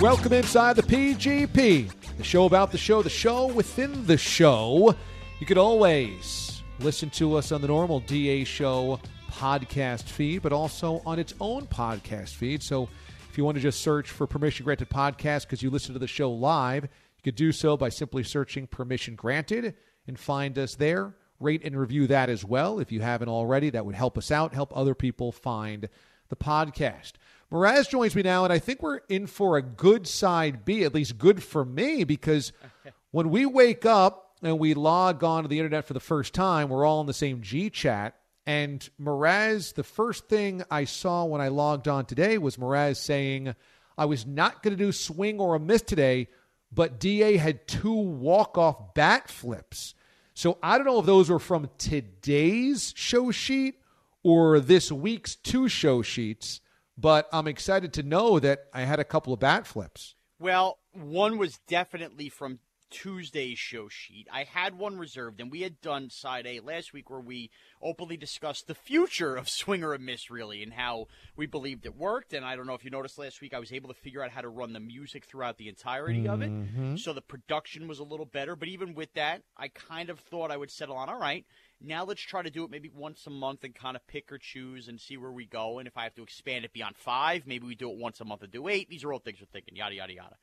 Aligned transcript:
Welcome 0.00 0.32
inside 0.32 0.76
the 0.76 0.82
PGP, 0.82 2.16
the 2.16 2.24
show 2.24 2.46
about 2.46 2.72
the 2.72 2.78
show, 2.78 3.02
the 3.02 3.10
show 3.10 3.48
within 3.48 4.06
the 4.06 4.16
show. 4.16 4.94
You 5.40 5.46
can 5.46 5.58
always 5.58 6.62
listen 6.78 7.10
to 7.10 7.34
us 7.34 7.52
on 7.52 7.60
the 7.60 7.68
normal 7.68 8.00
DA 8.00 8.44
show 8.44 8.98
podcast 9.30 10.04
feed, 10.04 10.40
but 10.40 10.54
also 10.54 11.02
on 11.04 11.18
its 11.18 11.34
own 11.38 11.66
podcast 11.66 12.30
feed. 12.30 12.62
So 12.62 12.88
if 13.28 13.36
you 13.36 13.44
want 13.44 13.58
to 13.58 13.60
just 13.60 13.82
search 13.82 14.10
for 14.10 14.26
Permission 14.26 14.64
Granted 14.64 14.88
Podcast 14.88 15.42
because 15.42 15.62
you 15.62 15.68
listen 15.68 15.92
to 15.92 15.98
the 15.98 16.06
show 16.06 16.30
live, 16.30 16.84
you 16.84 17.22
could 17.22 17.36
do 17.36 17.52
so 17.52 17.76
by 17.76 17.90
simply 17.90 18.24
searching 18.24 18.66
Permission 18.66 19.16
Granted 19.16 19.74
and 20.06 20.18
find 20.18 20.58
us 20.58 20.76
there. 20.76 21.14
Rate 21.40 21.62
and 21.62 21.78
review 21.78 22.06
that 22.06 22.30
as 22.30 22.42
well 22.42 22.80
if 22.80 22.90
you 22.90 23.02
haven't 23.02 23.28
already. 23.28 23.68
That 23.68 23.84
would 23.84 23.96
help 23.96 24.16
us 24.16 24.30
out, 24.30 24.54
help 24.54 24.74
other 24.74 24.94
people 24.94 25.30
find 25.30 25.90
the 26.30 26.36
podcast. 26.36 27.12
Mraz 27.52 27.88
joins 27.88 28.14
me 28.14 28.22
now, 28.22 28.44
and 28.44 28.52
I 28.52 28.58
think 28.58 28.80
we're 28.80 29.00
in 29.08 29.26
for 29.26 29.56
a 29.56 29.62
good 29.62 30.06
side 30.06 30.64
B, 30.64 30.84
at 30.84 30.94
least 30.94 31.18
good 31.18 31.42
for 31.42 31.64
me, 31.64 32.04
because 32.04 32.52
when 33.10 33.30
we 33.30 33.44
wake 33.44 33.84
up 33.84 34.36
and 34.42 34.58
we 34.58 34.74
log 34.74 35.24
on 35.24 35.42
to 35.42 35.48
the 35.48 35.58
internet 35.58 35.84
for 35.84 35.94
the 35.94 36.00
first 36.00 36.32
time, 36.32 36.68
we're 36.68 36.86
all 36.86 37.00
in 37.00 37.06
the 37.06 37.12
same 37.12 37.42
G 37.42 37.68
chat. 37.68 38.16
And 38.46 38.88
Mraz, 39.00 39.74
the 39.74 39.82
first 39.82 40.28
thing 40.28 40.62
I 40.70 40.84
saw 40.84 41.24
when 41.24 41.40
I 41.40 41.48
logged 41.48 41.88
on 41.88 42.06
today 42.06 42.38
was 42.38 42.56
Mraz 42.56 42.96
saying, 42.96 43.54
I 43.98 44.04
was 44.06 44.24
not 44.24 44.62
going 44.62 44.76
to 44.76 44.82
do 44.82 44.92
swing 44.92 45.40
or 45.40 45.54
a 45.56 45.60
miss 45.60 45.82
today, 45.82 46.28
but 46.72 47.00
DA 47.00 47.36
had 47.36 47.66
two 47.66 47.92
walk 47.92 48.56
off 48.56 48.94
bat 48.94 49.28
flips. 49.28 49.94
So 50.34 50.56
I 50.62 50.78
don't 50.78 50.86
know 50.86 51.00
if 51.00 51.06
those 51.06 51.28
were 51.28 51.38
from 51.38 51.68
today's 51.78 52.94
show 52.96 53.30
sheet 53.30 53.74
or 54.22 54.60
this 54.60 54.90
week's 54.90 55.34
two 55.34 55.68
show 55.68 56.00
sheets, 56.00 56.60
but 57.00 57.28
I'm 57.32 57.46
excited 57.46 57.92
to 57.94 58.02
know 58.02 58.38
that 58.40 58.66
I 58.72 58.82
had 58.82 59.00
a 59.00 59.04
couple 59.04 59.32
of 59.32 59.40
bat 59.40 59.66
flips. 59.66 60.14
Well, 60.38 60.78
one 60.92 61.38
was 61.38 61.58
definitely 61.66 62.28
from 62.28 62.60
Tuesday's 62.90 63.58
show 63.58 63.88
sheet. 63.88 64.26
I 64.32 64.42
had 64.42 64.76
one 64.76 64.98
reserved, 64.98 65.40
and 65.40 65.48
we 65.50 65.60
had 65.62 65.80
done 65.80 66.10
side 66.10 66.44
A 66.44 66.58
last 66.58 66.92
week 66.92 67.08
where 67.08 67.20
we 67.20 67.50
openly 67.80 68.16
discussed 68.16 68.66
the 68.66 68.74
future 68.74 69.36
of 69.36 69.48
swing 69.48 69.84
or 69.84 69.94
a 69.94 69.98
miss, 69.98 70.28
really, 70.28 70.60
and 70.62 70.72
how 70.72 71.06
we 71.36 71.46
believed 71.46 71.86
it 71.86 71.96
worked. 71.96 72.32
And 72.32 72.44
I 72.44 72.56
don't 72.56 72.66
know 72.66 72.74
if 72.74 72.84
you 72.84 72.90
noticed 72.90 73.16
last 73.16 73.40
week, 73.40 73.54
I 73.54 73.60
was 73.60 73.72
able 73.72 73.88
to 73.88 73.94
figure 73.94 74.24
out 74.24 74.32
how 74.32 74.40
to 74.40 74.48
run 74.48 74.72
the 74.72 74.80
music 74.80 75.26
throughout 75.26 75.56
the 75.56 75.68
entirety 75.68 76.26
of 76.26 76.42
it. 76.42 76.50
Mhm. 76.50 76.98
So 76.98 77.12
the 77.12 77.22
production 77.22 77.86
was 77.86 78.00
a 78.00 78.04
little 78.04 78.26
better. 78.26 78.56
But 78.56 78.68
even 78.68 78.94
with 78.94 79.12
that, 79.12 79.42
I 79.56 79.68
kind 79.68 80.10
of 80.10 80.18
thought 80.18 80.50
I 80.50 80.56
would 80.56 80.72
settle 80.72 80.96
on 80.96 81.08
all 81.08 81.20
right. 81.20 81.46
Now 81.82 82.04
let's 82.04 82.20
try 82.20 82.42
to 82.42 82.50
do 82.50 82.64
it 82.64 82.70
maybe 82.70 82.90
once 82.94 83.26
a 83.26 83.30
month 83.30 83.64
and 83.64 83.74
kind 83.74 83.96
of 83.96 84.06
pick 84.06 84.30
or 84.30 84.38
choose 84.38 84.88
and 84.88 85.00
see 85.00 85.16
where 85.16 85.32
we 85.32 85.46
go. 85.46 85.78
And 85.78 85.88
if 85.88 85.96
I 85.96 86.04
have 86.04 86.14
to 86.16 86.22
expand 86.22 86.64
it 86.64 86.72
beyond 86.72 86.96
five, 86.96 87.46
maybe 87.46 87.66
we 87.66 87.74
do 87.74 87.90
it 87.90 87.96
once 87.96 88.20
a 88.20 88.24
month 88.24 88.42
and 88.42 88.52
do 88.52 88.68
eight. 88.68 88.90
These 88.90 89.02
are 89.04 89.12
all 89.12 89.18
things 89.18 89.38
we're 89.40 89.46
thinking, 89.46 89.76
yada, 89.76 89.94
yada, 89.94 90.12
yada. 90.12 90.36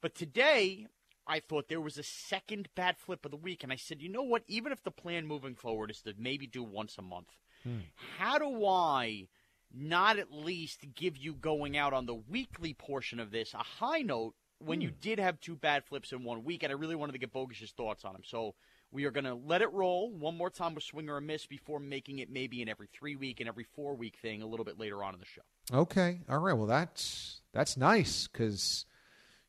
But 0.00 0.14
today, 0.14 0.86
I 1.26 1.40
thought 1.40 1.68
there 1.68 1.80
was 1.80 1.98
a 1.98 2.02
second 2.02 2.68
bad 2.74 2.96
flip 2.98 3.24
of 3.24 3.30
the 3.30 3.36
week, 3.36 3.62
and 3.62 3.72
I 3.72 3.76
said, 3.76 4.02
you 4.02 4.08
know 4.08 4.22
what? 4.22 4.44
Even 4.46 4.72
if 4.72 4.82
the 4.82 4.90
plan 4.90 5.26
moving 5.26 5.54
forward 5.54 5.90
is 5.90 6.02
to 6.02 6.14
maybe 6.18 6.46
do 6.46 6.62
once 6.62 6.96
a 6.98 7.02
month, 7.02 7.28
hmm. 7.62 7.78
how 8.18 8.38
do 8.38 8.66
I 8.66 9.28
not 9.72 10.18
at 10.18 10.32
least 10.32 10.86
give 10.94 11.16
you 11.16 11.32
going 11.32 11.76
out 11.76 11.92
on 11.92 12.06
the 12.06 12.14
weekly 12.14 12.74
portion 12.74 13.18
of 13.18 13.30
this 13.32 13.54
a 13.54 13.58
high 13.58 14.02
note 14.02 14.34
when 14.58 14.80
you 14.80 14.90
hmm. 14.90 14.96
did 15.00 15.18
have 15.18 15.40
two 15.40 15.56
bad 15.56 15.84
flips 15.84 16.12
in 16.12 16.22
one 16.22 16.44
week? 16.44 16.62
And 16.62 16.70
I 16.70 16.76
really 16.76 16.96
wanted 16.96 17.12
to 17.12 17.18
get 17.18 17.32
Bogus's 17.32 17.72
thoughts 17.72 18.04
on 18.04 18.12
them. 18.12 18.22
So 18.24 18.54
we 18.94 19.04
are 19.04 19.10
going 19.10 19.24
to 19.24 19.34
let 19.34 19.60
it 19.60 19.72
roll 19.72 20.10
one 20.12 20.38
more 20.38 20.48
time 20.48 20.74
with 20.74 20.84
swing 20.84 21.10
or 21.10 21.16
a 21.16 21.20
miss 21.20 21.46
before 21.46 21.80
making 21.80 22.20
it 22.20 22.30
maybe 22.30 22.62
an 22.62 22.68
every 22.68 22.88
three 22.92 23.16
week 23.16 23.40
and 23.40 23.48
every 23.48 23.66
four 23.74 23.94
week 23.96 24.16
thing 24.22 24.40
a 24.40 24.46
little 24.46 24.64
bit 24.64 24.78
later 24.78 25.02
on 25.02 25.12
in 25.14 25.20
the 25.20 25.26
show. 25.26 25.42
Okay. 25.72 26.20
All 26.30 26.38
right. 26.38 26.54
Well, 26.54 26.66
that's 26.66 27.40
that's 27.52 27.76
nice 27.76 28.28
because 28.28 28.86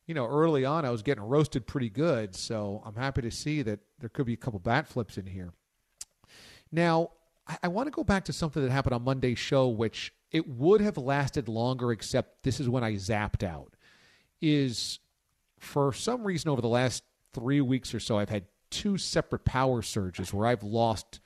you 0.08 0.16
know 0.16 0.26
early 0.26 0.66
on 0.66 0.84
I 0.84 0.90
was 0.90 1.04
getting 1.04 1.24
roasted 1.24 1.68
pretty 1.68 1.90
good, 1.90 2.36
so 2.36 2.82
I'm 2.86 2.96
happy 2.96 3.22
to 3.22 3.32
see 3.32 3.62
that 3.62 3.80
there 4.00 4.10
could 4.10 4.26
be 4.26 4.34
a 4.34 4.38
couple 4.38 4.60
bat 4.60 4.88
flips 4.88 5.18
in 5.18 5.28
here. 5.28 5.54
Now, 6.72 7.12
I, 7.48 7.58
I 7.64 7.68
want 7.68 7.88
to 7.88 7.92
go 7.92 8.04
back 8.04 8.26
to 8.26 8.34
something 8.34 8.64
that 8.64 8.72
happened 8.72 8.96
on 8.96 9.04
Monday's 9.04 9.40
show, 9.40 9.68
which 9.68 10.12
it 10.32 10.48
would 10.50 10.82
have 10.82 10.98
lasted 10.98 11.48
longer, 11.48 11.92
except 11.92 12.44
this 12.44 12.60
is 12.60 12.68
when 12.68 12.84
I 12.84 12.94
zapped 12.94 13.44
out. 13.44 13.76
Is 14.42 15.00
for 15.60 15.94
some 15.94 16.24
reason 16.24 16.50
over 16.50 16.62
the 16.62 16.68
last 16.68 17.04
three 17.34 17.62
weeks 17.62 17.94
or 17.94 18.00
so, 18.00 18.18
I've 18.18 18.30
had 18.30 18.46
two 18.70 18.98
separate 18.98 19.46
power 19.46 19.82
surges 19.82 20.34
where 20.34 20.48
I've 20.48 20.64
lost 20.64 21.20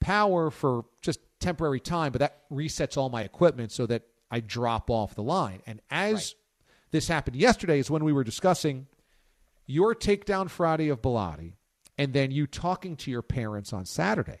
power 0.00 0.50
for 0.50 0.84
just 1.00 1.20
temporary 1.40 1.80
time, 1.80 2.12
but 2.12 2.20
that 2.20 2.48
resets 2.50 2.96
all 2.96 3.08
my 3.08 3.22
equipment 3.22 3.72
so 3.72 3.86
that 3.86 4.02
I 4.30 4.40
drop 4.40 4.90
off 4.90 5.14
the 5.14 5.22
line. 5.22 5.60
And 5.66 5.80
as 5.90 6.34
this 6.90 7.08
happened 7.08 7.36
yesterday, 7.36 7.78
is 7.78 7.90
when 7.90 8.04
we 8.04 8.12
were 8.12 8.24
discussing 8.24 8.86
your 9.66 9.94
takedown 9.94 10.50
Friday 10.50 10.88
of 10.88 11.02
Bilotti 11.02 11.54
and 11.98 12.12
then 12.12 12.30
you 12.30 12.46
talking 12.46 12.96
to 12.96 13.10
your 13.10 13.22
parents 13.22 13.72
on 13.72 13.84
Saturday. 13.84 14.40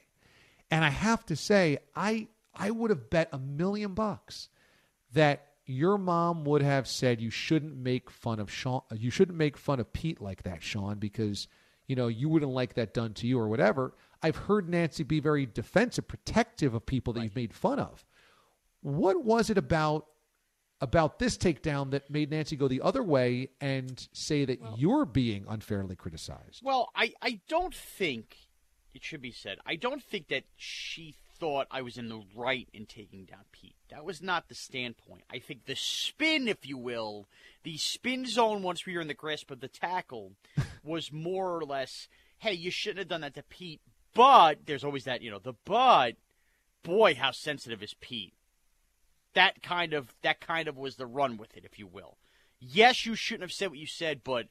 And 0.70 0.84
I 0.84 0.90
have 0.90 1.24
to 1.26 1.36
say, 1.36 1.78
I 1.94 2.28
I 2.54 2.70
would 2.70 2.90
have 2.90 3.10
bet 3.10 3.28
a 3.32 3.38
million 3.38 3.94
bucks 3.94 4.48
that 5.12 5.46
your 5.64 5.96
mom 5.96 6.44
would 6.44 6.62
have 6.62 6.88
said 6.88 7.20
you 7.20 7.30
shouldn't 7.30 7.76
make 7.76 8.10
fun 8.10 8.40
of 8.40 8.50
Sean 8.50 8.82
you 8.94 9.10
shouldn't 9.10 9.38
make 9.38 9.56
fun 9.56 9.80
of 9.80 9.92
Pete 9.92 10.20
like 10.20 10.42
that, 10.42 10.62
Sean, 10.62 10.98
because 10.98 11.48
you 11.86 11.96
know 11.96 12.08
you 12.08 12.28
wouldn't 12.28 12.52
like 12.52 12.74
that 12.74 12.94
done 12.94 13.14
to 13.14 13.26
you 13.26 13.38
or 13.38 13.48
whatever. 13.48 13.94
I've 14.22 14.36
heard 14.36 14.68
Nancy 14.68 15.02
be 15.02 15.20
very 15.20 15.46
defensive, 15.46 16.06
protective 16.06 16.74
of 16.74 16.86
people 16.86 17.12
that 17.14 17.22
you've 17.22 17.36
made 17.36 17.52
fun 17.52 17.78
of. 17.78 18.04
What 18.80 19.24
was 19.24 19.50
it 19.50 19.58
about 19.58 20.06
about 20.80 21.20
this 21.20 21.38
takedown 21.38 21.92
that 21.92 22.10
made 22.10 22.30
Nancy 22.30 22.56
go 22.56 22.66
the 22.66 22.80
other 22.80 23.04
way 23.04 23.50
and 23.60 24.08
say 24.12 24.44
that 24.44 24.58
you're 24.76 25.04
being 25.04 25.44
unfairly 25.48 25.94
criticized? 25.94 26.60
Well, 26.62 26.90
I, 26.94 27.12
I 27.22 27.40
don't 27.48 27.74
think 27.74 28.36
it 28.92 29.04
should 29.04 29.22
be 29.22 29.30
said. 29.30 29.58
I 29.64 29.76
don't 29.76 30.02
think 30.02 30.28
that 30.28 30.42
she 30.56 31.14
thought 31.42 31.66
I 31.72 31.82
was 31.82 31.98
in 31.98 32.08
the 32.08 32.22
right 32.36 32.68
in 32.72 32.86
taking 32.86 33.24
down 33.24 33.40
Pete. 33.50 33.74
That 33.90 34.04
was 34.04 34.22
not 34.22 34.48
the 34.48 34.54
standpoint. 34.54 35.24
I 35.28 35.40
think 35.40 35.64
the 35.64 35.74
spin, 35.74 36.46
if 36.46 36.64
you 36.64 36.78
will, 36.78 37.26
the 37.64 37.78
spin 37.78 38.26
zone 38.26 38.62
once 38.62 38.86
we 38.86 38.94
were 38.94 39.00
in 39.00 39.08
the 39.08 39.14
grasp 39.14 39.50
of 39.50 39.58
the 39.58 39.66
tackle 39.66 40.34
was 40.84 41.10
more 41.10 41.56
or 41.56 41.64
less, 41.64 42.06
hey, 42.38 42.52
you 42.52 42.70
shouldn't 42.70 43.00
have 43.00 43.08
done 43.08 43.22
that 43.22 43.34
to 43.34 43.42
Pete. 43.42 43.80
But 44.14 44.66
there's 44.66 44.84
always 44.84 45.02
that, 45.02 45.20
you 45.20 45.32
know, 45.32 45.40
the 45.40 45.54
but. 45.64 46.14
Boy, 46.84 47.16
how 47.16 47.32
sensitive 47.32 47.82
is 47.82 47.94
Pete? 47.94 48.34
That 49.34 49.64
kind 49.64 49.94
of 49.94 50.14
that 50.22 50.40
kind 50.40 50.68
of 50.68 50.76
was 50.76 50.94
the 50.94 51.06
run 51.06 51.38
with 51.38 51.56
it, 51.56 51.64
if 51.64 51.76
you 51.76 51.88
will. 51.88 52.18
yes, 52.60 53.04
you 53.04 53.16
shouldn't 53.16 53.42
have 53.42 53.52
said 53.52 53.70
what 53.70 53.80
you 53.80 53.86
said, 53.86 54.20
but 54.22 54.46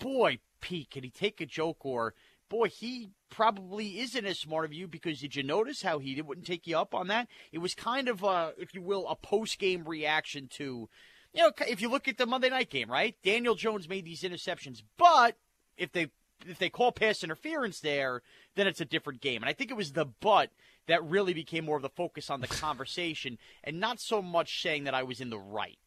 boy, 0.00 0.40
Pete, 0.60 0.90
can 0.90 1.04
he 1.04 1.10
take 1.10 1.40
a 1.40 1.46
joke 1.46 1.86
or 1.86 2.14
boy, 2.48 2.68
he 2.68 3.10
probably 3.30 4.00
isn't 4.00 4.24
as 4.24 4.38
smart 4.38 4.64
of 4.64 4.72
you 4.72 4.86
because 4.86 5.20
did 5.20 5.36
you 5.36 5.42
notice 5.42 5.82
how 5.82 5.98
he 5.98 6.20
wouldn't 6.20 6.46
take 6.46 6.66
you 6.66 6.76
up 6.78 6.94
on 6.94 7.08
that? 7.08 7.28
It 7.52 7.58
was 7.58 7.74
kind 7.74 8.08
of, 8.08 8.22
a, 8.22 8.52
if 8.58 8.74
you 8.74 8.82
will, 8.82 9.08
a 9.08 9.16
post 9.16 9.58
game 9.58 9.84
reaction 9.84 10.48
to, 10.54 10.88
you 11.32 11.42
know, 11.42 11.52
if 11.66 11.80
you 11.80 11.88
look 11.88 12.08
at 12.08 12.18
the 12.18 12.26
Monday 12.26 12.50
night 12.50 12.70
game, 12.70 12.90
right? 12.90 13.16
Daniel 13.22 13.54
Jones 13.54 13.88
made 13.88 14.04
these 14.04 14.22
interceptions, 14.22 14.82
but 14.96 15.36
if 15.76 15.92
they 15.92 16.08
if 16.46 16.58
they 16.58 16.68
call 16.68 16.92
pass 16.92 17.24
interference 17.24 17.80
there, 17.80 18.22
then 18.54 18.66
it's 18.66 18.80
a 18.80 18.84
different 18.84 19.20
game. 19.20 19.42
And 19.42 19.48
I 19.48 19.52
think 19.52 19.70
it 19.70 19.76
was 19.76 19.92
the 19.92 20.04
but 20.04 20.50
that 20.86 21.02
really 21.04 21.32
became 21.32 21.64
more 21.64 21.76
of 21.76 21.82
the 21.82 21.88
focus 21.88 22.28
on 22.28 22.40
the 22.40 22.46
conversation 22.48 23.38
and 23.62 23.80
not 23.80 24.00
so 24.00 24.20
much 24.20 24.62
saying 24.62 24.84
that 24.84 24.94
I 24.94 25.02
was 25.02 25.20
in 25.20 25.30
the 25.30 25.38
right. 25.38 25.78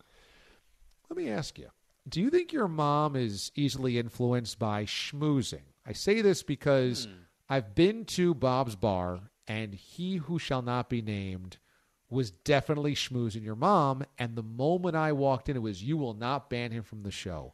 Let 1.09 1.17
me 1.17 1.29
ask 1.29 1.57
you 1.57 1.69
do 2.07 2.21
you 2.21 2.29
think 2.29 2.53
your 2.53 2.69
mom 2.69 3.15
is 3.15 3.51
easily 3.55 3.97
influenced 3.99 4.57
by 4.57 4.85
schmoozing? 4.85 5.63
I 5.87 5.93
say 5.93 6.21
this 6.21 6.43
because 6.43 7.05
hmm. 7.05 7.13
I've 7.49 7.73
been 7.73 8.05
to 8.05 8.33
Bob's 8.33 8.75
bar, 8.75 9.31
and 9.47 9.73
he 9.73 10.17
who 10.17 10.37
shall 10.37 10.61
not 10.61 10.89
be 10.89 11.01
named 11.01 11.57
was 12.09 12.31
definitely 12.31 12.93
schmoozing 12.93 13.43
your 13.43 13.55
mom. 13.55 14.03
And 14.17 14.35
the 14.35 14.43
moment 14.43 14.95
I 14.95 15.13
walked 15.13 15.49
in, 15.49 15.55
it 15.55 15.61
was, 15.61 15.83
You 15.83 15.97
will 15.97 16.13
not 16.13 16.49
ban 16.49 16.71
him 16.71 16.83
from 16.83 17.03
the 17.03 17.11
show. 17.11 17.53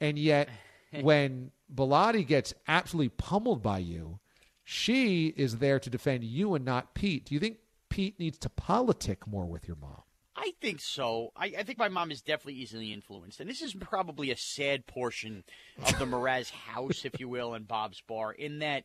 And 0.00 0.18
yet, 0.18 0.48
when 1.02 1.50
Bellotti 1.72 2.26
gets 2.26 2.54
absolutely 2.66 3.10
pummeled 3.10 3.62
by 3.62 3.78
you, 3.78 4.20
she 4.64 5.28
is 5.36 5.58
there 5.58 5.78
to 5.78 5.90
defend 5.90 6.24
you 6.24 6.54
and 6.54 6.64
not 6.64 6.94
Pete. 6.94 7.26
Do 7.26 7.34
you 7.34 7.40
think 7.40 7.58
Pete 7.88 8.18
needs 8.18 8.38
to 8.38 8.48
politic 8.48 9.26
more 9.26 9.46
with 9.46 9.68
your 9.68 9.76
mom? 9.76 10.02
I 10.36 10.52
think 10.60 10.80
so. 10.80 11.32
I, 11.34 11.52
I, 11.58 11.62
think 11.62 11.78
my 11.78 11.88
mom 11.88 12.10
is 12.10 12.20
definitely 12.20 12.60
easily 12.60 12.92
influenced. 12.92 13.40
And 13.40 13.48
this 13.48 13.62
is 13.62 13.72
probably 13.72 14.30
a 14.30 14.36
sad 14.36 14.86
portion 14.86 15.44
of 15.82 15.98
the 15.98 16.04
Mraz 16.04 16.50
house, 16.68 17.06
if 17.06 17.18
you 17.18 17.28
will, 17.28 17.54
and 17.54 17.66
Bob's 17.66 18.02
Bar, 18.06 18.32
in 18.32 18.58
that 18.58 18.84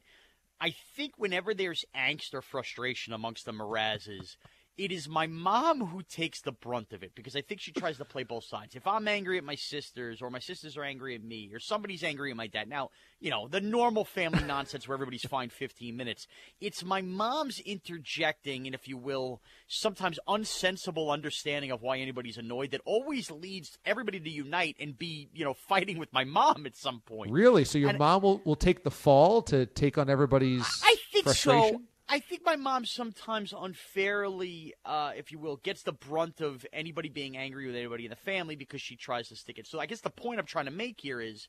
I 0.62 0.74
think 0.96 1.14
whenever 1.18 1.54
there's 1.54 1.84
angst 1.96 2.34
or 2.34 2.42
frustration 2.42 3.14
amongst 3.14 3.46
the 3.46 3.52
Mrazes, 3.52 4.38
it 4.82 4.92
is 4.92 5.08
my 5.08 5.28
mom 5.28 5.86
who 5.86 6.02
takes 6.02 6.42
the 6.42 6.52
brunt 6.52 6.92
of 6.92 7.04
it 7.04 7.14
because 7.14 7.36
I 7.36 7.42
think 7.42 7.62
she 7.62 7.72
tries 7.72 7.98
to 7.98 8.06
play 8.06 8.24
both 8.24 8.46
sides. 8.46 8.74
If 8.76 8.88
I'm 8.88 9.08
angry 9.08 9.38
at 9.38 9.44
my 9.44 9.54
sisters, 9.54 10.24
or 10.24 10.32
my 10.32 10.40
sisters 10.40 10.76
are 10.76 10.84
angry 10.84 11.14
at 11.14 11.24
me, 11.24 11.52
or 11.54 11.60
somebody's 11.60 12.04
angry 12.04 12.32
at 12.32 12.38
my 12.38 12.48
dad, 12.48 12.68
now, 12.68 12.90
you 13.20 13.30
know, 13.30 13.48
the 13.48 13.62
normal 13.62 14.04
family 14.04 14.44
nonsense 14.44 14.88
where 14.88 14.96
everybody's 14.96 15.22
fine 15.22 15.50
15 15.50 15.96
minutes, 15.96 16.26
it's 16.60 16.84
my 16.84 17.00
mom's 17.00 17.60
interjecting, 17.60 18.66
and 18.66 18.74
if 18.74 18.88
you 18.88 18.98
will, 18.98 19.40
sometimes 19.68 20.18
unsensible 20.28 21.12
understanding 21.12 21.70
of 21.70 21.84
why 21.84 22.00
anybody's 22.00 22.40
annoyed 22.40 22.72
that 22.72 22.82
always 22.84 23.30
leads 23.30 23.78
everybody 23.86 24.20
to 24.20 24.30
unite 24.32 24.78
and 24.80 24.98
be, 24.98 25.30
you 25.32 25.46
know, 25.46 25.54
fighting 25.54 26.00
with 26.00 26.12
my 26.12 26.24
mom 26.24 26.66
at 26.66 26.76
some 26.76 27.02
point. 27.02 27.32
Really? 27.32 27.66
So 27.66 27.78
your 27.78 27.90
and 27.90 28.00
mom 28.00 28.24
will, 28.24 28.42
will 28.46 28.56
take 28.56 28.84
the 28.84 28.90
fall 28.90 29.44
to 29.44 29.68
take 29.68 30.00
on 30.00 30.10
everybody's 30.10 30.82
I 30.84 30.96
think 31.12 31.26
frustration? 31.26 31.78
so. 31.78 31.82
I 32.14 32.20
think 32.20 32.42
my 32.44 32.58
mom 32.58 32.84
sometimes 32.84 33.54
unfairly, 33.58 34.74
uh, 34.84 35.14
if 35.16 35.32
you 35.32 35.40
will, 35.40 35.56
gets 35.56 35.84
the 35.84 35.94
brunt 35.94 36.42
of 36.42 36.66
anybody 36.74 37.08
being 37.08 37.38
angry 37.38 37.68
with 37.68 37.76
anybody 37.78 38.04
in 38.04 38.10
the 38.10 38.18
family 38.18 38.58
because 38.58 38.82
she 38.82 38.98
tries 38.98 39.30
to 39.30 39.38
stick 39.38 39.58
it. 39.58 39.66
So 39.66 39.80
I 39.80 39.86
guess 39.86 40.02
the 40.02 40.10
point 40.10 40.38
I'm 40.38 40.46
trying 40.46 40.66
to 40.66 40.72
make 40.72 41.00
here 41.00 41.22
is 41.22 41.48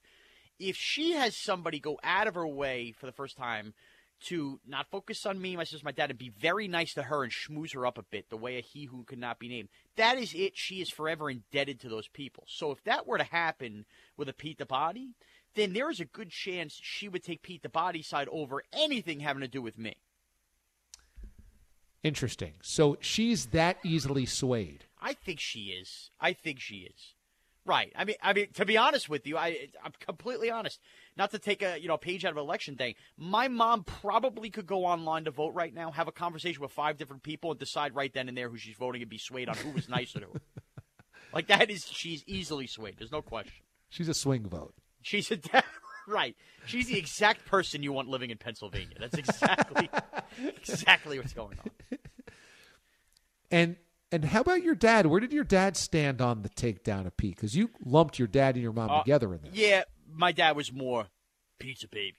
if 0.61 0.77
she 0.77 1.15
has 1.15 1.37
somebody 1.37 1.81
go 1.81 1.99
out 2.05 2.29
of 2.29 2.37
her 2.37 2.47
way 2.47 2.93
for 2.93 3.07
the 3.07 3.13
first 3.13 3.37
time 3.37 3.75
to 4.27 4.61
not 4.65 4.89
focus 4.89 5.27
on 5.27 5.43
me, 5.43 5.57
my 5.57 5.65
sister, 5.65 5.85
my 5.85 5.91
dad, 5.91 6.11
and 6.11 6.19
be 6.21 6.29
very 6.29 6.69
nice 6.69 6.95
to 6.95 7.03
her 7.03 7.25
and 7.25 7.33
schmooze 7.33 7.75
her 7.75 7.85
up 7.85 7.99
a 7.99 8.05
bit, 8.05 8.31
the 8.31 8.37
way 8.37 8.57
a 8.57 8.61
he 8.61 8.85
who 8.85 9.03
could 9.03 9.19
not 9.19 9.41
be 9.41 9.49
named. 9.49 9.69
That 9.97 10.17
is 10.17 10.33
it. 10.33 10.53
She 10.57 10.81
is 10.81 10.91
forever 10.91 11.29
indebted 11.29 11.81
to 11.81 11.89
those 11.89 12.07
people. 12.07 12.45
So 12.47 12.71
if 12.71 12.85
that 12.85 13.05
were 13.05 13.19
to 13.19 13.25
happen 13.25 13.85
with 14.17 14.29
a 14.29 14.33
Pete 14.33 14.59
the 14.59 14.67
Body, 14.67 15.17
then 15.57 15.73
there 15.73 15.91
is 15.91 15.99
a 15.99 16.05
good 16.05 16.31
chance 16.31 16.79
she 16.81 17.09
would 17.09 17.25
take 17.25 17.43
Pete 17.43 17.65
the 17.65 17.69
Body 17.69 18.01
side 18.01 18.29
over 18.31 18.63
anything 18.73 19.19
having 19.19 19.43
to 19.43 19.49
do 19.49 19.61
with 19.61 19.77
me. 19.77 19.97
Interesting. 22.03 22.55
So 22.63 22.97
she's 23.01 23.47
that 23.47 23.79
easily 23.85 24.27
swayed. 24.27 24.85
I 25.01 25.15
think 25.15 25.41
she 25.41 25.67
is. 25.81 26.11
I 26.21 26.33
think 26.33 26.61
she 26.61 26.89
is. 26.93 27.15
Right. 27.65 27.93
I 27.95 28.05
mean, 28.05 28.17
I 28.21 28.33
mean, 28.33 28.49
to 28.55 28.65
be 28.65 28.77
honest 28.77 29.09
with 29.09 29.25
you, 29.25 29.37
I, 29.37 29.69
I'm 29.85 29.93
completely 30.01 30.51
honest. 30.51 30.81
Not 31.17 31.31
to 31.31 31.39
take 31.39 31.63
a 31.63 31.81
you 31.81 31.87
know 31.87 31.97
page 31.97 32.25
out 32.25 32.33
of 32.33 32.39
election 32.39 32.75
day. 32.75 32.97
My 33.17 33.47
mom 33.47 33.85
probably 33.85 34.51
could 34.51 34.67
go 34.67 34.85
online 34.85 35.25
to 35.25 35.31
vote 35.31 35.55
right 35.55 35.73
now, 35.73 35.93
have 35.93 36.09
a 36.09 36.13
conversation 36.13 36.61
with 36.61 36.73
five 36.73 36.99
different 36.99 37.23
people, 37.23 37.53
and 37.53 37.61
decide 37.61 37.95
right 37.95 38.13
then 38.13 38.29
and 38.29 38.37
there 38.37 38.49
who 38.49 38.57
she's 38.57 38.77
voting 38.77 39.03
and 39.03 39.11
be 39.11 39.19
swayed 39.19 39.49
on 39.49 39.57
who 39.57 39.71
was 39.71 39.89
nicer 39.89 40.19
to 40.21 40.27
her. 40.27 40.41
like 41.33 41.47
that 41.47 41.71
is, 41.71 41.87
she's 41.87 42.25
easily 42.27 42.67
swayed. 42.67 42.97
There's 42.99 43.13
no 43.13 43.23
question. 43.23 43.63
She's 43.91 44.09
a 44.09 44.15
swing 44.15 44.49
vote. 44.49 44.75
She's 45.03 45.31
a 45.31 45.37
right. 46.07 46.37
She's 46.67 46.87
the 46.87 46.99
exact 46.99 47.45
person 47.47 47.83
you 47.83 47.93
want 47.93 48.09
living 48.09 48.31
in 48.31 48.39
Pennsylvania. 48.39 48.97
That's 48.99 49.17
exactly 49.17 49.89
exactly 50.47 51.19
what's 51.19 51.33
going 51.33 51.59
on. 51.59 51.99
And 53.51 53.77
and 54.11 54.25
how 54.27 54.41
about 54.41 54.63
your 54.63 54.75
dad? 54.75 55.07
Where 55.07 55.21
did 55.21 55.33
your 55.33 55.45
dad 55.45 55.77
stand 55.77 56.21
on 56.21 56.43
the 56.43 56.51
takedown 56.51 57.07
of 57.07 57.17
Pete? 57.17 57.37
Because 57.37 57.57
you 57.57 57.71
lumped 57.85 58.19
your 58.19 58.29
dad 58.29 58.55
and 58.55 58.63
your 58.63 58.73
mom 58.73 58.91
uh, 58.91 59.03
together 59.03 59.33
in 59.35 59.41
there. 59.43 59.53
Yeah, 59.55 59.83
my 60.11 60.33
dad 60.33 60.57
was 60.57 60.73
more 60.73 61.07
pizza 61.59 61.89
baby. 61.89 62.19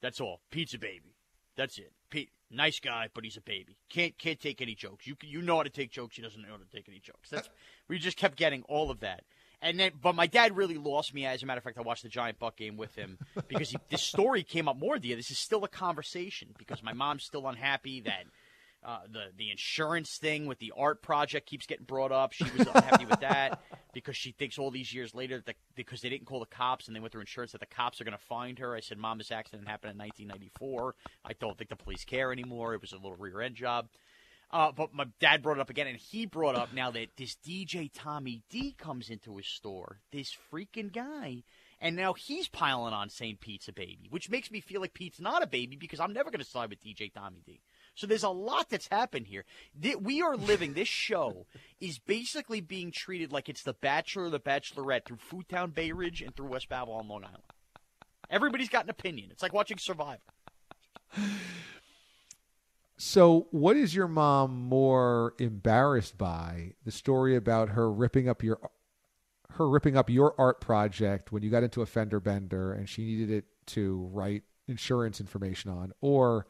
That's 0.00 0.20
all. 0.20 0.40
Pizza 0.50 0.78
baby. 0.78 1.14
That's 1.56 1.78
it. 1.78 1.92
Pete, 2.10 2.30
nice 2.50 2.80
guy, 2.80 3.08
but 3.14 3.24
he's 3.24 3.36
a 3.36 3.40
baby. 3.40 3.78
Can't 3.88 4.16
can't 4.18 4.40
take 4.40 4.60
any 4.60 4.74
jokes. 4.74 5.06
You 5.06 5.16
you 5.22 5.42
know 5.42 5.56
how 5.56 5.62
to 5.62 5.70
take 5.70 5.90
jokes. 5.90 6.16
He 6.16 6.22
doesn't 6.22 6.40
know 6.40 6.48
how 6.50 6.56
to 6.56 6.64
take 6.70 6.88
any 6.88 6.98
jokes. 6.98 7.30
That's 7.30 7.48
we 7.88 7.98
just 7.98 8.16
kept 8.16 8.36
getting 8.36 8.62
all 8.68 8.90
of 8.90 9.00
that. 9.00 9.24
And 9.62 9.78
then, 9.78 9.92
but 10.02 10.16
my 10.16 10.26
dad 10.26 10.56
really 10.56 10.76
lost 10.76 11.14
me. 11.14 11.24
As 11.24 11.42
a 11.42 11.46
matter 11.46 11.58
of 11.58 11.64
fact, 11.64 11.78
I 11.78 11.82
watched 11.82 12.02
the 12.02 12.08
Giant 12.08 12.40
Buck 12.40 12.56
game 12.56 12.76
with 12.76 12.96
him 12.96 13.16
because 13.46 13.70
he, 13.70 13.78
this 13.90 14.02
story 14.02 14.42
came 14.42 14.68
up 14.68 14.76
more. 14.76 14.98
This 14.98 15.30
is 15.30 15.38
still 15.38 15.62
a 15.62 15.68
conversation 15.68 16.48
because 16.58 16.82
my 16.82 16.92
mom's 16.92 17.22
still 17.22 17.46
unhappy 17.46 18.00
that 18.00 18.24
uh, 18.84 18.98
the 19.10 19.26
the 19.36 19.50
insurance 19.50 20.16
thing 20.16 20.46
with 20.46 20.58
the 20.58 20.72
art 20.76 21.02
project 21.02 21.46
keeps 21.46 21.66
getting 21.66 21.84
brought 21.84 22.10
up. 22.10 22.32
She 22.32 22.42
was 22.44 22.66
unhappy 22.66 23.04
with 23.04 23.20
that 23.20 23.62
because 23.92 24.16
she 24.16 24.32
thinks 24.32 24.58
all 24.58 24.72
these 24.72 24.92
years 24.92 25.14
later 25.14 25.40
that 25.46 25.54
because 25.76 26.00
they 26.00 26.08
didn't 26.08 26.26
call 26.26 26.40
the 26.40 26.46
cops 26.46 26.88
and 26.88 26.96
they 26.96 27.00
went 27.00 27.12
through 27.12 27.20
insurance 27.20 27.52
that 27.52 27.60
the 27.60 27.66
cops 27.66 28.00
are 28.00 28.04
going 28.04 28.18
to 28.18 28.24
find 28.24 28.58
her. 28.58 28.74
I 28.74 28.80
said, 28.80 28.98
"Mom, 28.98 29.18
this 29.18 29.30
accident 29.30 29.68
happened 29.68 29.92
in 29.92 29.98
1994. 29.98 30.96
I 31.24 31.32
don't 31.34 31.56
think 31.56 31.70
the 31.70 31.76
police 31.76 32.04
care 32.04 32.32
anymore. 32.32 32.74
It 32.74 32.80
was 32.80 32.92
a 32.92 32.96
little 32.96 33.14
rear 33.14 33.40
end 33.40 33.54
job." 33.54 33.86
Uh, 34.52 34.70
but 34.70 34.92
my 34.92 35.06
dad 35.18 35.42
brought 35.42 35.56
it 35.56 35.60
up 35.60 35.70
again, 35.70 35.86
and 35.86 35.96
he 35.96 36.26
brought 36.26 36.56
up 36.56 36.74
now 36.74 36.90
that 36.90 37.16
this 37.16 37.36
DJ 37.46 37.90
Tommy 37.92 38.42
D 38.50 38.74
comes 38.76 39.08
into 39.08 39.36
his 39.38 39.46
store, 39.46 40.00
this 40.10 40.36
freaking 40.52 40.92
guy, 40.92 41.42
and 41.80 41.96
now 41.96 42.12
he's 42.12 42.48
piling 42.48 42.92
on 42.92 43.08
saying 43.08 43.38
Pete's 43.40 43.68
a 43.68 43.72
baby, 43.72 44.08
which 44.10 44.28
makes 44.28 44.50
me 44.50 44.60
feel 44.60 44.82
like 44.82 44.92
Pete's 44.92 45.20
not 45.20 45.42
a 45.42 45.46
baby 45.46 45.76
because 45.76 46.00
I'm 46.00 46.12
never 46.12 46.30
going 46.30 46.44
to 46.44 46.48
side 46.48 46.68
with 46.68 46.84
DJ 46.84 47.10
Tommy 47.12 47.42
D. 47.46 47.60
So 47.94 48.06
there's 48.06 48.22
a 48.22 48.28
lot 48.28 48.68
that's 48.68 48.88
happened 48.88 49.26
here. 49.26 49.44
We 50.00 50.20
are 50.20 50.36
living, 50.36 50.74
this 50.74 50.88
show 50.88 51.46
is 51.80 51.98
basically 51.98 52.60
being 52.60 52.92
treated 52.92 53.32
like 53.32 53.48
it's 53.48 53.62
The 53.62 53.74
Bachelor 53.74 54.24
or 54.24 54.30
The 54.30 54.38
Bachelorette 54.38 55.06
through 55.06 55.18
Foodtown 55.30 55.74
Bay 55.74 55.92
Ridge 55.92 56.20
and 56.20 56.36
through 56.36 56.48
West 56.48 56.68
Babylon, 56.68 57.08
Long 57.08 57.24
Island. 57.24 57.42
Everybody's 58.30 58.68
got 58.68 58.84
an 58.84 58.90
opinion. 58.90 59.30
It's 59.30 59.42
like 59.42 59.52
watching 59.54 59.78
Survivor. 59.78 60.20
So, 63.04 63.48
what 63.50 63.76
is 63.76 63.96
your 63.96 64.06
mom 64.06 64.68
more 64.68 65.34
embarrassed 65.40 66.16
by? 66.16 66.74
The 66.84 66.92
story 66.92 67.34
about 67.34 67.70
her 67.70 67.92
ripping 67.92 68.28
up 68.28 68.44
your 68.44 68.60
her 69.50 69.68
ripping 69.68 69.96
up 69.96 70.08
your 70.08 70.36
art 70.38 70.60
project 70.60 71.32
when 71.32 71.42
you 71.42 71.50
got 71.50 71.64
into 71.64 71.82
a 71.82 71.86
fender 71.86 72.20
bender 72.20 72.72
and 72.72 72.88
she 72.88 73.04
needed 73.04 73.28
it 73.28 73.44
to 73.66 74.08
write 74.12 74.44
insurance 74.68 75.18
information 75.20 75.68
on, 75.72 75.92
or 76.00 76.46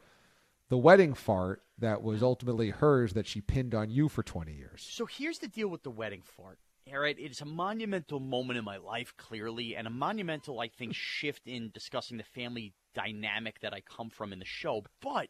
the 0.69 0.77
wedding 0.77 1.15
fart 1.15 1.63
that 1.79 2.03
was 2.03 2.21
ultimately 2.21 2.69
hers 2.69 3.13
that 3.13 3.25
she 3.25 3.41
pinned 3.41 3.73
on 3.73 3.89
you 3.89 4.07
for 4.07 4.21
20 4.21 4.53
years. 4.53 4.87
So 4.87 5.07
here's 5.07 5.39
the 5.39 5.47
deal 5.47 5.69
with 5.69 5.81
the 5.81 5.89
wedding 5.89 6.21
fart. 6.21 6.59
All 6.93 6.99
right, 6.99 7.17
it 7.17 7.31
is 7.31 7.41
a 7.41 7.45
monumental 7.45 8.19
moment 8.19 8.59
in 8.59 8.63
my 8.63 8.77
life, 8.77 9.15
clearly, 9.17 9.75
and 9.75 9.87
a 9.87 9.89
monumental, 9.89 10.59
I 10.59 10.67
think, 10.67 10.93
shift 10.93 11.47
in 11.47 11.71
discussing 11.73 12.17
the 12.17 12.23
family 12.23 12.73
dynamic 12.93 13.59
that 13.61 13.73
I 13.73 13.81
come 13.81 14.11
from 14.11 14.31
in 14.31 14.37
the 14.37 14.45
show. 14.45 14.83
But 15.01 15.29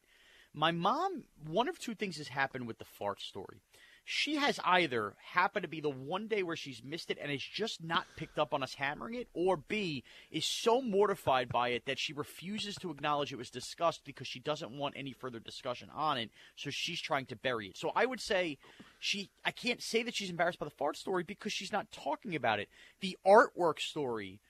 my 0.54 0.72
mom, 0.72 1.24
one 1.48 1.68
of 1.68 1.80
two 1.80 1.96
things 1.96 2.18
has 2.18 2.28
happened 2.28 2.68
with 2.68 2.78
the 2.78 2.86
fart 2.86 3.22
story. 3.22 3.58
She 4.06 4.36
has 4.36 4.60
either 4.66 5.14
happened 5.32 5.64
to 5.64 5.70
be 5.70 5.80
the 5.80 5.90
one 5.90 6.28
day 6.28 6.44
where 6.44 6.58
she's 6.58 6.84
missed 6.84 7.10
it 7.10 7.18
and 7.22 7.32
has 7.32 7.42
just 7.42 7.82
not 7.82 8.06
picked 8.18 8.38
up 8.38 8.54
on 8.54 8.62
us 8.62 8.74
hammering 8.74 9.16
it, 9.16 9.30
or 9.34 9.56
B, 9.56 10.04
is 10.30 10.46
so 10.46 10.82
mortified 10.82 11.48
by 11.48 11.70
it 11.70 11.86
that 11.86 12.00
she 12.00 12.12
refuses 12.12 12.76
to 12.76 12.92
acknowledge 12.92 13.32
it 13.32 13.38
was 13.38 13.50
discussed 13.50 14.02
because 14.04 14.28
she 14.28 14.40
doesn't 14.40 14.78
want 14.78 14.96
any 14.98 15.14
further 15.14 15.40
discussion 15.40 15.90
on 15.96 16.18
it, 16.18 16.32
so 16.58 16.70
she's 16.70 17.00
trying 17.00 17.26
to 17.28 17.38
bury 17.38 17.68
it. 17.68 17.78
So 17.78 17.94
I 17.96 18.06
would 18.06 18.20
say 18.20 18.58
she, 19.00 19.30
I 19.46 19.52
can't 19.52 19.82
say 19.82 20.04
that 20.04 20.16
she's 20.16 20.30
embarrassed 20.30 20.60
by 20.60 20.66
the 20.66 20.72
fart 20.72 20.98
story 20.98 21.24
because 21.24 21.54
she's 21.54 21.72
not 21.72 21.90
talking 21.94 22.36
about 22.36 22.60
it. 22.60 22.68
The 23.00 23.18
artwork 23.26 23.80
story, 23.80 24.42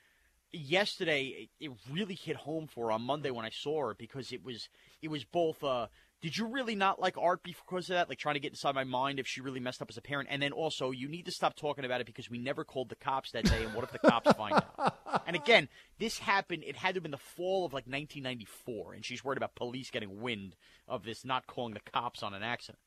yesterday 0.53 1.49
it 1.59 1.71
really 1.91 2.15
hit 2.15 2.35
home 2.35 2.67
for 2.67 2.85
her 2.85 2.91
on 2.91 3.01
Monday 3.01 3.31
when 3.31 3.45
I 3.45 3.49
saw 3.49 3.87
her 3.87 3.95
because 3.95 4.31
it 4.31 4.43
was 4.43 4.69
it 5.01 5.09
was 5.09 5.23
both 5.23 5.63
uh, 5.63 5.87
did 6.23 6.37
you 6.37 6.47
really 6.47 6.75
not 6.75 7.01
like 7.01 7.17
art 7.17 7.41
because 7.43 7.89
of 7.89 7.95
that? 7.95 8.07
Like 8.07 8.17
trying 8.17 8.35
to 8.35 8.39
get 8.39 8.53
inside 8.53 8.75
my 8.75 8.85
mind 8.85 9.19
if 9.19 9.27
she 9.27 9.41
really 9.41 9.59
messed 9.59 9.81
up 9.81 9.89
as 9.89 9.97
a 9.97 10.01
parent. 10.01 10.29
And 10.31 10.41
then 10.41 10.53
also, 10.53 10.91
you 10.91 11.09
need 11.09 11.25
to 11.25 11.31
stop 11.31 11.53
talking 11.53 11.83
about 11.83 11.99
it 11.99 12.07
because 12.07 12.29
we 12.29 12.37
never 12.37 12.63
called 12.63 12.87
the 12.87 12.95
cops 12.95 13.31
that 13.31 13.43
day. 13.43 13.61
And 13.65 13.73
what 13.73 13.83
if 13.83 13.91
the 13.91 13.99
cops 13.99 14.31
find 14.31 14.55
out? 14.55 14.99
And 15.25 15.35
again, 15.35 15.69
this 15.99 16.17
happened. 16.17 16.63
It 16.65 16.75
had 16.75 16.89
to 16.89 16.93
have 16.95 17.03
been 17.03 17.11
the 17.11 17.17
fall 17.17 17.65
of 17.65 17.71
like 17.71 17.85
1994, 17.85 18.93
and 18.93 19.05
she's 19.05 19.23
worried 19.23 19.37
about 19.37 19.53
police 19.53 19.91
getting 19.91 20.21
wind 20.21 20.55
of 20.87 21.03
this, 21.03 21.23
not 21.23 21.45
calling 21.45 21.75
the 21.75 21.79
cops 21.91 22.23
on 22.23 22.33
an 22.33 22.41
accident. 22.41 22.79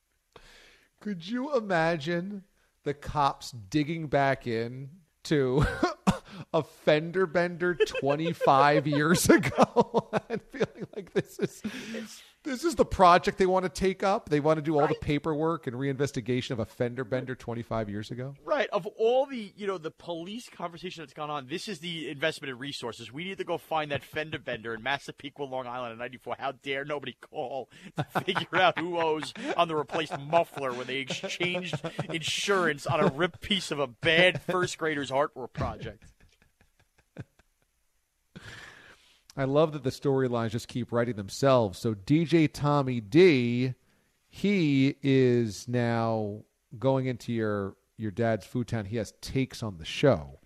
Could 0.99 1.27
you 1.27 1.55
imagine 1.55 2.43
the 2.83 2.93
cops 2.93 3.51
digging 3.51 4.07
back 4.07 4.45
in 4.45 4.89
to 5.23 5.65
a 6.53 6.63
fender 6.63 7.25
bender 7.25 7.75
25 7.75 8.87
years 8.87 9.29
ago 9.29 10.09
and 10.29 10.41
feeling 10.51 10.87
like 10.95 11.13
this 11.13 11.39
is 11.39 11.61
this 12.47 12.63
is 12.63 12.75
the 12.75 12.85
project 12.85 13.37
they 13.37 13.45
want 13.45 13.65
to 13.65 13.69
take 13.69 14.03
up. 14.03 14.29
They 14.29 14.39
want 14.39 14.57
to 14.57 14.61
do 14.61 14.75
all 14.75 14.81
right. 14.81 14.89
the 14.89 14.95
paperwork 14.95 15.67
and 15.67 15.75
reinvestigation 15.75 16.51
of 16.51 16.59
a 16.59 16.65
fender 16.65 17.03
bender 17.03 17.35
25 17.35 17.89
years 17.89 18.09
ago. 18.09 18.35
Right. 18.45 18.69
Of 18.71 18.87
all 18.97 19.25
the, 19.25 19.51
you 19.57 19.67
know, 19.67 19.77
the 19.77 19.91
police 19.91 20.47
conversation 20.49 21.03
that's 21.03 21.13
gone 21.13 21.29
on, 21.29 21.47
this 21.47 21.67
is 21.67 21.79
the 21.79 22.09
investment 22.09 22.51
in 22.51 22.57
resources. 22.57 23.11
We 23.11 23.25
need 23.25 23.37
to 23.39 23.43
go 23.43 23.57
find 23.57 23.91
that 23.91 24.03
fender 24.03 24.39
bender 24.39 24.73
in 24.73 24.81
Massapequa, 24.81 25.43
Long 25.43 25.67
Island 25.67 25.93
in 25.93 25.99
94. 25.99 26.35
How 26.39 26.53
dare 26.53 26.85
nobody 26.85 27.17
call 27.19 27.69
to 27.97 28.03
figure 28.21 28.57
out 28.57 28.79
who 28.79 28.97
owes 28.97 29.33
on 29.57 29.67
the 29.67 29.75
replaced 29.75 30.17
muffler 30.17 30.71
when 30.71 30.87
they 30.87 30.97
exchanged 30.97 31.75
insurance 32.09 32.87
on 32.87 33.01
a 33.01 33.07
ripped 33.07 33.41
piece 33.41 33.71
of 33.71 33.79
a 33.79 33.87
bad 33.87 34.41
first 34.41 34.77
grader's 34.77 35.11
artwork 35.11 35.51
project. 35.51 36.05
I 39.37 39.43
love 39.43 39.71
that 39.73 39.83
the 39.83 39.91
storylines 39.91 40.49
just 40.49 40.67
keep 40.67 40.91
writing 40.91 41.15
themselves. 41.15 41.77
So 41.77 41.93
DJ 41.93 42.51
Tommy 42.51 42.99
D, 42.99 43.75
he 44.27 44.95
is 45.03 45.67
now 45.67 46.43
going 46.79 47.05
into 47.05 47.31
your 47.31 47.75
your 47.97 48.11
dad's 48.11 48.47
Foodtown. 48.47 48.87
He 48.87 48.97
has 48.97 49.13
takes 49.21 49.61
on 49.61 49.77
the 49.77 49.85
show 49.85 50.36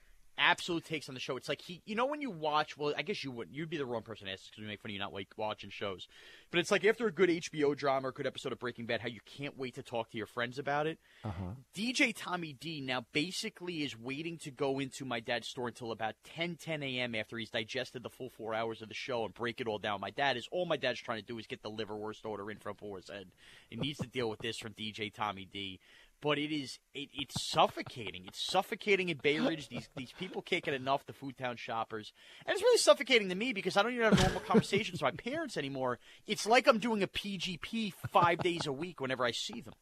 absolute 0.42 0.84
takes 0.84 1.08
on 1.08 1.14
the 1.14 1.22
show. 1.22 1.38
It's 1.38 1.48
like 1.48 1.62
he, 1.62 1.82
you 1.86 1.96
know, 1.96 2.06
when 2.06 2.22
you 2.22 2.32
watch, 2.32 2.78
well, 2.78 2.94
I 2.98 3.04
guess 3.04 3.24
you 3.24 3.32
wouldn't. 3.32 3.56
You'd 3.56 3.70
be 3.70 3.78
the 3.78 3.86
wrong 3.86 4.02
person 4.02 4.28
to 4.28 4.34
ask 4.34 4.46
because 4.50 4.62
we 4.62 4.68
make 4.68 4.82
fun 4.82 4.90
of 4.90 4.94
you 4.94 5.00
not 5.00 5.14
like 5.14 5.28
watching 5.38 5.70
shows. 5.70 6.08
But 6.50 6.60
it's 6.60 6.72
like 6.72 6.84
after 6.84 7.08
a 7.08 7.12
good 7.12 7.30
HBO 7.30 7.78
drama 7.78 8.10
or 8.10 8.12
good 8.12 8.28
episode 8.28 8.52
of 8.52 8.60
Breaking 8.60 8.86
Bad, 8.86 9.02
how 9.02 9.08
you 9.08 9.22
can't 9.26 9.58
wait 9.58 9.76
to 9.76 9.84
talk 9.84 10.10
to 10.12 10.18
your 10.18 10.26
friends 10.26 10.60
about 10.60 10.88
it. 10.88 10.98
Uh-huh. 11.24 11.52
DJ 11.76 12.14
Tommy 12.16 12.54
D 12.54 12.82
now 12.82 13.06
basically 13.14 13.84
is 13.84 13.98
waiting 13.98 14.38
to 14.40 14.52
go 14.52 14.80
into 14.80 15.06
my 15.06 15.20
dad's 15.20 15.48
store 15.48 15.68
until 15.68 15.92
about 15.92 16.16
10, 16.36 16.58
10 16.58 16.84
a.m. 16.84 17.16
after 17.16 17.38
he's 17.38 17.50
digested 17.50 18.04
the 18.04 18.10
full 18.10 18.30
four 18.30 18.54
hours 18.54 18.82
of 18.82 18.90
the 18.90 18.96
show 18.96 19.24
and 19.24 19.34
break 19.34 19.62
it 19.62 19.68
all 19.68 19.80
down. 19.80 20.02
My 20.02 20.10
dad 20.10 20.38
is 20.38 20.48
all 20.52 20.66
my 20.66 20.78
dad's 20.78 21.00
trying 21.00 21.20
to 21.20 21.26
do 21.26 21.38
is 21.38 21.48
get 21.48 21.62
the 21.62 21.72
liverwurst 21.72 22.26
order 22.26 22.50
in 22.52 22.58
from 22.58 22.76
Boar's 22.76 23.10
Head. 23.10 23.28
He 23.70 23.78
needs 23.78 24.00
to 24.00 24.08
deal 24.08 24.30
with 24.30 24.40
this 24.40 24.58
from 24.58 24.74
DJ 24.74 25.14
Tommy 25.14 25.48
D 25.52 25.80
but 26.22 26.38
it 26.38 26.54
is 26.54 26.80
it, 26.94 27.10
it's 27.14 27.42
suffocating. 27.42 28.24
It's 28.28 28.42
suffocating 28.42 29.10
in 29.10 29.18
Bay 29.18 29.40
Ridge. 29.40 29.68
These 29.68 29.90
these 29.96 30.14
people 30.18 30.42
can't 30.42 30.64
get 30.64 30.74
enough. 30.74 31.06
The 31.06 31.14
Foodtown 31.14 31.58
shoppers, 31.58 32.14
and 32.46 32.54
it's 32.54 32.62
really 32.62 32.78
suffocating 32.78 33.30
to 33.30 33.36
me 33.36 33.54
because 33.54 33.76
I 33.76 33.84
don't 33.84 33.94
even 33.94 34.06
have 34.06 34.20
normal 34.20 34.42
conversations 34.42 35.02
with 35.02 35.14
my 35.14 35.32
parents 35.32 35.58
anymore. 35.58 36.00
It's 36.28 36.46
like 36.46 36.68
I'm 36.68 36.80
doing 36.80 37.04
a 37.04 37.08
PGP 37.08 37.94
five 38.12 38.40
days 38.40 38.66
a 38.66 38.72
week 38.72 39.02
whenever 39.02 39.26
I 39.26 39.32
see 39.32 39.62
them. 39.62 39.74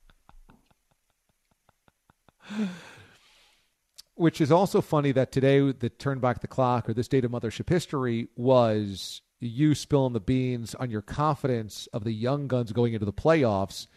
Which 4.15 4.41
is 4.41 4.51
also 4.51 4.81
funny 4.81 5.12
that 5.13 5.31
today 5.31 5.72
the 5.72 5.89
turn 5.89 6.19
back 6.19 6.41
the 6.41 6.48
clock 6.48 6.89
or 6.89 6.93
this 6.93 7.08
date 7.08 7.25
of 7.25 7.31
mothership 7.31 7.69
history 7.69 8.27
was 8.36 9.22
you 9.39 9.74
spilling 9.74 10.13
the 10.13 10.19
beans 10.19 10.75
on 10.75 10.89
your 10.89 11.01
confidence 11.01 11.88
of 11.93 12.03
the 12.03 12.12
young 12.12 12.48
guns 12.48 12.74
going 12.74 12.93
into 12.93 13.05
the 13.05 13.13
playoffs 13.13 13.88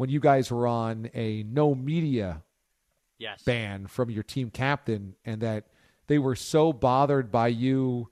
when 0.00 0.08
you 0.08 0.18
guys 0.18 0.50
were 0.50 0.66
on 0.66 1.10
a 1.12 1.42
no 1.42 1.74
media 1.74 2.42
yes. 3.18 3.42
ban 3.42 3.86
from 3.86 4.08
your 4.08 4.22
team 4.22 4.48
captain 4.48 5.14
and 5.26 5.42
that 5.42 5.66
they 6.06 6.18
were 6.18 6.34
so 6.34 6.72
bothered 6.72 7.30
by 7.30 7.48
you 7.48 8.08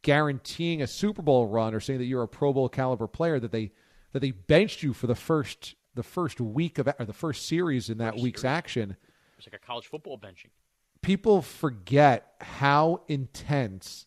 guaranteeing 0.00 0.80
a 0.80 0.86
Super 0.86 1.20
Bowl 1.20 1.46
run 1.46 1.74
or 1.74 1.80
saying 1.80 1.98
that 1.98 2.06
you're 2.06 2.22
a 2.22 2.28
Pro 2.28 2.54
Bowl 2.54 2.70
caliber 2.70 3.06
player 3.06 3.38
that 3.40 3.52
they 3.52 3.72
that 4.12 4.20
they 4.20 4.30
benched 4.30 4.82
you 4.82 4.94
for 4.94 5.06
the 5.06 5.14
first 5.14 5.74
the 5.94 6.02
first 6.02 6.40
week 6.40 6.78
of 6.78 6.88
or 6.98 7.04
the 7.04 7.12
first 7.12 7.44
series 7.44 7.90
in 7.90 7.98
that 7.98 8.14
first 8.14 8.22
week's 8.22 8.40
series. 8.40 8.56
action. 8.56 8.96
It's 9.36 9.46
like 9.46 9.60
a 9.62 9.66
college 9.66 9.86
football 9.86 10.16
benching. 10.16 10.48
People 11.02 11.42
forget 11.42 12.36
how 12.40 13.02
intense 13.06 14.06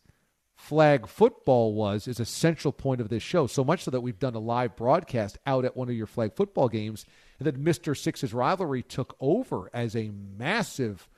flag 0.61 1.07
football 1.07 1.73
was 1.73 2.07
is 2.07 2.19
a 2.19 2.25
central 2.25 2.71
point 2.71 3.01
of 3.01 3.09
this 3.09 3.23
show. 3.23 3.47
So 3.47 3.63
much 3.63 3.83
so 3.83 3.91
that 3.91 4.01
we've 4.01 4.19
done 4.19 4.35
a 4.35 4.39
live 4.39 4.75
broadcast 4.75 5.37
out 5.45 5.65
at 5.65 5.75
one 5.75 5.89
of 5.89 5.95
your 5.95 6.05
flag 6.05 6.35
football 6.35 6.69
games, 6.69 7.05
and 7.39 7.47
that 7.47 7.61
Mr. 7.61 7.97
Six's 7.97 8.33
rivalry 8.33 8.83
took 8.83 9.15
over 9.19 9.69
as 9.73 9.95
a 9.95 10.11
massive 10.37 11.09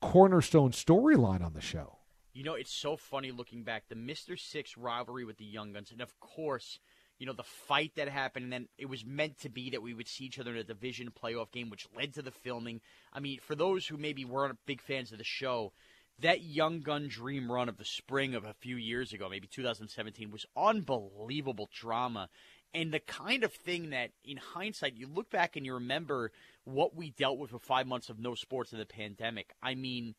cornerstone 0.00 0.70
storyline 0.70 1.44
on 1.44 1.52
the 1.52 1.60
show. 1.60 1.98
You 2.32 2.44
know, 2.44 2.54
it's 2.54 2.72
so 2.72 2.96
funny 2.96 3.32
looking 3.32 3.64
back. 3.64 3.84
The 3.88 3.96
Mr. 3.96 4.38
Six 4.38 4.78
rivalry 4.78 5.24
with 5.24 5.36
the 5.36 5.44
Young 5.44 5.72
Guns, 5.72 5.90
and 5.90 6.00
of 6.00 6.18
course, 6.20 6.78
you 7.18 7.26
know, 7.26 7.32
the 7.32 7.42
fight 7.42 7.92
that 7.96 8.08
happened, 8.08 8.44
and 8.44 8.52
then 8.52 8.68
it 8.78 8.88
was 8.88 9.04
meant 9.04 9.38
to 9.40 9.48
be 9.48 9.70
that 9.70 9.82
we 9.82 9.94
would 9.94 10.08
see 10.08 10.24
each 10.24 10.38
other 10.38 10.52
in 10.52 10.58
a 10.58 10.64
division 10.64 11.10
playoff 11.10 11.50
game, 11.50 11.70
which 11.70 11.88
led 11.96 12.14
to 12.14 12.22
the 12.22 12.30
filming. 12.30 12.80
I 13.12 13.20
mean, 13.20 13.40
for 13.40 13.56
those 13.56 13.86
who 13.86 13.96
maybe 13.96 14.24
weren't 14.24 14.58
big 14.64 14.80
fans 14.80 15.12
of 15.12 15.18
the 15.18 15.24
show, 15.24 15.72
that 16.20 16.42
young 16.42 16.80
gun 16.80 17.08
dream 17.08 17.50
run 17.50 17.68
of 17.68 17.78
the 17.78 17.84
spring 17.84 18.34
of 18.34 18.44
a 18.44 18.54
few 18.54 18.76
years 18.76 19.12
ago, 19.12 19.28
maybe 19.28 19.46
2017, 19.46 20.30
was 20.30 20.46
unbelievable 20.56 21.68
drama. 21.72 22.28
And 22.74 22.92
the 22.92 23.00
kind 23.00 23.44
of 23.44 23.52
thing 23.52 23.90
that, 23.90 24.10
in 24.24 24.38
hindsight, 24.38 24.96
you 24.96 25.06
look 25.06 25.30
back 25.30 25.56
and 25.56 25.66
you 25.66 25.74
remember 25.74 26.32
what 26.64 26.94
we 26.94 27.10
dealt 27.10 27.38
with 27.38 27.50
for 27.50 27.58
five 27.58 27.86
months 27.86 28.08
of 28.08 28.18
no 28.18 28.34
sports 28.34 28.72
in 28.72 28.78
the 28.78 28.86
pandemic. 28.86 29.52
I 29.62 29.74
mean, 29.74 30.14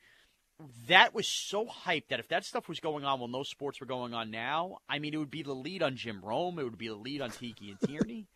that 0.87 1.15
was 1.15 1.27
so 1.27 1.65
hyped 1.65 2.09
that 2.09 2.19
if 2.19 2.27
that 2.27 2.45
stuff 2.45 2.69
was 2.69 2.79
going 2.79 3.05
on 3.05 3.19
while 3.19 3.27
no 3.27 3.43
sports 3.43 3.79
were 3.79 3.87
going 3.87 4.13
on 4.13 4.29
now, 4.29 4.77
I 4.87 4.99
mean, 4.99 5.13
it 5.13 5.17
would 5.17 5.31
be 5.31 5.41
the 5.41 5.53
lead 5.53 5.81
on 5.81 5.95
Jim 5.95 6.21
Rome. 6.23 6.59
It 6.59 6.63
would 6.63 6.77
be 6.77 6.89
the 6.89 6.95
lead 6.95 7.21
on 7.21 7.31
Tiki 7.31 7.71
and 7.71 7.79
Tierney. 7.79 8.27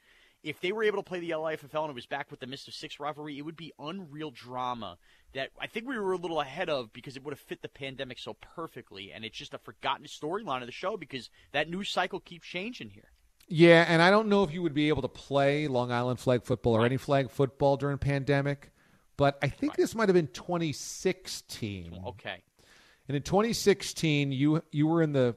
If 0.47 0.61
they 0.61 0.71
were 0.71 0.83
able 0.83 0.97
to 0.97 1.03
play 1.03 1.19
the 1.19 1.31
LIFFL 1.31 1.81
and 1.81 1.89
it 1.89 1.95
was 1.95 2.05
back 2.05 2.31
with 2.31 2.39
the 2.39 2.45
Mr. 2.45 2.71
Six 2.71 2.99
rivalry, 2.99 3.37
it 3.37 3.41
would 3.41 3.57
be 3.57 3.73
unreal 3.79 4.31
drama 4.31 4.97
that 5.33 5.49
I 5.59 5.67
think 5.67 5.87
we 5.87 5.97
were 5.97 6.13
a 6.13 6.17
little 6.17 6.39
ahead 6.39 6.69
of 6.69 6.93
because 6.93 7.17
it 7.17 7.23
would 7.23 7.33
have 7.33 7.39
fit 7.39 7.61
the 7.61 7.67
pandemic 7.67 8.17
so 8.17 8.33
perfectly. 8.33 9.11
And 9.11 9.25
it's 9.25 9.37
just 9.37 9.53
a 9.53 9.57
forgotten 9.57 10.05
storyline 10.05 10.61
of 10.61 10.67
the 10.67 10.71
show 10.71 10.95
because 10.95 11.29
that 11.51 11.69
news 11.69 11.89
cycle 11.89 12.19
keeps 12.21 12.47
changing 12.47 12.89
here. 12.89 13.11
Yeah, 13.49 13.85
and 13.87 14.01
I 14.01 14.09
don't 14.09 14.27
know 14.27 14.43
if 14.43 14.53
you 14.53 14.61
would 14.61 14.73
be 14.73 14.89
able 14.89 15.01
to 15.03 15.07
play 15.07 15.67
Long 15.67 15.91
Island 15.91 16.19
flag 16.19 16.43
football 16.43 16.75
or 16.75 16.85
any 16.85 16.97
flag 16.97 17.29
football 17.29 17.77
during 17.77 17.97
pandemic, 17.97 18.71
but 19.15 19.37
I 19.41 19.47
think 19.47 19.71
right. 19.71 19.77
this 19.77 19.95
might 19.95 20.09
have 20.09 20.15
been 20.15 20.27
2016. 20.27 22.01
Okay. 22.07 22.41
And 23.07 23.15
in 23.15 23.23
2016, 23.23 24.33
you 24.33 24.61
you 24.71 24.85
were 24.87 25.01
in 25.01 25.13
the 25.13 25.35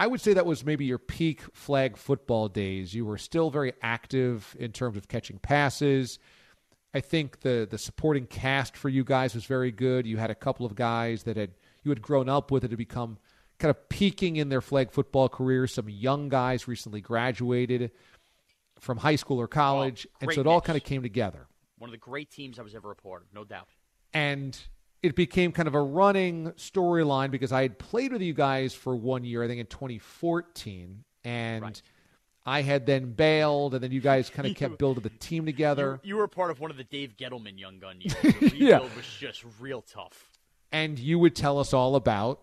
I 0.00 0.06
would 0.06 0.22
say 0.22 0.32
that 0.32 0.46
was 0.46 0.64
maybe 0.64 0.86
your 0.86 0.98
peak 0.98 1.42
flag 1.52 1.98
football 1.98 2.48
days. 2.48 2.94
You 2.94 3.04
were 3.04 3.18
still 3.18 3.50
very 3.50 3.74
active 3.82 4.56
in 4.58 4.72
terms 4.72 4.96
of 4.96 5.08
catching 5.08 5.38
passes. 5.38 6.18
I 6.94 7.00
think 7.00 7.40
the 7.40 7.68
the 7.70 7.76
supporting 7.76 8.26
cast 8.26 8.78
for 8.78 8.88
you 8.88 9.04
guys 9.04 9.34
was 9.34 9.44
very 9.44 9.70
good. 9.70 10.06
You 10.06 10.16
had 10.16 10.30
a 10.30 10.34
couple 10.34 10.64
of 10.64 10.74
guys 10.74 11.24
that 11.24 11.36
had 11.36 11.50
you 11.84 11.90
had 11.90 12.00
grown 12.00 12.30
up 12.30 12.50
with 12.50 12.64
it 12.64 12.68
to 12.68 12.78
become 12.78 13.18
kind 13.58 13.68
of 13.68 13.90
peaking 13.90 14.36
in 14.36 14.48
their 14.48 14.62
flag 14.62 14.90
football 14.90 15.28
careers. 15.28 15.74
Some 15.74 15.90
young 15.90 16.30
guys 16.30 16.66
recently 16.66 17.02
graduated 17.02 17.90
from 18.80 18.96
high 18.96 19.16
school 19.16 19.38
or 19.38 19.48
college, 19.48 20.06
oh, 20.10 20.16
and 20.22 20.32
so 20.32 20.40
it 20.40 20.46
all 20.46 20.62
kind 20.62 20.78
of 20.78 20.82
came 20.82 21.02
together. 21.02 21.46
One 21.76 21.90
of 21.90 21.92
the 21.92 21.98
great 21.98 22.30
teams 22.30 22.58
I 22.58 22.62
was 22.62 22.74
ever 22.74 22.90
a 22.90 22.96
part 22.96 23.20
of, 23.20 23.28
no 23.34 23.44
doubt. 23.44 23.68
And 24.14 24.58
it 25.02 25.14
became 25.14 25.52
kind 25.52 25.68
of 25.68 25.74
a 25.74 25.80
running 25.80 26.52
storyline 26.52 27.30
because 27.30 27.52
I 27.52 27.62
had 27.62 27.78
played 27.78 28.12
with 28.12 28.22
you 28.22 28.34
guys 28.34 28.74
for 28.74 28.94
one 28.94 29.24
year, 29.24 29.42
I 29.42 29.48
think 29.48 29.60
in 29.60 29.66
2014, 29.66 31.04
and 31.24 31.62
right. 31.62 31.82
I 32.44 32.62
had 32.62 32.86
then 32.86 33.12
bailed, 33.12 33.74
and 33.74 33.82
then 33.82 33.92
you 33.92 34.00
guys 34.00 34.28
kind 34.28 34.46
of 34.50 34.56
kept 34.56 34.78
building 34.78 35.02
the 35.02 35.10
team 35.10 35.46
together. 35.46 36.00
You, 36.02 36.10
you, 36.10 36.16
were 36.16 36.28
part 36.28 36.50
of 36.50 36.60
one 36.60 36.70
of 36.70 36.76
the 36.76 36.84
Dave 36.84 37.16
Gettleman 37.16 37.58
Young 37.58 37.78
Gun 37.78 38.00
years. 38.00 38.14
The 38.40 38.56
yeah. 38.56 38.78
was 38.80 39.06
just 39.18 39.44
real 39.58 39.82
tough. 39.82 40.28
And 40.72 40.98
you 40.98 41.18
would 41.18 41.34
tell 41.34 41.58
us 41.58 41.72
all 41.72 41.96
about 41.96 42.40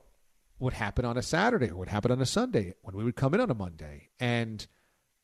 what 0.58 0.74
happened 0.74 1.06
on 1.06 1.18
a 1.18 1.22
Saturday 1.22 1.70
or 1.70 1.76
what 1.76 1.88
happened 1.88 2.12
on 2.12 2.22
a 2.22 2.26
Sunday 2.26 2.74
when 2.82 2.96
we 2.96 3.04
would 3.04 3.16
come 3.16 3.34
in 3.34 3.40
on 3.40 3.52
a 3.52 3.54
Monday. 3.54 4.10
And 4.20 4.66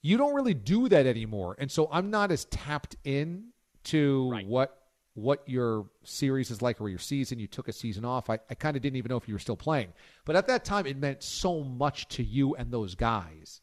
you 0.01 0.17
don't 0.17 0.35
really 0.35 0.53
do 0.53 0.87
that 0.89 1.07
anymore. 1.07 1.55
And 1.57 1.71
so 1.71 1.89
I'm 1.91 2.11
not 2.11 2.31
as 2.31 2.45
tapped 2.45 2.95
in 3.03 3.45
to 3.85 4.29
right. 4.29 4.47
what 4.47 4.82
what 5.15 5.47
your 5.47 5.85
series 6.03 6.49
is 6.49 6.61
like 6.61 6.81
or 6.81 6.89
your 6.89 6.99
season. 6.99 7.39
You 7.39 7.47
took 7.47 7.67
a 7.67 7.73
season 7.73 8.05
off. 8.05 8.29
I, 8.29 8.39
I 8.49 8.55
kind 8.55 8.75
of 8.75 8.81
didn't 8.81 8.97
even 8.97 9.09
know 9.09 9.17
if 9.17 9.27
you 9.27 9.35
were 9.35 9.39
still 9.39 9.55
playing. 9.55 9.93
But 10.25 10.35
at 10.35 10.47
that 10.47 10.65
time, 10.65 10.85
it 10.85 10.97
meant 10.97 11.23
so 11.23 11.63
much 11.63 12.07
to 12.09 12.23
you 12.23 12.55
and 12.55 12.71
those 12.71 12.95
guys. 12.95 13.61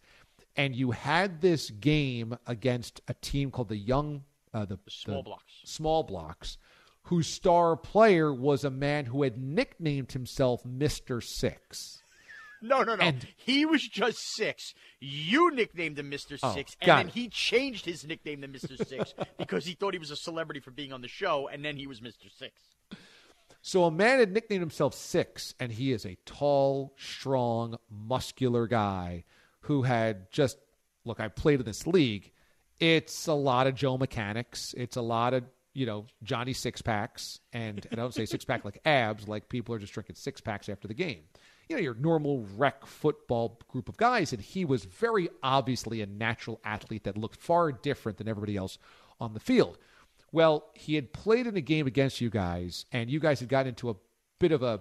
And 0.57 0.75
you 0.75 0.90
had 0.92 1.40
this 1.40 1.71
game 1.71 2.37
against 2.47 3.00
a 3.09 3.14
team 3.14 3.50
called 3.50 3.69
the 3.69 3.76
Young, 3.76 4.25
uh, 4.52 4.64
the, 4.64 4.76
the 4.85 4.90
Small 4.90 5.16
the 5.19 5.23
Blocks. 5.23 5.52
Small 5.64 6.02
Blocks, 6.02 6.59
whose 7.04 7.26
star 7.26 7.76
player 7.76 8.33
was 8.33 8.64
a 8.64 8.71
man 8.71 9.07
who 9.07 9.23
had 9.23 9.38
nicknamed 9.38 10.12
himself 10.12 10.62
Mr. 10.64 11.23
Six. 11.23 12.00
No, 12.62 12.83
no, 12.83 12.95
no. 12.97 13.05
And- 13.05 13.26
he 13.37 13.64
was 13.64 13.87
just 13.87 14.19
six. 14.35 14.75
You 15.00 15.50
nicknamed 15.50 15.99
him 15.99 16.11
Mr. 16.11 16.38
Oh, 16.43 16.52
Six, 16.55 16.76
and 16.81 16.88
then 16.90 17.09
it. 17.09 17.14
he 17.14 17.29
changed 17.29 17.85
his 17.87 18.05
nickname 18.07 18.43
to 18.43 18.49
Mr. 18.49 18.87
Six 18.87 19.14
because 19.38 19.64
he 19.64 19.73
thought 19.73 19.95
he 19.95 19.99
was 19.99 20.11
a 20.11 20.17
celebrity 20.17 20.61
for 20.61 20.71
being 20.71 20.93
on 20.93 21.00
the 21.00 21.09
show, 21.09 21.49
and 21.49 21.64
then 21.64 21.76
he 21.76 21.87
was 21.87 22.00
Mr. 22.00 22.31
Six. 22.37 22.52
So 23.62 23.85
a 23.85 23.90
man 23.90 24.19
had 24.21 24.33
nicknamed 24.33 24.61
himself 24.62 24.95
Six, 24.95 25.55
and 25.61 25.73
he 25.73 25.93
is 25.93 26.05
a 26.07 26.17
tall, 26.26 26.95
strong, 26.99 27.76
muscular 27.90 28.67
guy 28.67 29.25
who 29.61 29.83
had 29.83 30.31
just 30.31 30.59
look. 31.05 31.21
I 31.21 31.29
played 31.29 31.61
in 31.61 31.67
this 31.67 31.87
league. 31.87 32.31
It's 32.79 33.26
a 33.26 33.35
lot 33.35 33.67
of 33.67 33.75
Joe 33.75 33.99
mechanics. 33.99 34.75
It's 34.76 34.97
a 34.97 35.02
lot 35.02 35.35
of 35.35 35.45
you 35.75 35.87
know 35.87 36.07
Johnny 36.23 36.52
six 36.52 36.81
packs, 36.83 37.40
and 37.52 37.87
I 37.93 37.97
don't 37.97 38.14
say 38.14 38.26
six 38.26 38.45
pack 38.45 38.64
like 38.64 38.81
abs, 38.85 39.29
like 39.29 39.49
people 39.49 39.75
are 39.75 39.79
just 39.79 39.93
drinking 39.93 40.17
six 40.17 40.40
packs 40.40 40.69
after 40.69 40.88
the 40.88 40.95
game. 40.95 41.23
You 41.71 41.77
know 41.77 41.83
your 41.83 41.95
normal 41.95 42.45
rec 42.57 42.85
football 42.85 43.61
group 43.69 43.89
of 43.89 43.97
guys, 43.97 44.33
and 44.33 44.43
he 44.43 44.65
was 44.65 44.85
very 44.87 45.29
obviously 45.41 46.03
a 46.03 46.07
natural 46.07 46.61
athlete 46.65 47.05
that 47.05 47.17
looked 47.17 47.37
far 47.37 47.71
different 47.71 48.19
than 48.19 48.27
everybody 48.27 48.57
else 48.57 48.77
on 49.21 49.35
the 49.35 49.41
field. 49.41 49.79
Well, 50.33 50.65
he 50.75 50.97
had 50.97 51.12
played 51.12 51.47
in 51.47 51.57
a 51.57 51.61
game 51.61 51.87
against 51.87 52.21
you 52.21 52.29
guys, 52.29 52.87
and 52.91 53.09
you 53.09 53.21
guys 53.21 53.39
had 53.39 53.49
gotten 53.49 53.69
into 53.69 53.89
a 53.89 53.95
bit 54.41 54.50
of 54.50 54.65
a 54.65 54.79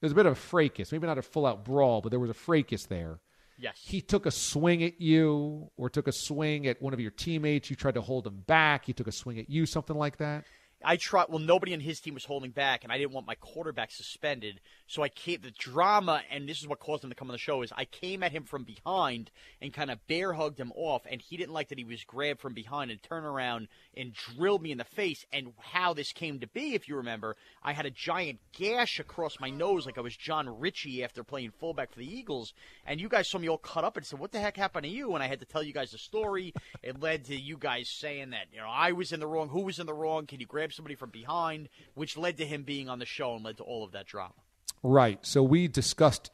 there 0.00 0.06
was 0.06 0.10
a 0.10 0.16
bit 0.16 0.26
of 0.26 0.32
a 0.32 0.34
fracas, 0.34 0.90
maybe 0.90 1.06
not 1.06 1.18
a 1.18 1.22
full 1.22 1.46
out 1.46 1.64
brawl, 1.64 2.00
but 2.00 2.08
there 2.08 2.18
was 2.18 2.30
a 2.30 2.34
fracas 2.34 2.86
there. 2.86 3.20
Yes. 3.56 3.80
He 3.80 4.00
took 4.00 4.26
a 4.26 4.32
swing 4.32 4.82
at 4.82 5.00
you, 5.00 5.70
or 5.76 5.88
took 5.88 6.08
a 6.08 6.12
swing 6.12 6.66
at 6.66 6.82
one 6.82 6.92
of 6.92 6.98
your 6.98 7.12
teammates. 7.12 7.70
You 7.70 7.76
tried 7.76 7.94
to 7.94 8.00
hold 8.00 8.26
him 8.26 8.42
back. 8.48 8.86
He 8.86 8.92
took 8.92 9.06
a 9.06 9.12
swing 9.12 9.38
at 9.38 9.48
you, 9.48 9.66
something 9.66 9.96
like 9.96 10.16
that. 10.16 10.46
I 10.84 10.96
tried. 10.96 11.26
Well, 11.28 11.40
nobody 11.40 11.74
on 11.74 11.80
his 11.80 12.00
team 12.00 12.14
was 12.14 12.24
holding 12.24 12.50
back, 12.50 12.84
and 12.84 12.92
I 12.92 12.98
didn't 12.98 13.12
want 13.12 13.26
my 13.26 13.34
quarterback 13.34 13.90
suspended. 13.90 14.60
So 14.86 15.02
I 15.02 15.08
came. 15.08 15.40
The 15.42 15.50
drama, 15.50 16.22
and 16.30 16.48
this 16.48 16.60
is 16.60 16.68
what 16.68 16.78
caused 16.78 17.02
him 17.04 17.10
to 17.10 17.16
come 17.16 17.28
on 17.28 17.32
the 17.32 17.38
show, 17.38 17.62
is 17.62 17.72
I 17.76 17.84
came 17.84 18.22
at 18.22 18.32
him 18.32 18.44
from 18.44 18.64
behind 18.64 19.30
and 19.60 19.72
kind 19.72 19.90
of 19.90 20.06
bear 20.06 20.32
hugged 20.32 20.58
him 20.58 20.72
off, 20.76 21.02
and 21.10 21.20
he 21.20 21.36
didn't 21.36 21.52
like 21.52 21.68
that 21.68 21.78
he 21.78 21.84
was 21.84 22.04
grabbed 22.04 22.40
from 22.40 22.54
behind 22.54 22.90
and 22.90 23.02
turned 23.02 23.26
around 23.26 23.68
and 23.96 24.14
drilled 24.14 24.62
me 24.62 24.70
in 24.70 24.78
the 24.78 24.84
face. 24.84 25.26
And 25.32 25.52
how 25.58 25.94
this 25.94 26.12
came 26.12 26.38
to 26.40 26.46
be, 26.46 26.74
if 26.74 26.88
you 26.88 26.96
remember, 26.96 27.36
I 27.62 27.72
had 27.72 27.86
a 27.86 27.90
giant 27.90 28.38
gash 28.52 29.00
across 29.00 29.40
my 29.40 29.50
nose, 29.50 29.84
like 29.84 29.98
I 29.98 30.02
was 30.02 30.16
Jon 30.16 30.60
Ritchie 30.60 31.02
after 31.02 31.24
playing 31.24 31.50
fullback 31.58 31.92
for 31.92 31.98
the 31.98 32.16
Eagles. 32.16 32.54
And 32.86 33.00
you 33.00 33.08
guys 33.08 33.28
saw 33.28 33.38
me 33.38 33.48
all 33.48 33.58
cut 33.58 33.84
up 33.84 33.96
and 33.96 34.06
said, 34.06 34.20
"What 34.20 34.32
the 34.32 34.40
heck 34.40 34.56
happened 34.56 34.84
to 34.84 34.90
you?" 34.90 35.14
And 35.14 35.22
I 35.22 35.26
had 35.26 35.40
to 35.40 35.46
tell 35.46 35.62
you 35.62 35.72
guys 35.72 35.90
the 35.90 35.98
story. 35.98 36.54
It 36.82 37.00
led 37.00 37.24
to 37.26 37.36
you 37.36 37.56
guys 37.58 37.88
saying 37.88 38.30
that 38.30 38.46
you 38.52 38.58
know 38.58 38.68
I 38.68 38.92
was 38.92 39.12
in 39.12 39.20
the 39.20 39.26
wrong. 39.26 39.48
Who 39.48 39.62
was 39.62 39.78
in 39.78 39.86
the 39.86 39.94
wrong? 39.94 40.26
Can 40.26 40.40
you 40.40 40.46
grab 40.46 40.67
somebody 40.70 40.94
from 40.94 41.10
behind? 41.10 41.68
Which 41.94 42.16
led 42.16 42.36
to 42.38 42.46
him 42.46 42.62
being 42.62 42.88
on 42.88 42.98
the 42.98 43.06
show 43.06 43.34
and 43.34 43.44
led 43.44 43.56
to 43.58 43.62
all 43.62 43.84
of 43.84 43.92
that 43.92 44.06
drama. 44.06 44.34
Right. 44.82 45.18
So 45.26 45.42
we 45.42 45.68
discussed 45.68 46.30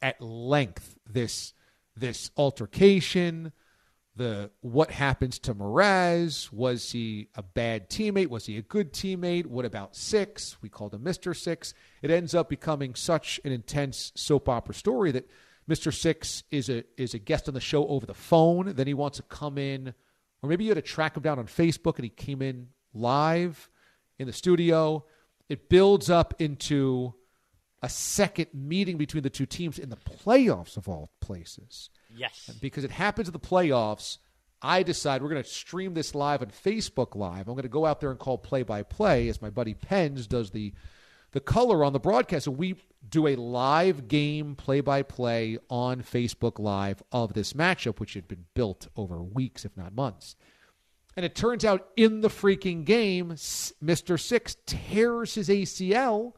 at 0.00 0.20
length 0.20 0.96
this 1.10 1.52
this 1.96 2.30
altercation, 2.36 3.52
the 4.14 4.50
what 4.60 4.92
happens 4.92 5.38
to 5.40 5.54
Mraz. 5.54 6.52
Was 6.52 6.92
he 6.92 7.28
a 7.34 7.42
bad 7.42 7.90
teammate? 7.90 8.28
Was 8.28 8.46
he 8.46 8.56
a 8.56 8.62
good 8.62 8.92
teammate? 8.92 9.46
What 9.46 9.64
about 9.64 9.96
Six? 9.96 10.56
We 10.62 10.68
called 10.68 10.94
him 10.94 11.02
Mister 11.02 11.34
Six. 11.34 11.74
It 12.02 12.10
ends 12.10 12.34
up 12.34 12.48
becoming 12.48 12.94
such 12.94 13.40
an 13.44 13.50
intense 13.50 14.12
soap 14.14 14.48
opera 14.48 14.74
story 14.74 15.10
that 15.12 15.28
Mister 15.66 15.90
Six 15.90 16.44
is 16.50 16.68
a 16.68 16.84
is 16.96 17.14
a 17.14 17.18
guest 17.18 17.48
on 17.48 17.54
the 17.54 17.60
show 17.60 17.86
over 17.88 18.06
the 18.06 18.14
phone. 18.14 18.74
Then 18.74 18.86
he 18.86 18.94
wants 18.94 19.16
to 19.18 19.24
come 19.24 19.58
in, 19.58 19.92
or 20.42 20.48
maybe 20.48 20.64
you 20.64 20.70
had 20.70 20.76
to 20.76 20.82
track 20.82 21.16
him 21.16 21.22
down 21.22 21.38
on 21.40 21.46
Facebook, 21.46 21.96
and 21.96 22.04
he 22.04 22.10
came 22.10 22.42
in 22.42 22.68
live 22.94 23.68
in 24.18 24.26
the 24.26 24.32
studio. 24.32 25.04
It 25.48 25.68
builds 25.68 26.10
up 26.10 26.34
into 26.38 27.14
a 27.82 27.88
second 27.88 28.48
meeting 28.52 28.96
between 28.96 29.22
the 29.22 29.30
two 29.30 29.46
teams 29.46 29.78
in 29.78 29.88
the 29.88 29.96
playoffs 29.96 30.76
of 30.76 30.88
all 30.88 31.12
places. 31.20 31.90
Yes. 32.14 32.50
Because 32.60 32.84
it 32.84 32.90
happens 32.90 33.28
in 33.28 33.32
the 33.32 33.38
playoffs, 33.38 34.18
I 34.60 34.82
decide 34.82 35.22
we're 35.22 35.28
going 35.28 35.42
to 35.42 35.48
stream 35.48 35.94
this 35.94 36.14
live 36.14 36.42
on 36.42 36.48
Facebook 36.48 37.14
Live. 37.14 37.48
I'm 37.48 37.54
going 37.54 37.62
to 37.62 37.68
go 37.68 37.86
out 37.86 38.00
there 38.00 38.10
and 38.10 38.18
call 38.18 38.38
play 38.38 38.62
by 38.62 38.82
play 38.82 39.28
as 39.28 39.40
my 39.40 39.50
buddy 39.50 39.74
Pens 39.74 40.26
does 40.26 40.50
the 40.50 40.72
the 41.32 41.40
color 41.40 41.84
on 41.84 41.92
the 41.92 42.00
broadcast. 42.00 42.46
And 42.46 42.56
we 42.56 42.76
do 43.06 43.26
a 43.26 43.36
live 43.36 44.08
game 44.08 44.54
play 44.54 44.80
by 44.80 45.02
play 45.02 45.58
on 45.68 46.02
Facebook 46.02 46.58
Live 46.58 47.02
of 47.12 47.34
this 47.34 47.52
matchup, 47.52 48.00
which 48.00 48.14
had 48.14 48.26
been 48.26 48.46
built 48.54 48.88
over 48.96 49.22
weeks, 49.22 49.64
if 49.64 49.76
not 49.76 49.94
months. 49.94 50.36
And 51.18 51.24
it 51.24 51.34
turns 51.34 51.64
out 51.64 51.88
in 51.96 52.20
the 52.20 52.28
freaking 52.28 52.84
game, 52.84 53.30
Mr. 53.30 54.20
Six 54.20 54.56
tears 54.66 55.34
his 55.34 55.48
ACL 55.48 56.34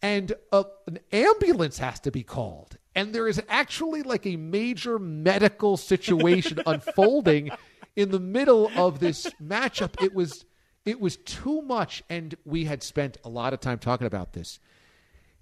and 0.00 0.32
a, 0.52 0.64
an 0.86 1.00
ambulance 1.10 1.78
has 1.78 1.98
to 1.98 2.12
be 2.12 2.22
called. 2.22 2.78
And 2.94 3.12
there 3.12 3.26
is 3.26 3.42
actually 3.48 4.04
like 4.04 4.24
a 4.24 4.36
major 4.36 5.00
medical 5.00 5.76
situation 5.76 6.60
unfolding 6.66 7.50
in 7.96 8.12
the 8.12 8.20
middle 8.20 8.70
of 8.76 9.00
this 9.00 9.26
matchup. 9.42 10.00
It 10.00 10.14
was 10.14 10.44
it 10.84 11.00
was 11.00 11.16
too 11.16 11.60
much, 11.62 12.04
and 12.08 12.36
we 12.44 12.66
had 12.66 12.84
spent 12.84 13.18
a 13.24 13.28
lot 13.28 13.52
of 13.52 13.58
time 13.58 13.80
talking 13.80 14.06
about 14.06 14.34
this. 14.34 14.60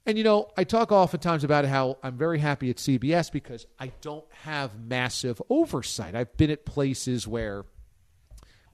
And 0.07 0.17
you 0.17 0.25
know, 0.25 0.49
I 0.57 0.65
talk 0.65 0.91
oftentimes 0.91 1.45
about 1.45 1.67
how 1.67 1.99
I'm 2.03 2.17
very 2.17 2.39
happy 2.39 2.71
at 2.71 2.77
CBS 2.77 3.31
because 3.31 3.67
I 3.79 3.93
don't 4.01 4.25
have 4.45 4.81
massive 4.81 5.43
oversight. 5.51 6.15
I've 6.15 6.35
been 6.39 6.51
at 6.51 6.65
places 6.65 7.29
where 7.29 7.67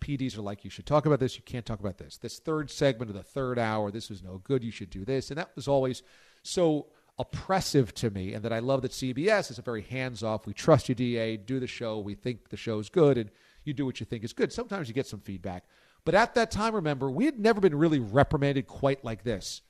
PDs 0.01 0.37
are 0.37 0.43
like, 0.43 0.65
you 0.65 0.71
should 0.71 0.87
talk 0.87 1.07
about 1.07 1.21
this, 1.21 1.37
you 1.37 1.43
can't 1.43 1.67
talk 1.67 1.81
about 1.81 1.99
this. 1.99 2.17
This 2.17 2.39
third 2.39 2.71
segment 2.71 3.11
of 3.11 3.17
the 3.17 3.23
third 3.23 3.59
hour, 3.59 3.91
this 3.91 4.11
was 4.11 4.23
no 4.23 4.39
good, 4.39 4.63
you 4.63 4.71
should 4.71 4.91
do 4.91 5.05
this. 5.05 5.31
And 5.31 5.39
that 5.39 5.51
was 5.57 5.69
always 5.69 6.03
so 6.43 6.87
oppressive 7.19 7.95
to 7.95 8.11
me. 8.11 8.35
And 8.35 8.45
that 8.45 8.53
I 8.53 8.59
love 8.59 8.83
that 8.83 8.93
CBS 8.93 9.51
is 9.51 9.59
a 9.59 9.63
very 9.63 9.83
hands 9.83 10.23
off, 10.23 10.47
we 10.47 10.53
trust 10.53 10.89
you, 10.89 10.95
DA, 10.95 11.37
do 11.37 11.59
the 11.59 11.67
show, 11.67 11.99
we 11.99 12.15
think 12.15 12.49
the 12.51 12.57
show's 12.57 12.89
good, 12.89 13.19
and 13.19 13.31
you 13.65 13.73
do 13.73 13.85
what 13.85 14.01
you 14.01 14.07
think 14.07 14.25
is 14.25 14.33
good. 14.33 14.53
Sometimes 14.53 14.89
you 14.89 14.95
get 14.95 15.07
some 15.07 15.21
feedback. 15.21 15.65
But 16.05 16.15
at 16.15 16.35
that 16.35 16.51
time, 16.53 16.75
remember, 16.75 17.11
we 17.11 17.25
had 17.25 17.39
never 17.39 17.61
been 17.61 17.75
really 17.75 17.99
reprimanded 17.99 18.67
quite 18.69 19.05
like 19.05 19.25
this. 19.25 19.63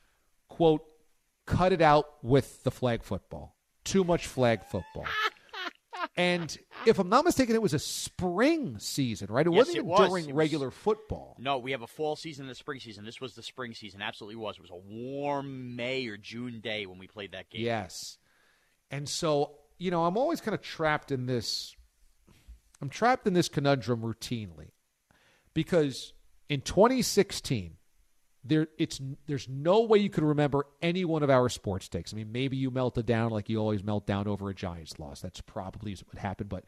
Quote, 0.49 0.85
cut 1.47 1.73
it 1.73 1.81
out 1.81 2.23
with 2.23 2.63
the 2.63 2.71
flag 2.71 3.03
football. 3.03 3.57
Too 3.85 4.05
much 4.05 4.27
flag 4.27 4.65
football. 4.65 5.07
And 6.17 6.57
if 6.87 6.99
I'm 6.99 7.09
not 7.09 7.25
mistaken, 7.25 7.55
it 7.55 7.63
was 7.63 7.75
a 7.75 7.79
spring 7.79 8.79
season, 8.79 9.29
right? 9.31 9.47
It 9.47 9.51
Yes, 9.51 9.57
wasn't 9.59 9.77
it 9.77 9.81
even 9.81 9.89
was. 9.91 10.09
during 10.09 10.25
It 10.25 10.33
was- 10.33 10.39
regular 10.39 10.71
football. 10.71 11.37
No, 11.39 11.59
we 11.59 11.73
have 11.73 11.83
a 11.83 11.87
fall 11.87 12.17
season 12.17 12.45
and 12.47 12.53
a 12.53 12.55
spring 12.55 12.81
season. 12.81 13.05
This 13.05 13.21
was 13.21 13.35
the 13.35 13.43
spring 13.43 13.75
season. 13.75 14.01
Absolutely 14.03 14.37
was. 14.37 14.57
It 14.57 14.63
was 14.63 14.71
a 14.71 14.77
warm 14.77 15.77
May 15.77 16.07
or 16.07 16.17
June 16.17 16.61
day 16.61 16.87
when 16.87 16.99
we 16.99 17.07
played 17.07 17.33
that 17.33 17.51
game. 17.51 17.63
Yes. 17.63 18.19
And 18.91 19.09
so, 19.09 19.59
you 19.79 19.91
know, 19.91 20.05
I'm 20.05 20.17
always 20.17 20.41
kind 20.41 20.55
of 20.55 20.63
trapped 20.63 21.11
in 21.13 21.27
this 21.27 21.75
I'm 22.81 22.89
trapped 22.91 23.27
in 23.27 23.33
this 23.33 23.49
conundrum 23.49 24.03
routinely. 24.03 24.71
Because 25.55 26.13
in 26.49 26.61
2016, 26.61 27.77
there 28.49 28.69
it's 28.79 29.01
there's 29.27 29.49
no 29.49 29.83
way 29.83 29.99
you 29.99 30.11
could 30.11 30.25
remember 30.25 30.67
any 30.83 31.05
one 31.05 31.23
of 31.23 31.31
our 31.31 31.49
sports 31.49 31.89
takes. 31.89 32.13
I 32.13 32.17
mean, 32.17 32.33
maybe 32.33 32.57
you 32.57 32.71
melted 32.71 33.07
down 33.07 33.31
like 33.31 33.49
you 33.49 33.59
always 33.59 33.83
melt 33.83 34.07
down 34.07 34.29
over 34.29 34.49
a 34.51 34.55
Giants 34.55 34.99
loss. 34.99 35.21
That's 35.21 35.41
probably 35.41 35.97
what 36.07 36.19
happened, 36.19 36.49
but 36.49 36.65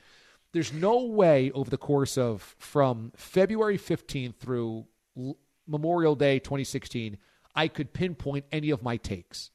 there's 0.53 0.73
no 0.73 1.05
way 1.05 1.51
over 1.53 1.69
the 1.69 1.77
course 1.77 2.17
of 2.17 2.57
from 2.59 3.13
February 3.17 3.79
15th 3.79 4.37
through 4.37 4.87
Memorial 5.67 6.15
Day 6.15 6.39
2016 6.39 7.19
I 7.59 7.67
could 7.67 7.93
pinpoint 7.93 8.45
any 8.53 8.71
of 8.71 8.85
my 8.85 8.97
takes. 8.97 9.51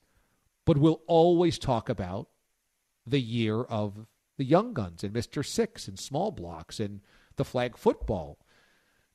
But 0.66 0.78
we'll 0.78 1.02
always 1.08 1.58
talk 1.58 1.88
about 1.88 2.28
the 3.08 3.22
year 3.22 3.62
of 3.62 4.08
the 4.38 4.44
Young 4.44 4.74
Guns 4.74 5.06
and 5.06 5.14
Mr. 5.14 5.46
Six 5.46 5.88
and 5.88 5.98
small 5.98 6.30
blocks 6.30 6.82
and 6.82 7.00
the 7.38 7.46
flag 7.46 7.78
football 7.78 8.40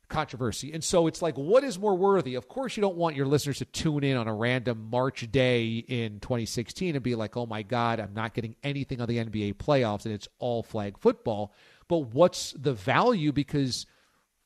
controversy. 0.09 0.73
And 0.73 0.83
so 0.83 1.07
it's 1.07 1.23
like, 1.23 1.37
what 1.37 1.65
is 1.65 1.79
more 1.79 1.95
worthy? 1.95 2.35
Of 2.35 2.49
course, 2.49 2.77
you 2.77 2.81
don't 2.81 2.97
want 2.97 3.17
your 3.17 3.27
listeners 3.27 3.59
to 3.59 3.65
tune 3.65 4.05
in 4.05 4.17
on 4.17 4.27
a 4.27 4.35
random 4.35 4.89
March 4.91 5.31
day 5.31 5.85
in 5.87 6.21
2016 6.21 6.95
and 6.95 7.03
be 7.03 7.15
like, 7.15 7.37
oh 7.37 7.47
my 7.47 7.63
God, 7.63 8.01
I'm 8.01 8.15
not 8.15 8.35
getting 8.35 8.57
anything 8.63 9.01
on 9.01 9.09
the 9.09 9.19
NBA 9.19 9.55
playoffs 9.55 10.05
and 10.05 10.15
it's 10.15 10.29
all 10.39 10.63
flag 10.63 10.99
football. 10.99 11.53
But 11.89 12.15
what's 12.15 12.53
the 12.53 12.75
value? 12.75 13.33
Because 13.33 13.87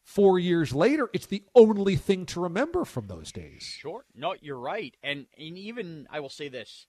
four 0.03 0.39
years 0.39 0.75
later, 0.75 1.09
it's 1.13 1.27
the 1.27 1.45
only 1.55 1.97
thing 1.97 2.27
to 2.27 2.41
remember 2.41 2.85
from 2.85 3.07
those 3.07 3.33
days. 3.33 3.63
Sure. 3.63 4.05
No, 4.15 4.35
you're 4.41 4.59
right. 4.59 4.97
And 5.03 5.27
and 5.37 5.59
even 5.59 6.07
I 6.11 6.21
will 6.21 6.29
say 6.29 6.49
this. 6.49 6.87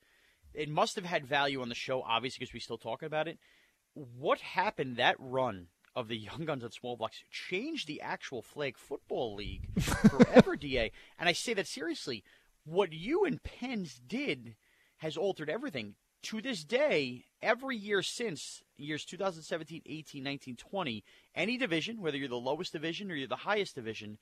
It 0.54 0.70
must 0.70 0.96
have 0.98 1.06
had 1.06 1.26
value 1.26 1.64
on 1.64 1.70
the 1.70 1.76
show, 1.76 2.04
obviously, 2.04 2.42
because 2.42 2.54
we 2.54 2.60
still 2.60 2.78
talking 2.78 3.08
about 3.08 3.28
it. 3.28 3.40
What 3.96 4.40
happened 4.40 4.98
that 4.98 5.16
run 5.18 5.68
of 5.95 6.08
the 6.08 6.17
Young 6.17 6.45
Guns 6.45 6.63
and 6.63 6.73
Small 6.73 6.97
Blocks 6.97 7.23
changed 7.32 7.88
the 7.88 8.01
actual 8.01 8.41
flag 8.41 8.77
football 8.77 9.36
league 9.36 9.69
forever, 9.82 10.56
DA. 10.56 10.91
And 11.19 11.29
I 11.29 11.34
say 11.34 11.53
that 11.53 11.67
seriously. 11.67 12.23
What 12.65 12.93
you 12.93 13.25
and 13.25 13.43
Pens 13.43 13.99
did 14.08 14.56
has 14.97 15.17
altered 15.17 15.49
everything. 15.49 15.95
To 16.24 16.42
this 16.42 16.64
day, 16.64 17.26
every 17.42 17.76
year 17.76 18.02
since 18.02 18.64
years 18.78 19.04
2017, 19.06 19.82
18, 19.86 20.24
19, 20.24 20.56
20, 20.56 21.04
any 21.36 21.58
division, 21.58 22.02
whether 22.02 22.18
you're 22.18 22.30
the 22.30 22.36
lowest 22.36 22.72
division 22.72 23.12
or 23.12 23.16
you're 23.16 23.28
the 23.28 23.36
highest 23.36 23.76
division, 23.76 24.18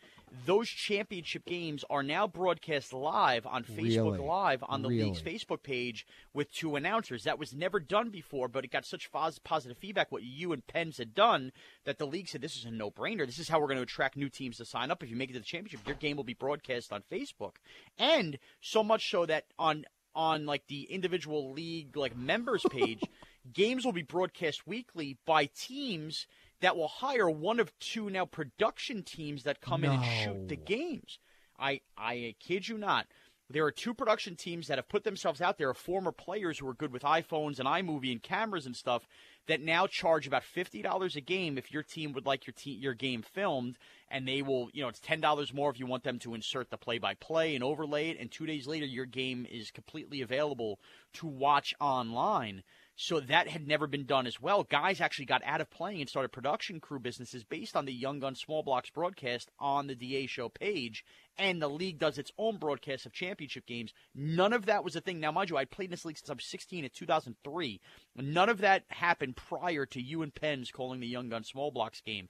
those 0.46 0.68
championship 0.68 1.46
games 1.46 1.86
are 1.90 2.02
now 2.02 2.28
broadcast 2.28 2.92
live 2.92 3.46
on 3.46 3.64
Facebook 3.64 4.14
Really? 4.14 4.18
Live 4.18 4.64
on 4.68 4.82
the 4.82 4.90
league's 4.90 5.22
Facebook 5.22 5.62
page 5.62 6.08
with 6.34 6.52
two 6.52 6.76
announcers. 6.76 7.24
That 7.24 7.40
was 7.40 7.54
never 7.54 7.80
done 7.80 8.10
before, 8.10 8.48
but 8.48 8.66
it 8.66 8.72
got 8.72 8.86
such 8.86 9.12
pos- 9.12 9.40
positive 9.40 9.78
feedback 9.78 10.12
what 10.12 10.24
you 10.24 10.52
and 10.54 10.66
Pens 10.66 10.98
had 10.98 11.14
done 11.14 11.52
that 11.86 12.00
the 12.00 12.08
league 12.08 12.28
said 12.28 12.42
this 12.42 12.58
is 12.58 12.66
a 12.66 12.72
no-brainer. 12.72 13.26
This 13.26 13.40
is 13.40 13.50
how 13.50 13.60
we're 13.60 13.68
going 13.68 13.78
to 13.78 13.84
attract 13.84 14.18
new 14.18 14.30
teams 14.30 14.58
to 14.58 14.66
sign 14.66 14.90
up. 14.90 15.04
If 15.04 15.10
you 15.10 15.16
make 15.16 15.30
it 15.30 15.34
to 15.34 15.40
the 15.40 15.46
championship, 15.46 15.88
your 15.88 15.96
game 15.96 16.18
will 16.18 16.24
be 16.24 16.34
broadcast 16.34 16.92
on 16.92 17.04
Facebook, 17.12 17.58
and 18.00 18.40
so 18.60 18.84
much 18.84 19.10
so 19.10 19.26
that 19.28 19.46
on 19.60 19.86
on 20.16 20.46
like 20.46 20.68
the 20.68 20.84
individual 20.84 21.52
league 21.52 21.96
like 21.96 22.16
members 22.16 22.64
page, 22.70 23.02
games 23.54 23.86
will 23.86 23.92
be 23.92 24.04
broadcast 24.04 24.68
weekly 24.68 25.18
by 25.26 25.46
teams 25.46 26.28
that 26.62 26.78
will 26.78 26.88
hire 26.88 27.30
one 27.30 27.60
of 27.60 27.78
two 27.80 28.10
now 28.10 28.26
production 28.26 29.04
teams 29.04 29.44
that 29.44 29.62
come 29.62 29.84
in 29.84 29.92
and 29.92 30.06
shoot 30.06 30.48
the 30.48 30.56
games. 30.56 31.20
I 31.60 31.82
I 31.98 32.36
kid 32.40 32.68
you 32.68 32.78
not. 32.78 33.08
There 33.50 33.66
are 33.66 33.72
two 33.72 33.94
production 33.94 34.36
teams 34.36 34.68
that 34.68 34.78
have 34.78 34.88
put 34.88 35.04
themselves 35.04 35.42
out 35.42 35.58
there, 35.58 35.70
of 35.70 35.78
former 35.78 36.12
players 36.12 36.60
who 36.60 36.68
are 36.70 36.74
good 36.74 36.94
with 36.94 37.04
iPhones 37.04 37.60
and 37.60 37.68
iMovie 37.68 38.12
and 38.12 38.24
cameras 38.24 38.66
and 38.66 38.76
stuff, 38.76 39.06
that 39.48 39.62
now 39.62 39.88
charge 39.88 40.28
about 40.28 40.44
fifty 40.44 40.82
dollars 40.82 41.16
a 41.16 41.22
game 41.22 41.58
if 41.58 41.72
your 41.72 41.84
team 41.84 42.14
would 42.14 42.26
like 42.26 42.46
your 42.46 42.54
te- 42.54 42.72
your 42.72 42.94
game 42.94 43.22
filmed, 43.22 43.78
and 44.10 44.28
they 44.28 44.42
will, 44.42 44.70
you 44.74 44.82
know, 44.82 44.90
it's 44.90 45.00
ten 45.00 45.20
dollars 45.22 45.54
more 45.54 45.70
if 45.70 45.80
you 45.80 45.86
want 45.86 46.04
them 46.04 46.20
to 46.20 46.34
insert 46.34 46.70
the 46.70 46.78
play-by-play 46.78 47.56
and 47.56 47.64
overlay 47.64 48.10
it, 48.10 48.20
and 48.20 48.32
two 48.32 48.46
days 48.46 48.68
later 48.68 48.86
your 48.86 49.06
game 49.06 49.48
is 49.50 49.72
completely 49.72 50.22
available 50.22 50.80
to 51.14 51.28
watch 51.28 51.74
online. 51.80 52.64
So 52.96 53.20
that 53.20 53.48
had 53.48 53.68
never 53.68 53.88
been 53.88 54.06
done 54.06 54.28
as 54.28 54.40
well. 54.40 54.64
Guys 54.64 55.02
actually 55.02 55.26
got 55.26 55.42
out 55.44 55.62
of 55.62 55.70
playing 55.72 56.02
and 56.02 56.10
started 56.10 56.30
production 56.30 56.80
crew 56.80 57.00
businesses 57.00 57.44
based 57.44 57.76
on 57.76 57.86
the 57.86 57.94
Young 57.94 58.20
Gun 58.20 58.36
Small 58.36 58.64
Blocks 58.64 58.90
broadcast 58.90 59.50
on 59.60 59.88
the 59.88 59.96
DA 59.96 60.28
show 60.28 60.50
page. 60.50 61.04
And 61.38 61.62
the 61.62 61.70
league 61.70 61.98
does 61.98 62.18
its 62.18 62.32
own 62.38 62.58
broadcast 62.58 63.06
of 63.06 63.14
championship 63.14 63.66
games. 63.66 63.94
None 64.14 64.54
of 64.54 64.68
that 64.68 64.84
was 64.84 64.96
a 64.96 65.02
thing. 65.02 65.20
Now, 65.20 65.32
mind 65.32 65.50
you, 65.50 65.58
I 65.58 65.66
played 65.66 65.86
in 65.86 65.92
this 65.92 66.06
league 66.06 66.18
since 66.18 66.30
I 66.30 66.34
was 66.34 66.46
16 66.46 66.84
in 66.84 66.90
2003. 66.94 67.82
None 68.18 68.50
of 68.50 68.60
that 68.60 68.84
happened 68.90 69.36
prior 69.36 69.86
to 69.88 70.02
you 70.02 70.22
and 70.22 70.34
Pens 70.34 70.70
calling 70.70 71.00
the 71.00 71.08
Young 71.08 71.30
Gun 71.30 71.44
Small 71.44 71.72
Blocks 71.72 72.02
game 72.02 72.28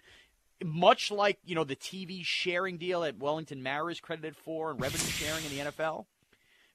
much 0.63 1.09
like 1.09 1.39
you 1.43 1.55
know 1.55 1.63
the 1.63 1.75
TV 1.75 2.23
sharing 2.23 2.77
deal 2.77 3.01
that 3.01 3.17
Wellington 3.17 3.63
Mara 3.63 3.91
is 3.91 3.99
credited 3.99 4.35
for 4.35 4.71
and 4.71 4.79
revenue 4.79 5.03
sharing 5.05 5.43
in 5.45 5.51
the 5.51 5.71
NFL, 5.71 6.05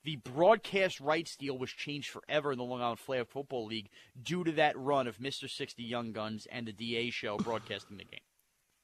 the 0.07 0.16
broadcast 0.16 1.01
rights 1.01 1.37
deal 1.37 1.59
was 1.59 1.71
changed 1.71 2.09
forever 2.11 2.53
in 2.53 2.59
the 2.59 2.64
Long 2.64 2.81
Island 2.81 3.01
Flag 3.01 3.27
Football 3.27 3.66
League 3.66 3.90
due 4.23 4.45
to 4.45 4.53
that 4.53 4.79
run 4.79 5.07
of 5.09 5.19
Mr. 5.19 5.51
60 5.51 5.83
Young 5.83 6.12
Guns 6.12 6.47
and 6.51 6.66
the 6.66 6.73
DA 6.73 7.11
show 7.11 7.37
broadcasting 7.49 7.97
the 7.99 8.05
game. 8.05 8.21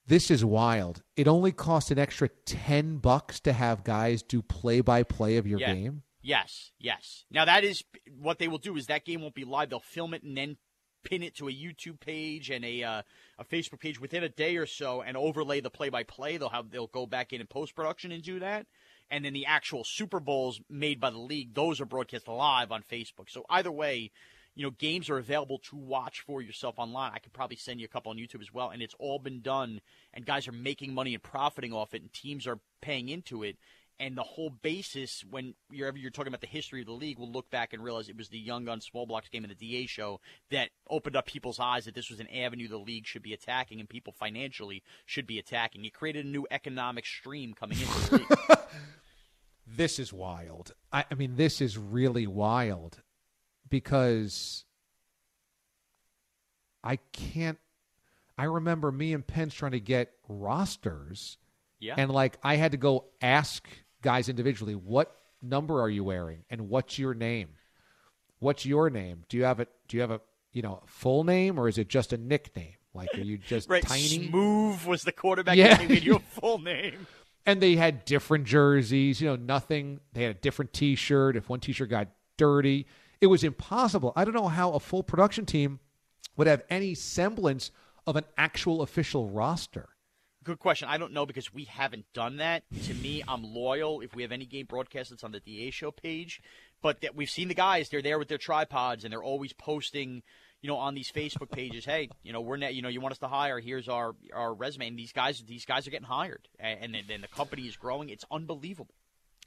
This 0.05 0.33
is 0.33 0.45
wild. 0.45 1.05
It 1.17 1.29
only 1.29 1.53
costs 1.53 1.93
an 1.93 1.99
extra 1.99 2.29
ten 2.45 2.99
bucks 2.99 3.39
to 3.41 3.53
have 3.53 3.85
guys 3.85 4.23
do 4.25 4.43
play 4.43 4.81
by 4.81 5.05
play 5.05 5.37
of 5.37 5.47
your 5.47 5.61
Yeah. 5.61 5.73
game. 5.75 6.03
Yes, 6.21 6.73
yes. 6.79 7.25
Now 7.31 7.45
that 7.45 7.63
is 7.65 7.85
what 8.19 8.39
they 8.39 8.49
will 8.49 8.59
do. 8.59 8.77
Is 8.77 8.87
that 8.89 9.05
game 9.05 9.23
won't 9.23 9.35
be 9.35 9.45
live? 9.45 9.71
They'll 9.71 9.79
film 9.81 10.15
it 10.15 10.25
and 10.25 10.37
then 10.37 10.57
pin 11.05 11.23
it 11.23 11.35
to 11.37 11.49
a 11.49 11.53
YouTube 11.53 12.01
page 12.01 12.51
and 12.51 12.65
a 12.65 12.83
uh, 12.83 13.03
a 13.39 13.45
Facebook 13.45 13.81
page 13.81 14.01
within 14.01 14.23
a 14.25 14.29
day 14.29 14.57
or 14.57 14.67
so, 14.67 15.03
and 15.03 15.17
overlay 15.17 15.61
the 15.61 15.71
play 15.71 15.89
by 15.89 16.03
play. 16.03 16.37
They'll 16.37 16.49
have 16.49 16.71
they'll 16.71 16.87
go 16.89 17.07
back 17.07 17.33
in 17.33 17.41
in 17.41 17.47
post 17.47 17.75
production 17.77 18.11
and 18.13 18.23
do 18.25 18.41
that. 18.41 18.67
And 19.13 19.27
then 19.27 19.35
the 19.35 19.45
actual 19.45 19.85
Super 19.85 20.21
Bowls 20.21 20.59
made 20.71 20.99
by 20.99 21.11
the 21.11 21.19
league, 21.19 21.53
those 21.53 21.83
are 21.83 21.85
broadcast 21.85 22.27
live 22.27 22.73
on 22.73 22.83
Facebook. 22.83 23.29
So 23.29 23.45
either 23.51 23.71
way, 23.71 24.11
you 24.55 24.65
know, 24.65 24.71
games 24.71 25.11
are 25.11 25.19
available 25.19 25.59
to 25.59 25.77
watch 25.77 26.21
for 26.21 26.41
yourself 26.41 26.79
online. 26.79 27.13
I 27.15 27.19
could 27.19 27.35
probably 27.35 27.59
send 27.59 27.79
you 27.79 27.85
a 27.85 27.89
couple 27.89 28.11
on 28.11 28.17
YouTube 28.17 28.41
as 28.41 28.55
well, 28.55 28.71
and 28.71 28.81
it's 28.81 28.95
all 28.99 29.19
been 29.19 29.43
done. 29.43 29.83
And 30.15 30.25
guys 30.25 30.49
are 30.49 30.53
making 30.53 30.95
money 30.95 31.13
and 31.13 31.23
profiting 31.23 31.75
off 31.75 31.93
it, 31.93 32.01
and 32.01 32.11
teams 32.11 32.47
are 32.47 32.59
paying 32.81 33.11
into 33.11 33.43
it. 33.43 33.59
And 34.01 34.17
the 34.17 34.23
whole 34.23 34.49
basis, 34.49 35.23
when 35.31 35.55
you're 35.71 35.95
you're 35.95 36.11
talking 36.11 36.29
about 36.29 36.41
the 36.41 36.47
history 36.47 36.81
of 36.81 36.87
the 36.87 36.93
league, 36.93 37.19
will 37.19 37.31
look 37.31 37.51
back 37.51 37.75
and 37.75 37.85
realize 37.85 38.09
it 38.09 38.17
was 38.17 38.31
the 38.31 38.39
Young 38.39 38.65
Gun 38.65 38.81
Small 38.81 39.05
Blocks 39.05 39.29
game 39.29 39.45
and 39.45 39.51
the 39.51 39.55
DA 39.55 39.85
show 39.85 40.21
that 40.51 40.71
opened 40.89 41.17
up 41.17 41.27
people's 41.27 41.61
eyes 41.61 41.85
that 41.85 41.95
this 41.95 42.11
was 42.11 42.19
an 42.19 42.29
avenue 42.29 42.67
the 42.67 42.79
league 42.79 43.07
should 43.07 43.23
be 43.23 43.35
attacking 43.35 43.79
and 43.79 43.89
people 43.89 44.13
financially 44.13 44.83
should 45.05 45.27
be 45.27 45.39
attacking. 45.39 45.85
It 45.85 45.93
created 45.93 46.25
a 46.25 46.29
new 46.29 46.47
economic 46.51 47.05
stream 47.05 47.53
coming 47.53 47.79
into 47.79 48.11
the 48.11 48.17
league. 48.17 48.59
This 49.75 49.99
is 49.99 50.13
wild. 50.13 50.73
I, 50.93 51.05
I 51.11 51.15
mean, 51.15 51.37
this 51.37 51.61
is 51.61 51.79
really 51.79 52.27
wild 52.27 53.01
because 53.69 54.65
I 56.85 56.97
can't. 57.13 57.59
I 58.37 58.45
remember 58.45 58.91
me 58.91 59.13
and 59.13 59.27
Pens 59.27 59.55
trying 59.55 59.73
to 59.73 59.81
get 59.81 60.13
rosters, 60.29 61.37
Yeah. 61.81 61.95
and 61.97 62.11
like 62.11 62.39
I 62.43 62.57
had 62.57 62.73
to 62.73 62.79
go 62.79 63.05
ask 63.21 63.67
guys 64.03 64.29
individually, 64.29 64.75
"What 64.75 65.15
number 65.41 65.81
are 65.81 65.91
you 65.91 66.05
wearing? 66.05 66.45
And 66.51 66.69
what's 66.69 66.99
your 66.99 67.15
name? 67.15 67.51
What's 68.41 68.67
your 68.67 68.91
name? 68.91 69.25
Do 69.29 69.37
you 69.37 69.45
have 69.45 69.61
a 69.61 69.67
Do 69.89 69.97
you 69.97 70.01
have 70.01 70.11
a 70.11 70.21
you 70.53 70.63
know 70.63 70.83
full 70.87 71.25
name 71.25 71.59
or 71.59 71.69
is 71.69 71.79
it 71.79 71.89
just 71.89 72.13
a 72.13 72.17
nickname? 72.19 72.75
Like, 72.95 73.09
are 73.15 73.21
you 73.21 73.39
just 73.39 73.69
right, 73.71 73.83
tiny? 73.83 74.29
Smooth 74.29 74.85
was 74.85 75.05
the 75.05 75.13
quarterback. 75.13 75.57
Yeah. 75.57 75.83
Gave 75.85 76.23
full 76.29 76.59
name. 76.59 77.07
And 77.47 77.61
they 77.61 77.77
had 77.77 78.05
different 78.05 78.45
jerseys 78.45 79.21
you 79.21 79.29
know 79.29 79.37
nothing 79.37 80.01
they 80.13 80.23
had 80.23 80.37
a 80.37 80.39
different 80.39 80.73
t-shirt 80.73 81.37
if 81.37 81.49
one 81.49 81.61
t-shirt 81.61 81.89
got 81.89 82.09
dirty 82.37 82.87
it 83.21 83.27
was 83.27 83.45
impossible 83.45 84.13
i 84.17 84.25
don't 84.25 84.35
know 84.35 84.49
how 84.49 84.73
a 84.73 84.81
full 84.81 85.03
production 85.03 85.45
team 85.47 85.81
would 86.37 86.47
have 86.47 86.63
any 86.71 86.95
semblance 86.95 87.71
of 88.07 88.17
an 88.17 88.25
actual 88.37 88.83
official 88.83 89.29
roster 89.29 89.89
Good 90.45 90.59
question. 90.59 90.89
I 90.89 90.99
don't 90.99 91.13
know 91.13 91.25
because 91.25 91.55
we 91.55 91.65
haven't 91.65 92.05
done 92.15 92.39
that. 92.39 92.65
To 92.87 92.95
me, 92.95 93.23
I'm 93.29 93.45
loyal. 93.45 94.01
If 94.01 94.17
we 94.17 94.23
have 94.23 94.33
any 94.33 94.45
game 94.45 94.67
broadcast, 94.67 95.13
it's 95.13 95.23
on 95.23 95.31
the 95.31 95.39
DA 95.39 95.71
show 95.71 95.93
page. 95.93 96.43
But 96.83 97.01
that 97.03 97.15
we've 97.15 97.31
seen 97.31 97.47
the 97.47 97.55
guys; 97.55 97.89
they're 97.89 98.03
there 98.03 98.19
with 98.19 98.27
their 98.27 98.39
tripods 98.39 99.05
and 99.05 99.13
they're 99.13 99.23
always 99.23 99.53
posting, 99.53 100.25
you 100.63 100.69
know, 100.69 100.77
on 100.77 100.95
these 100.95 101.11
Facebook 101.13 101.51
pages. 101.51 101.85
hey, 101.85 102.09
you 102.23 102.33
know, 102.33 102.41
we're 102.41 102.57
net. 102.57 102.75
You 102.75 102.83
know, 102.83 102.89
you 102.89 103.01
want 103.01 103.13
us 103.13 103.19
to 103.19 103.29
hire? 103.29 103.61
Here's 103.61 103.89
our 103.89 104.15
our 104.33 104.55
resume. 104.55 104.89
And 104.89 104.99
these 104.99 105.13
guys, 105.13 105.43
these 105.47 105.65
guys 105.67 105.87
are 105.87 105.91
getting 105.91 106.07
hired, 106.07 106.49
and, 106.59 106.95
and 106.97 107.09
then, 107.09 107.21
the 107.21 107.29
company 107.29 107.63
is 107.63 107.77
growing. 107.77 108.09
It's 108.09 108.25
unbelievable. 108.31 108.95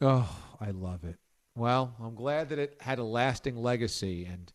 oh 0.01 0.29
i 0.59 0.71
love 0.71 1.03
it 1.05 1.17
well 1.55 1.95
i'm 2.03 2.15
glad 2.15 2.49
that 2.49 2.59
it 2.59 2.75
had 2.81 2.99
a 2.99 3.03
lasting 3.03 3.55
legacy 3.55 4.25
and 4.25 4.51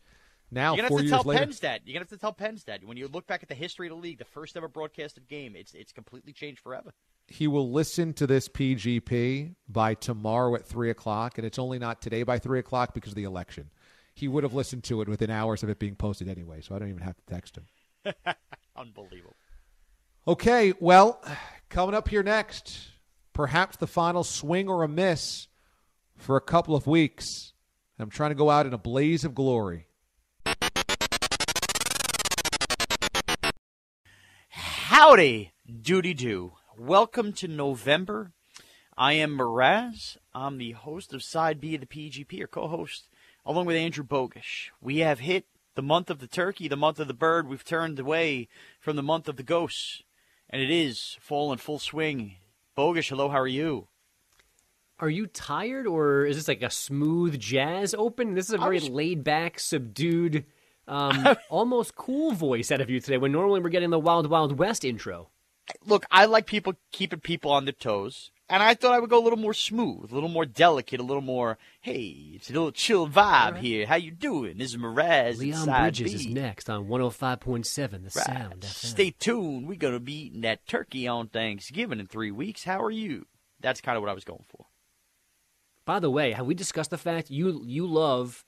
now 0.50 0.74
You're 0.74 0.88
gonna 0.88 0.96
have 0.96 1.04
to 1.04 1.10
tell 1.10 1.22
later 1.22 1.44
Pens 1.46 1.60
that. 1.60 1.80
You're 1.86 1.94
gonna 1.94 2.02
have 2.02 2.08
to 2.10 2.18
tell 2.18 2.32
Pens 2.34 2.64
that 2.64 2.84
when 2.84 2.96
you 2.96 3.06
look 3.08 3.26
back 3.26 3.42
at 3.42 3.48
the 3.48 3.54
history 3.54 3.86
of 3.86 3.94
the 3.96 4.00
league, 4.02 4.18
the 4.18 4.24
first 4.24 4.56
ever 4.56 4.68
broadcasted 4.68 5.28
game, 5.28 5.54
it's 5.56 5.72
it's 5.74 5.92
completely 5.92 6.32
changed 6.34 6.60
forever. 6.60 6.92
he 7.28 7.46
will 7.46 7.70
listen 7.70 8.12
to 8.14 8.26
this 8.26 8.48
pgp 8.48 9.54
by 9.68 9.94
tomorrow 9.94 10.54
at 10.56 10.66
three 10.66 10.90
o'clock 10.90 11.38
and 11.38 11.46
it's 11.46 11.58
only 11.58 11.78
not 11.78 12.02
today 12.02 12.22
by 12.24 12.38
three 12.38 12.58
o'clock 12.58 12.92
because 12.92 13.12
of 13.12 13.16
the 13.16 13.24
election 13.24 13.70
he 14.14 14.28
would 14.28 14.44
have 14.44 14.54
listened 14.54 14.84
to 14.84 15.00
it 15.00 15.08
within 15.08 15.30
hours 15.30 15.62
of 15.62 15.68
it 15.68 15.78
being 15.78 15.94
posted 15.96 16.28
anyway 16.28 16.60
so 16.60 16.74
i 16.74 16.78
don't 16.78 16.88
even 16.88 17.02
have 17.02 17.16
to 17.16 17.24
text 17.26 17.56
him 17.56 17.64
Unbelievable. 18.76 19.36
Okay, 20.26 20.72
well, 20.80 21.22
coming 21.68 21.94
up 21.94 22.08
here 22.08 22.22
next, 22.22 22.88
perhaps 23.32 23.76
the 23.76 23.86
final 23.86 24.24
swing 24.24 24.68
or 24.68 24.82
a 24.82 24.88
miss 24.88 25.48
for 26.16 26.36
a 26.36 26.40
couple 26.40 26.74
of 26.74 26.86
weeks. 26.86 27.52
I'm 27.98 28.10
trying 28.10 28.30
to 28.30 28.36
go 28.36 28.48
out 28.48 28.66
in 28.66 28.72
a 28.72 28.78
blaze 28.78 29.24
of 29.24 29.34
glory. 29.34 29.86
Howdy, 34.48 35.52
doody 35.82 36.14
do. 36.14 36.52
Welcome 36.78 37.32
to 37.34 37.48
November. 37.48 38.32
I 38.96 39.14
am 39.14 39.36
Mraz. 39.36 40.16
I'm 40.34 40.56
the 40.56 40.72
host 40.72 41.12
of 41.12 41.22
Side 41.22 41.60
B 41.60 41.74
of 41.74 41.82
the 41.82 41.86
PGP, 41.86 42.42
or 42.42 42.46
co 42.46 42.68
host, 42.68 43.08
along 43.50 43.66
with 43.66 43.74
Andrew 43.74 44.04
Bogusch. 44.04 44.70
We 44.80 44.98
have 44.98 45.18
hit 45.18 45.44
the 45.74 45.82
month 45.82 46.08
of 46.08 46.20
the 46.20 46.28
turkey, 46.28 46.68
the 46.68 46.76
month 46.76 47.00
of 47.00 47.08
the 47.08 47.14
bird. 47.14 47.48
We've 47.48 47.64
turned 47.64 47.98
away 47.98 48.46
from 48.78 48.94
the 48.94 49.02
month 49.02 49.28
of 49.28 49.36
the 49.36 49.42
ghosts, 49.42 50.04
and 50.48 50.62
it 50.62 50.70
is 50.70 51.16
fall 51.20 51.50
in 51.52 51.58
full 51.58 51.80
swing. 51.80 52.36
Bogish, 52.78 53.08
hello, 53.08 53.28
how 53.28 53.40
are 53.40 53.48
you? 53.48 53.88
Are 55.00 55.10
you 55.10 55.26
tired, 55.26 55.88
or 55.88 56.24
is 56.26 56.36
this 56.36 56.46
like 56.46 56.62
a 56.62 56.70
smooth 56.70 57.40
jazz 57.40 57.92
open? 57.92 58.34
This 58.34 58.46
is 58.46 58.54
a 58.54 58.58
very 58.58 58.76
was- 58.76 58.88
laid 58.88 59.24
back, 59.24 59.58
subdued, 59.58 60.44
um, 60.86 61.36
almost 61.48 61.96
cool 61.96 62.30
voice 62.30 62.70
out 62.70 62.80
of 62.80 62.88
you 62.88 63.00
today. 63.00 63.18
When 63.18 63.32
normally 63.32 63.60
we're 63.60 63.70
getting 63.70 63.90
the 63.90 63.98
Wild 63.98 64.30
Wild 64.30 64.60
West 64.60 64.84
intro. 64.84 65.28
Look, 65.84 66.04
I 66.12 66.26
like 66.26 66.46
people 66.46 66.74
keeping 66.92 67.18
people 67.18 67.50
on 67.50 67.64
their 67.64 67.72
toes, 67.72 68.30
and 68.50 68.62
I 68.62 68.74
thought 68.74 68.92
I 68.92 68.98
would 68.98 69.08
go 69.08 69.18
a 69.18 69.24
little 69.24 69.38
more 69.38 69.54
smooth, 69.54 70.10
a 70.10 70.14
little 70.14 70.28
more 70.28 70.44
delicate, 70.44 71.00
a 71.00 71.02
little 71.04 71.22
more. 71.22 71.56
Hey, 71.80 72.32
it's 72.34 72.50
a 72.50 72.52
little 72.52 72.72
chill 72.72 73.08
vibe 73.08 73.58
here. 73.58 73.86
How 73.86 73.94
you 73.94 74.10
doing? 74.10 74.58
This 74.58 74.72
is 74.72 74.76
Mraz. 74.76 75.38
Leon 75.38 75.66
Bridges 75.66 76.12
B. 76.12 76.16
is 76.18 76.26
next 76.34 76.68
on 76.68 76.86
105.7 76.88 77.90
The 78.04 78.12
Right. 78.16 78.26
Sound. 78.26 78.64
Stay 78.64 79.10
tuned. 79.12 79.68
We're 79.68 79.76
gonna 79.76 80.00
be 80.00 80.26
eating 80.26 80.40
that 80.42 80.66
turkey 80.66 81.06
on 81.08 81.28
Thanksgiving 81.28 82.00
in 82.00 82.06
three 82.06 82.30
weeks. 82.30 82.64
How 82.64 82.82
are 82.82 82.90
you? 82.90 83.26
That's 83.60 83.80
kind 83.80 83.96
of 83.96 84.02
what 84.02 84.10
I 84.10 84.14
was 84.14 84.24
going 84.24 84.44
for. 84.48 84.66
By 85.84 85.98
the 86.00 86.10
way, 86.10 86.32
have 86.32 86.46
we 86.46 86.54
discussed 86.54 86.90
the 86.90 86.98
fact 86.98 87.30
you 87.30 87.62
you 87.64 87.86
love 87.86 88.44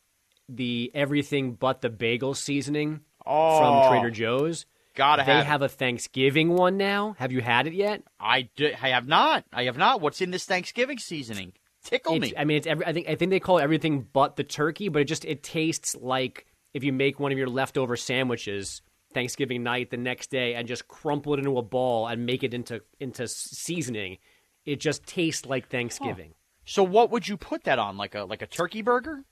the 0.49 0.91
everything 0.95 1.53
but 1.55 1.81
the 1.81 1.89
bagel 1.91 2.35
seasoning 2.35 3.01
Oh. 3.25 3.59
from 3.59 3.91
Trader 3.91 4.11
Joe's. 4.11 4.67
Gotta 4.95 5.25
they 5.25 5.33
have 5.33 5.47
have 5.47 5.63
a 5.63 5.69
Thanksgiving 5.69 6.51
one 6.51 6.77
now. 6.77 7.17
Have 7.19 7.33
you 7.33 7.41
had 7.41 7.67
it 7.67 7.73
yet? 7.73 8.03
I, 8.21 8.49
do, 8.57 8.73
I 8.81 8.91
have 8.91 9.07
not. 9.07 9.45
I 9.53 9.65
have 9.65 9.79
not. 9.79 10.01
What's 10.01 10.21
in 10.21 10.31
this 10.31 10.45
Thanksgiving 10.45 10.99
seasoning? 10.99 11.53
Tickle 11.85 12.17
It's- 12.17 12.31
me. 12.31 12.37
I 12.37 12.45
mean, 12.45 12.59
it's 12.59 12.67
every, 12.67 12.87
I 12.87 12.93
think 12.93 13.09
I 13.09 13.15
think 13.17 13.31
they 13.31 13.41
call 13.41 13.59
it 13.59 13.63
everything 13.63 14.07
but 14.13 14.37
the 14.37 14.45
turkey, 14.45 14.89
but 14.89 15.03
it 15.03 15.07
just 15.07 15.25
it 15.25 15.43
tastes 15.43 15.97
like 15.97 16.47
if 16.75 16.85
you 16.85 16.93
make 16.93 17.19
one 17.19 17.33
of 17.33 17.39
your 17.39 17.49
leftover 17.49 17.97
sandwiches 17.97 18.83
Thanksgiving 19.15 19.63
night 19.63 19.91
the 19.91 19.97
next 19.97 20.31
day 20.31 20.55
and 20.55 20.69
just 20.69 20.89
crumple 20.89 21.35
it 21.35 21.39
into 21.39 21.59
a 21.59 21.63
ball 21.63 22.07
and 22.07 22.25
make 22.27 22.43
it 22.45 22.55
into 22.55 22.83
into 23.01 23.27
seasoning. 23.29 24.19
It 24.65 24.79
just 24.79 25.05
tastes 25.07 25.45
like 25.47 25.69
Thanksgiving. 25.69 26.35
So 26.65 26.85
what 26.85 27.11
would 27.11 27.27
you 27.27 27.37
put 27.37 27.65
that 27.65 27.79
on? 27.81 27.97
Like 27.97 28.15
a 28.15 28.23
like 28.25 28.43
a 28.43 28.47
turkey 28.47 28.83
burger? 28.83 29.25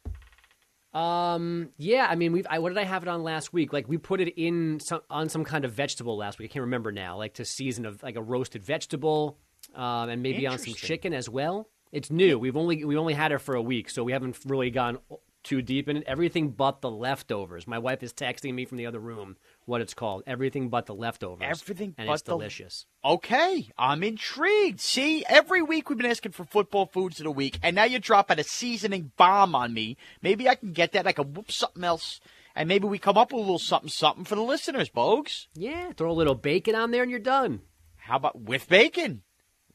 Um. 0.92 1.70
Yeah. 1.76 2.07
I 2.09 2.16
mean, 2.16 2.33
we've. 2.33 2.46
I, 2.50 2.59
what 2.59 2.70
did 2.70 2.79
I 2.79 2.85
have 2.85 3.03
it 3.03 3.09
on 3.09 3.22
last 3.22 3.53
week? 3.53 3.72
Like 3.72 3.88
we 3.88 3.96
put 3.96 4.20
it 4.20 4.35
in 4.37 4.81
some 4.81 5.00
on 5.09 5.29
some 5.29 5.44
kind 5.44 5.64
of 5.64 5.72
vegetable 5.72 6.16
last 6.16 6.38
week. 6.38 6.50
I 6.50 6.53
can't 6.53 6.62
remember 6.62 6.90
now. 6.90 7.16
Like 7.16 7.35
to 7.35 7.44
season 7.44 7.87
of 7.87 8.03
like 8.03 8.16
a 8.16 8.22
roasted 8.22 8.64
vegetable, 8.64 9.38
um, 9.74 10.09
and 10.09 10.22
maybe 10.22 10.46
on 10.46 10.59
some 10.59 10.74
chicken 10.74 11.14
as 11.14 11.29
well. 11.29 11.68
It's 11.92 12.11
new. 12.11 12.38
We've 12.38 12.57
only 12.57 12.85
we 12.85 12.96
only 12.96 13.14
had 13.14 13.33
it 13.33 13.38
for 13.38 13.55
a 13.55 13.62
week, 13.62 13.90
so 13.90 14.03
we 14.03 14.12
haven't 14.12 14.38
really 14.44 14.70
gone 14.70 14.98
too 15.42 15.62
deep 15.62 15.88
in 15.88 15.96
it. 15.98 16.05
Everything 16.07 16.50
but 16.50 16.81
the 16.81 16.90
leftovers. 16.90 17.66
My 17.66 17.79
wife 17.79 18.03
is 18.03 18.12
texting 18.12 18.55
me 18.55 18.64
from 18.64 18.79
the 18.79 18.87
other 18.87 18.98
room 18.98 19.37
what 19.64 19.81
it's 19.81 19.94
called. 19.94 20.22
Everything 20.26 20.68
but 20.68 20.87
the 20.87 20.94
leftovers. 20.94 21.42
Everything 21.48 21.94
and 21.96 22.09
it's 22.11 22.22
the- 22.22 22.33
delicious. 22.33 22.87
Okay, 23.05 23.68
I'm 23.79 24.03
intrigued. 24.03 24.81
See, 24.81 25.24
every 25.29 25.62
week 25.62 25.88
we've 25.88 25.98
been 25.98 26.11
asking 26.11 26.33
for 26.33 26.44
football 26.44 26.87
foods 26.87 27.18
of 27.20 27.24
the 27.24 27.31
week, 27.31 27.59
and 27.62 27.74
now 27.74 27.85
you're 27.85 28.00
dropping 28.00 28.38
a 28.38 28.44
seasoning 28.44 29.12
bomb 29.16 29.55
on 29.55 29.72
me. 29.72 29.96
Maybe 30.22 30.48
I 30.48 30.55
can 30.55 30.72
get 30.72 30.92
that. 30.92 31.07
I 31.07 31.12
can 31.12 31.33
whoop 31.33 31.50
something 31.50 31.85
else, 31.85 32.20
and 32.55 32.68
maybe 32.68 32.87
we 32.87 32.98
come 32.98 33.16
up 33.16 33.33
with 33.33 33.38
a 33.38 33.40
little 33.42 33.59
something, 33.59 33.88
something 33.88 34.24
for 34.24 34.35
the 34.35 34.42
listeners, 34.42 34.90
Bogues. 34.90 35.46
Yeah. 35.55 35.92
Throw 35.92 36.11
a 36.11 36.12
little 36.12 36.35
bacon 36.35 36.74
on 36.74 36.90
there, 36.90 37.03
and 37.03 37.11
you're 37.11 37.20
done. 37.20 37.62
How 37.96 38.16
about 38.16 38.38
with 38.40 38.68
bacon? 38.68 39.22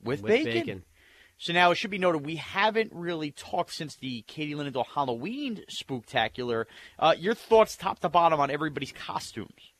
With, 0.04 0.22
With 0.22 0.30
bacon. 0.30 0.54
bacon. 0.54 0.84
So 1.38 1.52
now 1.54 1.72
it 1.72 1.76
should 1.76 1.92
be 1.92 1.98
noted 1.98 2.26
we 2.26 2.38
haven't 2.38 2.92
really 2.94 3.32
talked 3.32 3.74
since 3.74 3.96
the 3.96 4.22
Katie 4.24 4.54
Linendoll 4.54 4.86
Halloween 4.94 5.64
spooktacular. 5.70 6.66
Uh, 6.98 7.14
your 7.18 7.34
thoughts, 7.34 7.76
top 7.76 8.00
to 8.00 8.10
bottom, 8.10 8.40
on 8.40 8.50
everybody's 8.50 8.94
costumes? 8.94 9.74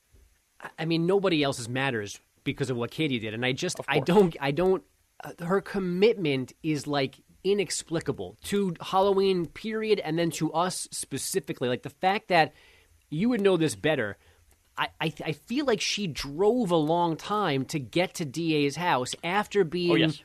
I 0.78 0.86
mean, 0.86 1.06
nobody 1.06 1.44
else's 1.44 1.70
matters 1.70 2.20
because 2.44 2.70
of 2.70 2.78
what 2.78 2.92
Katie 2.92 3.20
did, 3.20 3.34
and 3.34 3.46
I 3.46 3.52
just, 3.52 3.80
I 3.88 4.00
don't, 4.00 4.36
I 4.40 4.52
don't. 4.52 4.84
Uh, 5.24 5.46
her 5.46 5.62
commitment 5.62 6.54
is 6.62 6.88
like 6.88 7.16
inexplicable 7.44 8.38
to 8.46 8.74
Halloween 8.82 9.46
period, 9.46 10.00
and 10.00 10.20
then 10.20 10.32
to 10.32 10.52
us 10.52 10.88
specifically. 10.92 11.70
Like 11.70 11.84
the 11.84 11.90
fact 11.90 12.28
that 12.30 12.54
you 13.10 13.30
would 13.30 13.42
know 13.42 13.58
this 13.58 13.76
better. 13.76 14.18
I, 14.78 14.90
I, 15.00 15.14
I 15.24 15.32
feel 15.32 15.66
like 15.66 15.80
she 15.80 16.06
drove 16.06 16.70
a 16.70 16.76
long 16.76 17.16
time 17.16 17.64
to 17.66 17.80
get 17.80 18.16
to 18.16 18.26
DA's 18.26 18.76
house 18.76 19.16
after 19.24 19.64
being 19.64 19.92
Oh, 19.92 19.96
yes. 19.96 20.22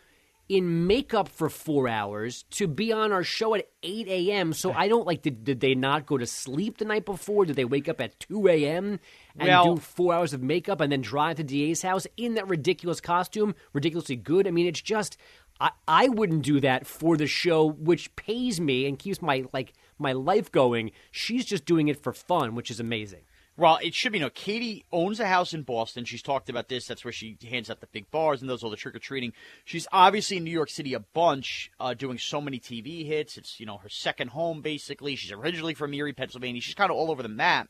In 0.51 0.89
makeup 0.89 1.29
for 1.29 1.49
four 1.49 1.87
hours 1.87 2.43
to 2.51 2.67
be 2.67 2.93
on 2.93 3.13
our 3.13 3.23
show 3.23 3.55
at 3.55 3.69
8 3.85 4.09
a.m. 4.09 4.53
So 4.53 4.73
I 4.73 4.89
don't 4.89 5.07
like, 5.07 5.23
did, 5.23 5.45
did 5.45 5.61
they 5.61 5.77
not 5.77 6.07
go 6.07 6.19
to 6.19 6.27
sleep 6.27 6.79
the 6.79 6.85
night 6.85 7.05
before? 7.05 7.45
Did 7.45 7.55
they 7.55 7.65
wake 7.65 7.89
up 7.89 8.01
at 8.01 8.19
2 8.19 8.49
a.m. 8.49 8.99
and 9.39 9.49
Well- 9.49 9.77
do 9.77 9.81
four 9.81 10.13
hours 10.13 10.33
of 10.33 10.43
makeup 10.43 10.81
and 10.81 10.91
then 10.91 11.03
drive 11.03 11.37
to 11.37 11.45
DA's 11.45 11.83
house 11.83 12.05
in 12.17 12.35
that 12.35 12.49
ridiculous 12.49 13.01
costume, 13.01 13.55
ridiculously 13.73 14.17
good? 14.17 14.49
I 14.49 14.51
mean, 14.51 14.67
it's 14.67 14.83
just, 14.83 15.17
I, 15.61 15.71
I 15.87 16.09
wouldn't 16.09 16.43
do 16.43 16.59
that 16.59 16.85
for 16.85 17.17
the 17.17 17.29
show, 17.29 17.65
which 17.71 18.17
pays 18.17 18.61
me 18.61 18.87
and 18.87 18.99
keeps 18.99 19.23
my, 19.23 19.45
like, 19.53 19.73
my 19.99 20.15
life 20.15 20.51
going. 20.51 20.91
She's 21.13 21.45
just 21.45 21.65
doing 21.65 21.87
it 21.87 22.03
for 22.03 22.13
fun, 22.13 22.57
which 22.57 22.73
is 22.73 22.81
amazing. 22.81 23.21
Well, 23.61 23.79
it 23.83 23.93
should 23.93 24.13
be 24.13 24.19
no. 24.19 24.31
Katie 24.31 24.87
owns 24.91 25.21
a 25.21 25.27
house 25.27 25.53
in 25.53 25.65
Boston. 25.65 26.07
She's 26.07 26.23
talked 26.23 26.49
about 26.49 26.71
this. 26.71 26.87
That's 26.87 27.05
where 27.05 27.13
she 27.13 27.37
hands 27.47 27.69
out 27.69 27.81
the 27.81 27.89
big 27.89 28.11
bars 28.11 28.41
and 28.41 28.49
does 28.49 28.65
all 28.65 28.71
the 28.71 28.77
trick 28.77 28.95
or 28.95 29.01
treating. 29.01 29.35
She's 29.67 29.87
obviously 29.93 30.39
in 30.39 30.45
New 30.45 30.51
York 30.51 30.71
City 30.71 30.95
a 30.95 31.01
bunch, 31.01 31.71
uh, 31.79 31.93
doing 31.93 32.17
so 32.17 32.41
many 32.41 32.59
TV 32.59 33.05
hits. 33.05 33.37
It's 33.37 33.61
you 33.61 33.67
know 33.67 33.77
her 33.77 33.91
second 33.91 34.29
home 34.29 34.63
basically. 34.63 35.15
She's 35.15 35.31
originally 35.31 35.75
from 35.75 35.93
Erie, 35.93 36.15
Pennsylvania. 36.15 36.63
She's 36.63 36.75
kind 36.75 36.91
of 36.91 36.97
all 36.97 37.11
over 37.11 37.23
the 37.23 37.29
map. 37.29 37.69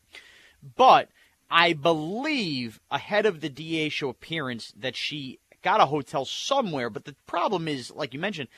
But 0.76 1.08
I 1.50 1.72
believe 1.72 2.78
ahead 2.92 3.26
of 3.26 3.40
the 3.40 3.48
DA 3.48 3.88
show 3.88 4.10
appearance 4.10 4.72
that 4.76 4.94
she 4.94 5.40
got 5.60 5.80
a 5.80 5.86
hotel 5.86 6.24
somewhere. 6.24 6.88
But 6.88 7.04
the 7.04 7.16
problem 7.26 7.66
is, 7.66 7.90
like 7.90 8.14
you 8.14 8.20
mentioned, 8.20 8.48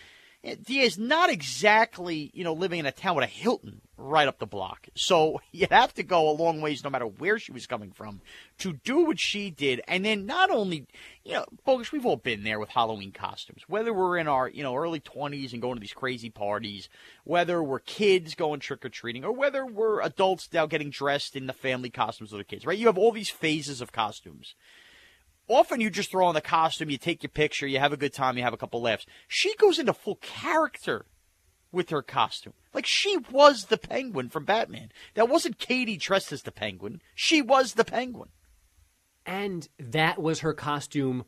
DA 0.43 0.83
is 0.83 0.99
not 0.99 1.31
exactly 1.31 2.31
you 2.35 2.43
know 2.43 2.53
living 2.53 2.81
in 2.81 2.87
a 2.87 2.93
town 2.93 3.15
with 3.15 3.25
a 3.25 3.29
Hilton 3.29 3.81
right 3.97 4.27
up 4.27 4.39
the 4.39 4.47
block. 4.47 4.89
So 4.95 5.41
you'd 5.53 5.71
have 5.71 5.95
to 5.95 6.03
go 6.03 6.29
a 6.29 6.33
long 6.33 6.61
ways, 6.61 6.83
no 6.83 6.91
matter 6.91 7.07
where 7.07 7.39
she 7.39 7.53
was 7.53 7.67
coming 7.67 7.93
from, 7.93 8.21
to 8.59 8.73
do 8.73 9.05
what 9.05 9.21
she 9.21 9.51
did. 9.51 9.81
And 9.87 10.05
then 10.05 10.27
not 10.27 10.51
only, 10.51 10.87
you 11.25 11.35
know, 11.35 11.45
bogus, 11.65 11.93
we've 11.93 12.07
all 12.07 12.17
been 12.17 12.43
there 12.43 12.59
with 12.59 12.71
Halloween 12.71 13.13
costumes. 13.13 13.63
Whether 13.69 13.93
we're 13.93 14.19
in 14.19 14.29
our 14.29 14.49
you 14.49 14.63
know 14.63 14.75
early 14.75 15.01
twenties 15.01 15.53
and 15.53 15.63
going 15.63 15.77
to 15.77 15.81
these 15.81 15.93
crazy 15.93 16.31
parties, 16.31 16.89
whether 17.25 17.63
we're 17.63 17.81
kids 17.81 18.35
going 18.35 18.61
trick 18.61 18.85
or 18.85 18.89
treating, 18.89 19.25
or 19.25 19.33
whether 19.33 19.65
we're 19.65 20.03
adults 20.03 20.49
now 20.53 20.67
getting 20.67 20.91
dressed 20.91 21.37
in 21.37 21.47
the 21.47 21.53
family 21.53 21.91
costumes 21.91 22.33
of 22.33 22.39
the 22.39 22.45
kids. 22.45 22.67
Right? 22.67 22.79
You 22.79 22.87
have 22.87 22.99
all 22.99 23.13
these 23.13 23.31
phases 23.31 23.81
of 23.81 23.93
costumes 23.93 24.55
often 25.55 25.81
you 25.81 25.91
just 25.91 26.11
throw 26.11 26.27
on 26.27 26.35
the 26.35 26.41
costume, 26.41 26.91
you 26.91 26.99
take 26.99 27.23
your 27.23 27.31
picture, 27.31 27.67
you 27.67 27.79
have 27.79 27.93
a 27.93 27.97
good 27.97 28.13
time, 28.13 28.37
you 28.37 28.43
have 28.43 28.53
a 28.53 28.59
couple 28.59 28.81
laughs. 28.81 29.07
She 29.29 29.55
goes 29.57 29.79
into 29.79 29.93
full 29.93 30.17
character 30.17 31.07
with 31.73 31.91
her 31.91 32.03
costume. 32.03 32.53
Like 32.75 32.87
she 32.87 33.17
was 33.31 33.67
the 33.67 33.79
penguin 33.79 34.29
from 34.29 34.45
Batman. 34.45 34.93
That 35.15 35.29
wasn't 35.29 35.59
Katie 35.59 35.97
dressed 35.97 36.33
as 36.33 36.43
the 36.43 36.53
penguin. 36.53 37.01
She 37.15 37.43
was 37.43 37.75
the 37.75 37.85
penguin. 37.85 38.29
And 39.25 39.69
that 39.79 40.21
was 40.21 40.41
her 40.41 40.53
costume 40.53 41.25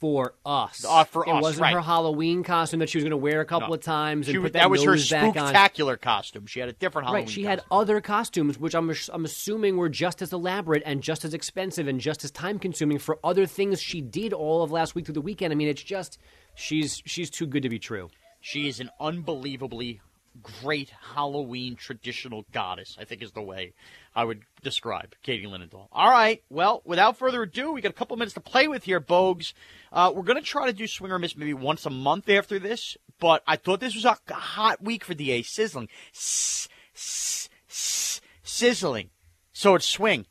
for 0.00 0.34
us. 0.44 0.84
Uh, 0.88 1.04
for 1.04 1.24
it 1.26 1.30
us, 1.30 1.42
wasn't 1.42 1.62
right. 1.62 1.74
her 1.74 1.80
Halloween 1.80 2.42
costume 2.42 2.80
that 2.80 2.88
she 2.88 2.98
was 2.98 3.04
going 3.04 3.10
to 3.10 3.16
wear 3.16 3.40
a 3.40 3.44
couple 3.44 3.68
No. 3.68 3.74
of 3.74 3.82
times 3.82 4.26
and 4.28 4.34
She, 4.34 4.38
put 4.40 4.54
that, 4.54 4.60
that, 4.60 4.70
was 4.70 4.82
her 4.82 4.92
nose 4.92 5.08
back 5.10 5.24
on. 5.28 5.32
spectacular 5.34 5.96
costume. 5.96 6.46
She 6.46 6.58
had 6.58 6.68
a 6.68 6.72
different 6.72 7.06
Halloween 7.06 7.24
Right, 7.26 7.30
she 7.30 7.42
had 7.44 7.62
other 7.70 8.00
costumes, 8.00 8.58
which 8.58 8.74
I'm 8.74 8.90
I'm 9.12 9.24
assuming 9.24 9.76
were 9.76 9.88
just 9.90 10.22
as 10.22 10.32
elaborate 10.32 10.82
and 10.86 11.02
just 11.02 11.24
as 11.24 11.34
expensive 11.34 11.86
and 11.86 12.00
just 12.00 12.24
as 12.24 12.30
time 12.30 12.58
consuming 12.58 12.98
for 12.98 13.18
other 13.22 13.46
things 13.46 13.80
she 13.80 14.00
did 14.00 14.32
all 14.32 14.62
of 14.62 14.72
last 14.72 14.94
week 14.94 15.04
through 15.04 15.14
the 15.14 15.20
weekend. 15.20 15.52
I 15.52 15.56
mean, 15.56 15.68
it's 15.68 15.82
just 15.82 16.18
she's 16.54 17.02
she's 17.04 17.28
too 17.30 17.46
good 17.46 17.62
to 17.62 17.68
be 17.68 17.78
true. 17.78 18.08
She 18.40 18.68
is 18.68 18.80
an 18.80 18.88
unbelievably 18.98 20.00
great 20.42 20.92
Halloween 21.14 21.76
traditional 21.76 22.44
goddess, 22.52 22.96
I 23.00 23.04
think 23.04 23.22
is 23.22 23.32
the 23.32 23.42
way 23.42 23.72
I 24.14 24.24
would 24.24 24.42
describe 24.62 25.14
Katie 25.22 25.46
Linendoll. 25.46 25.88
All 25.92 26.10
right, 26.10 26.42
well, 26.50 26.82
without 26.84 27.16
further 27.16 27.42
ado, 27.42 27.72
we 27.72 27.80
got 27.80 27.90
a 27.90 27.94
couple 27.94 28.16
minutes 28.16 28.34
to 28.34 28.40
play 28.40 28.68
with 28.68 28.84
here, 28.84 29.00
Bogues. 29.00 29.52
Uh, 29.92 30.12
we're 30.14 30.22
going 30.22 30.38
to 30.38 30.44
try 30.44 30.66
to 30.66 30.72
do 30.72 30.86
Swing 30.86 31.12
or 31.12 31.18
Miss 31.18 31.36
maybe 31.36 31.54
once 31.54 31.86
a 31.86 31.90
month 31.90 32.28
after 32.28 32.58
this, 32.58 32.96
but 33.18 33.42
I 33.46 33.56
thought 33.56 33.80
this 33.80 33.94
was 33.94 34.04
a 34.04 34.18
hot 34.30 34.82
week 34.82 35.04
for 35.04 35.14
DA. 35.14 35.42
Sizzling. 35.42 35.88
S- 36.14 36.68
s- 36.94 37.48
s- 37.68 38.20
sizzling. 38.42 39.10
So 39.52 39.74
it's 39.74 39.86
swing 39.86 40.26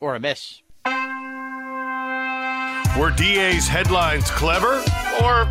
or 0.00 0.14
a 0.14 0.20
miss. 0.20 0.60
Were 2.98 3.10
DA's 3.10 3.68
headlines 3.68 4.30
clever 4.30 4.84
or 5.22 5.48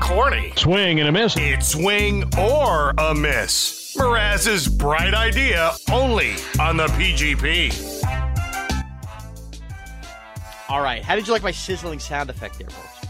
corny? 0.00 0.52
Swing 0.56 1.00
and 1.00 1.08
a 1.08 1.12
miss. 1.12 1.36
It's 1.36 1.68
swing 1.68 2.24
or 2.38 2.94
a 2.98 3.14
miss. 3.14 3.94
Mraz's 3.96 4.68
bright 4.68 5.14
idea 5.14 5.72
only 5.90 6.34
on 6.60 6.76
the 6.76 6.86
PGP. 6.88 8.04
All 10.68 10.82
right, 10.82 11.02
how 11.02 11.14
did 11.14 11.26
you 11.26 11.32
like 11.32 11.42
my 11.42 11.52
sizzling 11.52 11.98
sound 11.98 12.28
effect 12.28 12.58
there, 12.58 12.68
Bogues? 12.68 13.08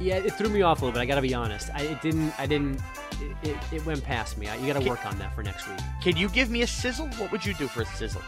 Yeah, 0.00 0.16
it 0.16 0.34
threw 0.34 0.48
me 0.48 0.62
off 0.62 0.82
a 0.82 0.84
little 0.84 0.94
bit. 0.94 1.00
I 1.00 1.06
got 1.06 1.16
to 1.16 1.22
be 1.22 1.34
honest. 1.34 1.70
I 1.74 1.82
it 1.82 2.00
didn't. 2.02 2.38
I 2.38 2.46
didn't. 2.46 2.80
It, 3.20 3.48
it, 3.48 3.56
it 3.72 3.86
went 3.86 4.04
past 4.04 4.38
me. 4.38 4.46
I, 4.46 4.54
you 4.56 4.72
got 4.72 4.80
to 4.80 4.88
work 4.88 5.04
on 5.04 5.18
that 5.18 5.34
for 5.34 5.42
next 5.42 5.66
week. 5.68 5.78
Can 6.02 6.16
you 6.16 6.28
give 6.28 6.50
me 6.50 6.62
a 6.62 6.66
sizzle? 6.66 7.08
What 7.18 7.32
would 7.32 7.44
you 7.44 7.54
do 7.54 7.66
for 7.66 7.82
a 7.82 7.86
sizzle? 7.86 8.22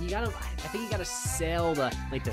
You 0.00 0.08
gotta. 0.08 0.28
I 0.28 0.68
think 0.68 0.84
you 0.84 0.90
gotta 0.90 1.04
sell 1.04 1.74
the 1.74 1.92
like 2.12 2.22
the 2.22 2.32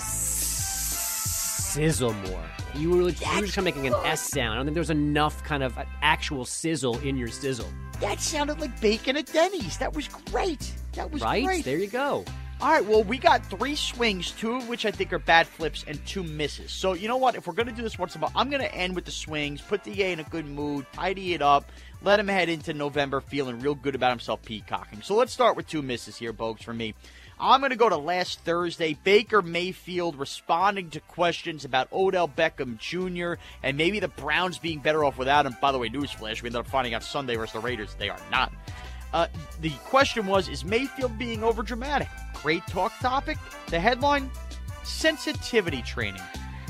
sizzle 1.76 2.14
more. 2.14 2.44
You 2.74 2.90
were, 2.90 2.96
you 2.98 3.04
were 3.04 3.12
just 3.12 3.22
kind 3.22 3.48
of 3.58 3.64
making 3.66 3.86
an 3.88 3.94
S 4.06 4.22
sound. 4.22 4.54
I 4.54 4.56
don't 4.56 4.66
think 4.66 4.76
there's 4.76 4.90
enough 4.90 5.44
kind 5.44 5.62
of 5.62 5.78
uh, 5.78 5.84
actual 6.02 6.46
sizzle 6.46 6.98
in 7.00 7.18
your 7.18 7.28
sizzle. 7.28 7.68
That 8.00 8.22
sounded 8.22 8.60
like 8.62 8.80
bacon 8.80 9.18
at 9.18 9.26
Denny's. 9.32 9.78
That 9.78 9.94
was 9.94 10.08
great. 10.32 10.72
That 10.94 11.12
was 11.12 11.22
Right 11.22 11.44
great. 11.46 11.66
there, 11.66 11.78
you 11.78 11.88
go. 11.88 12.24
All 12.62 12.70
right, 12.72 12.86
well, 12.86 13.04
we 13.04 13.18
got 13.18 13.46
three 13.46 13.76
swings, 13.76 14.32
two 14.32 14.56
of 14.56 14.70
which 14.70 14.86
I 14.86 14.92
think 14.92 15.12
are 15.12 15.20
bad 15.20 15.46
flips, 15.46 15.84
and 15.86 16.04
two 16.06 16.24
misses. 16.24 16.72
So, 16.72 16.94
you 16.94 17.10
know 17.10 17.18
what? 17.18 17.36
If 17.36 17.46
we're 17.48 17.54
going 17.54 17.68
to 17.68 17.74
do 17.74 17.82
this 17.82 18.00
once 18.00 18.16
a 18.16 18.20
month, 18.20 18.32
I'm 18.34 18.50
going 18.50 18.62
to 18.62 18.74
end 18.74 18.96
with 18.96 19.04
the 19.04 19.12
swings, 19.12 19.60
put 19.62 19.84
the 19.84 20.02
A 20.04 20.14
in 20.14 20.22
a 20.22 20.24
good 20.24 20.46
mood, 20.46 20.86
tidy 20.94 21.34
it 21.34 21.42
up, 21.42 21.70
let 22.02 22.18
him 22.18 22.30
head 22.30 22.48
into 22.48 22.74
November 22.74 23.20
feeling 23.20 23.60
real 23.60 23.76
good 23.76 23.94
about 23.96 24.12
himself 24.12 24.42
peacocking. 24.44 25.02
So, 25.02 25.16
let's 25.16 25.34
start 25.34 25.58
with 25.58 25.68
two 25.68 25.82
misses 25.82 26.16
here, 26.16 26.32
Bogues, 26.32 26.64
for 26.64 26.74
me. 26.74 26.94
I'm 27.40 27.60
going 27.60 27.72
to 27.72 27.76
go 27.76 27.90
to 27.90 27.98
last 27.98 28.40
Thursday. 28.42 28.98
Baker 29.04 29.42
Mayfield 29.42 30.18
responding 30.18 30.90
to 30.92 31.00
questions 31.02 31.66
about 31.66 31.92
Odell 31.92 32.30
Beckham 32.30 32.78
Jr. 32.78 33.42
and 33.62 33.78
maybe 33.78 34.00
the 34.00 34.08
Browns 34.08 34.58
being 34.58 34.80
better 34.80 35.04
off 35.04 35.18
without 35.18 35.46
him. 35.46 35.56
By 35.62 35.72
the 35.72 35.78
way, 35.78 35.90
newsflash, 35.90 36.42
we 36.42 36.48
ended 36.48 36.56
up 36.56 36.68
finding 36.68 36.94
out 36.94 37.04
Sunday 37.04 37.36
versus 37.36 37.54
the 37.54 37.60
Raiders 37.60 37.96
they 37.96 38.10
are 38.10 38.20
not. 38.32 38.54
Uh, 39.14 39.28
the 39.62 39.72
question 39.86 40.28
was 40.28 40.48
Is 40.50 40.64
Mayfield 40.64 41.18
being 41.18 41.42
overdramatic? 41.42 42.10
Great 42.42 42.66
talk 42.68 42.94
topic. 43.00 43.38
The 43.68 43.80
headline 43.80 44.30
Sensitivity 44.86 45.82
training. 45.82 46.22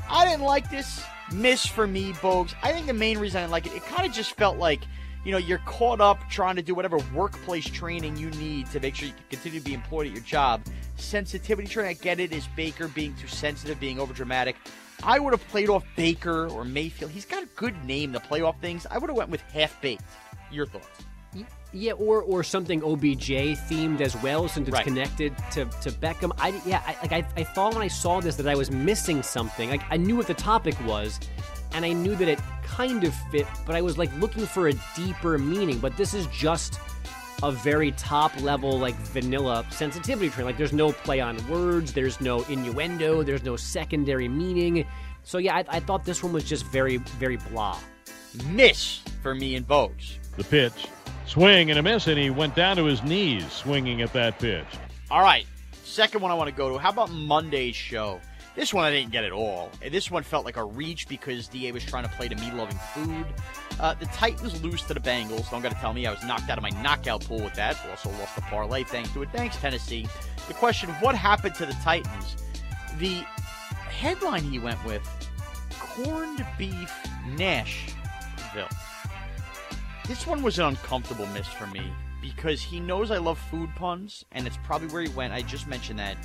I 0.09 0.25
didn't 0.25 0.43
like 0.43 0.69
this. 0.69 1.03
Miss 1.33 1.65
for 1.65 1.85
me, 1.85 2.13
Bogues. 2.13 2.53
I 2.63 2.71
think 2.71 2.87
the 2.87 2.93
main 2.93 3.17
reason 3.17 3.39
I 3.39 3.41
didn't 3.41 3.51
like 3.51 3.65
it, 3.65 3.73
it 3.73 3.83
kind 3.83 4.07
of 4.07 4.13
just 4.13 4.33
felt 4.33 4.57
like, 4.57 4.81
you 5.25 5.31
know, 5.31 5.37
you're 5.37 5.57
caught 5.65 5.99
up 5.99 6.19
trying 6.29 6.55
to 6.55 6.61
do 6.61 6.73
whatever 6.75 6.97
workplace 7.13 7.65
training 7.65 8.15
you 8.15 8.29
need 8.31 8.69
to 8.71 8.79
make 8.79 8.95
sure 8.95 9.07
you 9.07 9.13
can 9.13 9.23
continue 9.31 9.59
to 9.59 9.65
be 9.65 9.73
employed 9.73 10.07
at 10.07 10.13
your 10.13 10.21
job. 10.23 10.61
Sensitivity 10.95 11.67
training, 11.67 11.89
I 11.89 11.93
get 12.01 12.19
it, 12.19 12.31
is 12.31 12.47
Baker 12.55 12.87
being 12.87 13.13
too 13.15 13.27
sensitive, 13.27 13.79
being 13.79 13.97
overdramatic. 13.97 14.55
I 15.03 15.19
would 15.19 15.33
have 15.33 15.45
played 15.49 15.69
off 15.69 15.83
Baker 15.97 16.47
or 16.47 16.63
Mayfield. 16.63 17.11
He's 17.11 17.25
got 17.25 17.43
a 17.43 17.47
good 17.57 17.83
name 17.83 18.13
to 18.13 18.19
play 18.19 18.41
off 18.41 18.59
things. 18.61 18.87
I 18.89 18.97
would 18.97 19.09
have 19.09 19.17
went 19.17 19.29
with 19.29 19.41
half 19.41 19.79
baked. 19.81 20.03
Your 20.51 20.65
thoughts? 20.67 20.87
Yeah, 21.73 21.91
or 21.93 22.21
or 22.21 22.41
something 22.41 22.81
OBJ 22.81 23.27
themed 23.67 23.99
as 23.99 24.15
well, 24.23 24.47
since 24.47 24.69
it's 24.69 24.73
Right. 24.73 24.85
connected 24.85 25.35
to, 25.51 25.65
to 25.65 25.91
Beckham. 25.91 26.31
I 26.37 26.61
yeah, 26.65 26.81
I, 26.87 26.95
like 27.01 27.11
I, 27.11 27.27
I 27.35 27.43
thought 27.43 27.73
when 27.73 27.83
I 27.83 27.89
saw 27.89 28.21
this 28.21 28.37
that 28.37 28.47
I 28.47 28.55
was 28.55 28.71
missing 28.71 29.21
something. 29.21 29.69
Like 29.69 29.81
I 29.89 29.97
knew 29.97 30.15
what 30.15 30.27
the 30.27 30.33
topic 30.35 30.75
was, 30.85 31.19
and 31.75 31.83
I 31.83 31.91
knew 31.91 32.15
that 32.15 32.29
it 32.29 32.39
kind 32.63 33.03
of 33.03 33.13
fit, 33.31 33.45
but 33.65 33.75
I 33.75 33.81
was 33.81 33.97
like 33.97 34.09
looking 34.19 34.45
for 34.45 34.69
a 34.69 34.73
deeper 34.95 35.37
meaning. 35.37 35.77
But 35.77 35.97
this 35.97 36.13
is 36.13 36.25
just 36.27 36.79
a 37.43 37.51
very 37.51 37.91
top 37.91 38.39
level, 38.41 38.79
like 38.79 38.95
vanilla 38.95 39.65
sensitivity 39.69 40.29
train. 40.29 40.45
Like 40.45 40.57
there's 40.57 40.73
no 40.73 40.93
play 40.93 41.19
on 41.19 41.35
words, 41.49 41.91
there's 41.91 42.21
no 42.21 42.43
innuendo, 42.43 43.23
there's 43.23 43.43
no 43.43 43.57
secondary 43.57 44.29
meaning. 44.29 44.87
So 45.23 45.37
yeah, 45.37 45.57
I, 45.57 45.65
I 45.67 45.79
thought 45.81 46.05
this 46.05 46.23
one 46.23 46.31
was 46.31 46.45
just 46.45 46.65
very 46.67 46.97
very 47.19 47.37
blah. 47.37 47.77
Miss 48.47 49.01
for 49.21 49.35
me 49.35 49.55
and 49.55 49.67
Bogues. 49.67 50.17
The 50.37 50.45
pitch. 50.45 50.87
Swing 51.25 51.71
and 51.71 51.79
a 51.79 51.83
miss, 51.83 52.07
and 52.07 52.17
he 52.17 52.29
went 52.29 52.55
down 52.55 52.77
to 52.77 52.85
his 52.85 53.03
knees 53.03 53.51
swinging 53.51 54.01
at 54.01 54.13
that 54.13 54.39
pitch. 54.39 54.65
All 55.11 55.21
right. 55.21 55.45
Second 55.83 56.21
one 56.21 56.31
I 56.31 56.35
want 56.35 56.49
to 56.49 56.55
go 56.55 56.69
to. 56.69 56.77
How 56.77 56.89
about 56.89 57.11
Monday's 57.11 57.75
show? 57.75 58.21
This 58.55 58.73
one 58.73 58.85
I 58.85 58.91
didn't 58.91 59.11
get 59.11 59.25
at 59.25 59.33
all. 59.33 59.69
This 59.91 60.09
one 60.09 60.23
felt 60.23 60.45
like 60.45 60.55
a 60.55 60.63
reach 60.63 61.09
because 61.09 61.47
DA 61.49 61.73
was 61.73 61.83
trying 61.83 62.03
to 62.05 62.09
play 62.11 62.29
to 62.29 62.35
me 62.35 62.51
loving 62.51 62.79
food. 62.93 63.25
Uh, 63.79 63.93
the 63.95 64.05
Titans 64.07 64.63
lose 64.63 64.81
to 64.83 64.93
the 64.93 64.99
Bengals. 64.99 65.51
Don't 65.51 65.61
got 65.61 65.73
to 65.73 65.77
tell 65.77 65.93
me 65.93 66.07
I 66.07 66.11
was 66.11 66.23
knocked 66.23 66.49
out 66.49 66.57
of 66.57 66.61
my 66.61 66.69
knockout 66.81 67.25
pool 67.25 67.41
with 67.41 67.53
that. 67.55 67.77
Also 67.89 68.09
lost 68.11 68.35
the 68.35 68.41
parlay 68.43 68.83
thanks 68.83 69.11
to 69.11 69.23
it. 69.23 69.29
Thanks, 69.33 69.57
Tennessee. 69.57 70.07
The 70.47 70.53
question 70.53 70.89
what 71.01 71.15
happened 71.15 71.55
to 71.55 71.65
the 71.65 71.75
Titans. 71.83 72.37
The 72.97 73.25
headline 73.89 74.43
he 74.43 74.57
went 74.57 74.83
with 74.85 75.03
corned 75.77 76.45
beef 76.57 76.93
Nashville. 77.37 78.69
This 80.07 80.25
one 80.25 80.41
was 80.41 80.59
an 80.59 80.65
uncomfortable 80.65 81.25
miss 81.27 81.47
for 81.47 81.67
me 81.67 81.91
because 82.21 82.61
he 82.61 82.79
knows 82.79 83.11
I 83.11 83.17
love 83.17 83.37
food 83.51 83.69
puns, 83.75 84.23
and 84.31 84.47
it's 84.47 84.57
probably 84.63 84.87
where 84.87 85.01
he 85.01 85.09
went. 85.09 85.33
I 85.33 85.41
just 85.41 85.67
mentioned 85.67 85.99
that. 85.99 86.17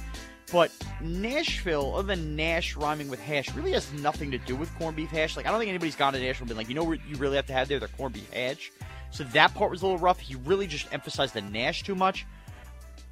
But 0.52 0.72
Nashville, 1.00 1.94
other 1.94 2.08
than 2.08 2.34
Nash 2.34 2.76
rhyming 2.76 3.08
with 3.08 3.20
hash, 3.20 3.54
really 3.54 3.72
has 3.72 3.92
nothing 3.92 4.30
to 4.32 4.38
do 4.38 4.56
with 4.56 4.74
corned 4.78 4.96
beef 4.96 5.10
hash. 5.10 5.36
Like, 5.36 5.46
I 5.46 5.50
don't 5.50 5.60
think 5.60 5.68
anybody's 5.68 5.96
gone 5.96 6.12
to 6.12 6.20
Nashville 6.20 6.44
and 6.44 6.48
been 6.48 6.56
like, 6.56 6.68
you 6.68 6.74
know 6.74 6.84
what 6.84 6.98
you 7.08 7.16
really 7.16 7.36
have 7.36 7.46
to 7.46 7.52
have 7.52 7.68
there? 7.68 7.78
Their 7.78 7.88
corned 7.88 8.14
beef 8.14 8.30
hash. 8.32 8.72
So 9.10 9.24
that 9.24 9.54
part 9.54 9.70
was 9.70 9.82
a 9.82 9.86
little 9.86 9.98
rough. 9.98 10.18
He 10.18 10.34
really 10.34 10.66
just 10.66 10.92
emphasized 10.92 11.34
the 11.34 11.40
Nash 11.40 11.82
too 11.82 11.94
much. 11.94 12.26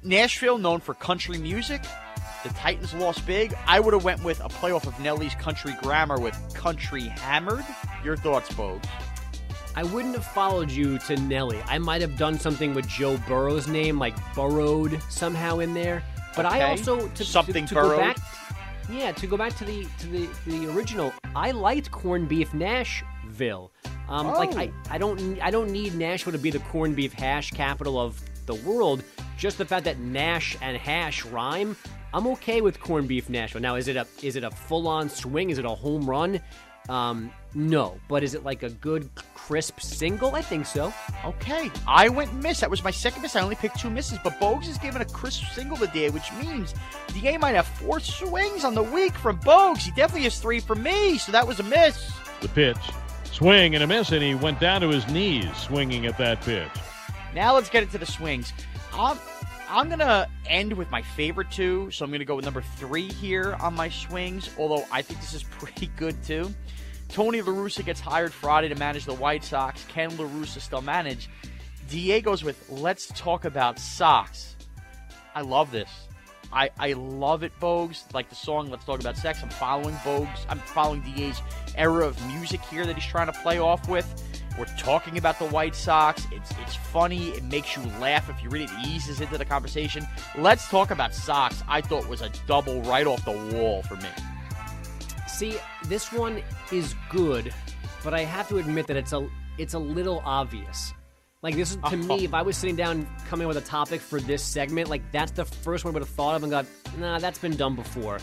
Nashville, 0.03 0.57
known 0.57 0.79
for 0.79 0.93
country 0.93 1.37
music. 1.37 1.83
The 2.43 2.49
Titans 2.49 2.93
lost 2.93 3.25
big. 3.25 3.53
I 3.67 3.79
would 3.81 3.93
have 3.93 4.05
went 4.05 4.23
with 4.23 4.39
a 4.39 4.47
playoff 4.47 4.87
of 4.87 4.97
Nelly's 4.99 5.35
Country 5.35 5.75
Grammar 5.81 6.19
with 6.19 6.37
Country 6.53 7.03
Hammered. 7.03 7.65
Your 8.03 8.15
thoughts, 8.15 8.49
Bogues? 8.49 8.85
I 9.75 9.83
wouldn't 9.83 10.15
have 10.15 10.25
followed 10.25 10.71
you 10.71 10.99
to 10.99 11.17
Nelly. 11.17 11.61
I 11.67 11.77
might 11.77 12.01
have 12.01 12.17
done 12.17 12.39
something 12.39 12.73
with 12.73 12.87
Joe 12.87 13.17
Burrow's 13.27 13.67
name, 13.67 13.99
like 13.99 14.15
burrowed 14.33 15.01
somehow 15.09 15.59
in 15.59 15.73
there. 15.73 16.01
But 16.35 16.45
I 16.45 16.69
also 16.69 17.07
to, 17.07 17.23
Something 17.23 17.65
to, 17.67 17.75
to 17.75 17.81
go 17.81 17.97
back. 17.97 18.17
Yeah, 18.89 19.11
to 19.11 19.27
go 19.27 19.37
back 19.37 19.55
to 19.57 19.65
the 19.65 19.85
to 19.99 20.07
the, 20.07 20.29
the 20.47 20.71
original. 20.71 21.13
I 21.35 21.51
liked 21.51 21.91
corned 21.91 22.27
beef 22.29 22.53
Nashville. 22.53 23.71
Um, 24.07 24.27
Like 24.27 24.53
Oh. 24.55 24.59
I, 24.59 24.71
I 24.89 24.97
don't 24.97 25.39
I 25.41 25.51
don't 25.51 25.71
need 25.71 25.95
Nashville 25.95 26.33
to 26.33 26.39
be 26.39 26.49
the 26.49 26.59
corned 26.59 26.95
beef 26.95 27.13
hash 27.13 27.51
capital 27.51 27.99
of 27.99 28.19
the 28.45 28.55
world. 28.55 29.03
Just 29.37 29.57
the 29.57 29.65
fact 29.65 29.85
that 29.85 29.99
Nash 29.99 30.57
and 30.61 30.75
hash 30.75 31.25
rhyme. 31.25 31.75
I'm 32.11 32.25
okay 32.27 32.61
with 32.61 32.79
corned 32.79 33.07
beef 33.07 33.29
Nashville. 33.29 33.61
Now, 33.61 33.75
is 33.75 33.87
it 33.87 33.95
a 33.95 34.07
is 34.23 34.35
it 34.35 34.43
a 34.43 34.49
full 34.49 34.87
on 34.87 35.09
swing? 35.09 35.51
Is 35.51 35.59
it 35.59 35.65
a 35.65 35.69
home 35.69 36.09
run? 36.09 36.41
Um, 36.87 37.31
no, 37.53 37.99
but 38.07 38.23
is 38.23 38.33
it 38.33 38.43
like 38.43 38.63
a 38.63 38.69
good 38.69 39.09
crisp 39.33 39.79
single? 39.79 40.35
I 40.35 40.41
think 40.41 40.65
so. 40.65 40.93
Okay, 41.25 41.71
I 41.87 42.09
went 42.09 42.33
miss. 42.33 42.59
That 42.59 42.69
was 42.69 42.83
my 42.83 42.91
second 42.91 43.21
miss. 43.21 43.35
I 43.35 43.41
only 43.41 43.55
picked 43.55 43.79
two 43.79 43.89
misses, 43.89 44.19
but 44.23 44.39
Bogues 44.39 44.67
is 44.67 44.77
given 44.77 45.01
a 45.01 45.05
crisp 45.05 45.43
single 45.53 45.77
today, 45.77 46.09
which 46.09 46.31
means 46.33 46.73
the 47.07 47.21
DA 47.21 47.37
might 47.37 47.55
have 47.55 47.67
four 47.67 47.99
swings 47.99 48.63
on 48.63 48.75
the 48.75 48.83
week 48.83 49.13
from 49.15 49.39
Bogues. 49.39 49.79
He 49.79 49.91
definitely 49.91 50.23
has 50.23 50.39
three 50.39 50.59
from 50.59 50.81
me, 50.83 51.17
so 51.17 51.31
that 51.31 51.45
was 51.45 51.59
a 51.59 51.63
miss. 51.63 52.11
The 52.41 52.49
pitch. 52.49 52.77
Swing 53.25 53.75
and 53.75 53.83
a 53.83 53.87
miss, 53.87 54.11
and 54.11 54.23
he 54.23 54.35
went 54.35 54.59
down 54.59 54.81
to 54.81 54.89
his 54.89 55.07
knees 55.07 55.55
swinging 55.57 56.05
at 56.05 56.17
that 56.17 56.41
pitch. 56.41 56.69
Now 57.33 57.53
let's 57.53 57.69
get 57.69 57.83
into 57.83 57.97
the 57.97 58.05
swings. 58.05 58.53
I'm, 59.69 59.79
I'm 59.79 59.89
gonna 59.89 60.27
end 60.47 60.73
with 60.73 60.89
my 60.91 61.01
favorite 61.01 61.51
two, 61.51 61.89
so 61.91 62.03
I'm 62.03 62.11
gonna 62.11 62.25
go 62.25 62.35
with 62.35 62.45
number 62.45 62.61
three 62.61 63.07
here 63.07 63.55
on 63.59 63.75
my 63.75 63.89
swings. 63.89 64.49
Although 64.57 64.85
I 64.91 65.01
think 65.01 65.19
this 65.19 65.33
is 65.33 65.43
pretty 65.59 65.87
good 65.95 66.21
too. 66.23 66.53
Tony 67.07 67.41
La 67.41 67.51
Russa 67.51 67.83
gets 67.83 67.99
hired 67.99 68.31
Friday 68.33 68.69
to 68.69 68.75
manage 68.75 69.05
the 69.05 69.13
White 69.13 69.43
Sox. 69.43 69.83
Can 69.85 70.15
La 70.17 70.25
Russa 70.25 70.59
still 70.59 70.81
manage? 70.81 71.29
Diego's 71.89 72.43
with 72.43 72.69
let's 72.69 73.07
talk 73.07 73.45
about 73.45 73.79
socks. 73.79 74.55
I 75.33 75.41
love 75.41 75.71
this. 75.71 75.89
I, 76.51 76.71
I 76.79 76.93
love 76.93 77.43
it, 77.43 77.51
Bogues. 77.59 78.11
Like 78.13 78.29
the 78.29 78.35
song 78.35 78.69
Let's 78.71 78.83
Talk 78.83 78.99
About 78.99 79.17
Sex. 79.17 79.39
I'm 79.43 79.49
following 79.49 79.95
Bogues. 79.97 80.39
I'm 80.49 80.59
following 80.59 81.01
DA's 81.01 81.41
era 81.75 82.05
of 82.05 82.19
music 82.27 82.61
here 82.61 82.85
that 82.85 82.95
he's 82.95 83.05
trying 83.05 83.27
to 83.27 83.39
play 83.41 83.59
off 83.59 83.87
with. 83.87 84.05
We're 84.59 84.65
talking 84.77 85.17
about 85.17 85.39
the 85.39 85.45
White 85.45 85.73
Sox. 85.73 86.27
It's 86.33 86.51
it's 86.51 86.75
funny. 86.75 87.29
It 87.29 87.45
makes 87.45 87.77
you 87.77 87.83
laugh 88.01 88.29
if 88.29 88.43
you 88.43 88.49
read 88.49 88.63
it. 88.63 88.71
It 88.71 88.87
eases 88.87 89.21
into 89.21 89.37
the 89.37 89.45
conversation. 89.45 90.05
Let's 90.37 90.67
talk 90.67 90.91
about 90.91 91.15
socks. 91.15 91.63
I 91.69 91.79
thought 91.79 92.09
was 92.09 92.21
a 92.21 92.29
double 92.45 92.81
right 92.81 93.07
off 93.07 93.23
the 93.23 93.31
wall 93.53 93.83
for 93.83 93.95
me. 93.95 94.09
See, 95.27 95.55
this 95.85 96.11
one 96.11 96.43
is 96.73 96.93
good, 97.09 97.53
but 98.03 98.13
I 98.13 98.25
have 98.25 98.49
to 98.49 98.57
admit 98.57 98.87
that 98.87 98.97
it's 98.97 99.13
a 99.13 99.29
it's 99.57 99.75
a 99.75 99.79
little 99.79 100.21
obvious. 100.25 100.93
Like 101.41 101.55
this 101.55 101.71
is 101.71 101.77
to 101.89 101.95
me, 101.95 102.25
if 102.25 102.33
I 102.33 102.41
was 102.41 102.57
sitting 102.57 102.75
down 102.75 103.07
coming 103.29 103.45
up 103.45 103.55
with 103.55 103.63
a 103.63 103.67
topic 103.67 104.01
for 104.01 104.19
this 104.19 104.43
segment, 104.43 104.89
like 104.89 105.09
that's 105.13 105.31
the 105.31 105.45
first 105.45 105.85
one 105.85 105.93
I 105.93 105.93
would 105.93 106.01
have 106.01 106.09
thought 106.09 106.35
of 106.35 106.43
and 106.43 106.51
got, 106.51 106.65
nah, 106.97 107.17
that's 107.17 107.39
been 107.39 107.55
done 107.55 107.75
before. 107.75 108.19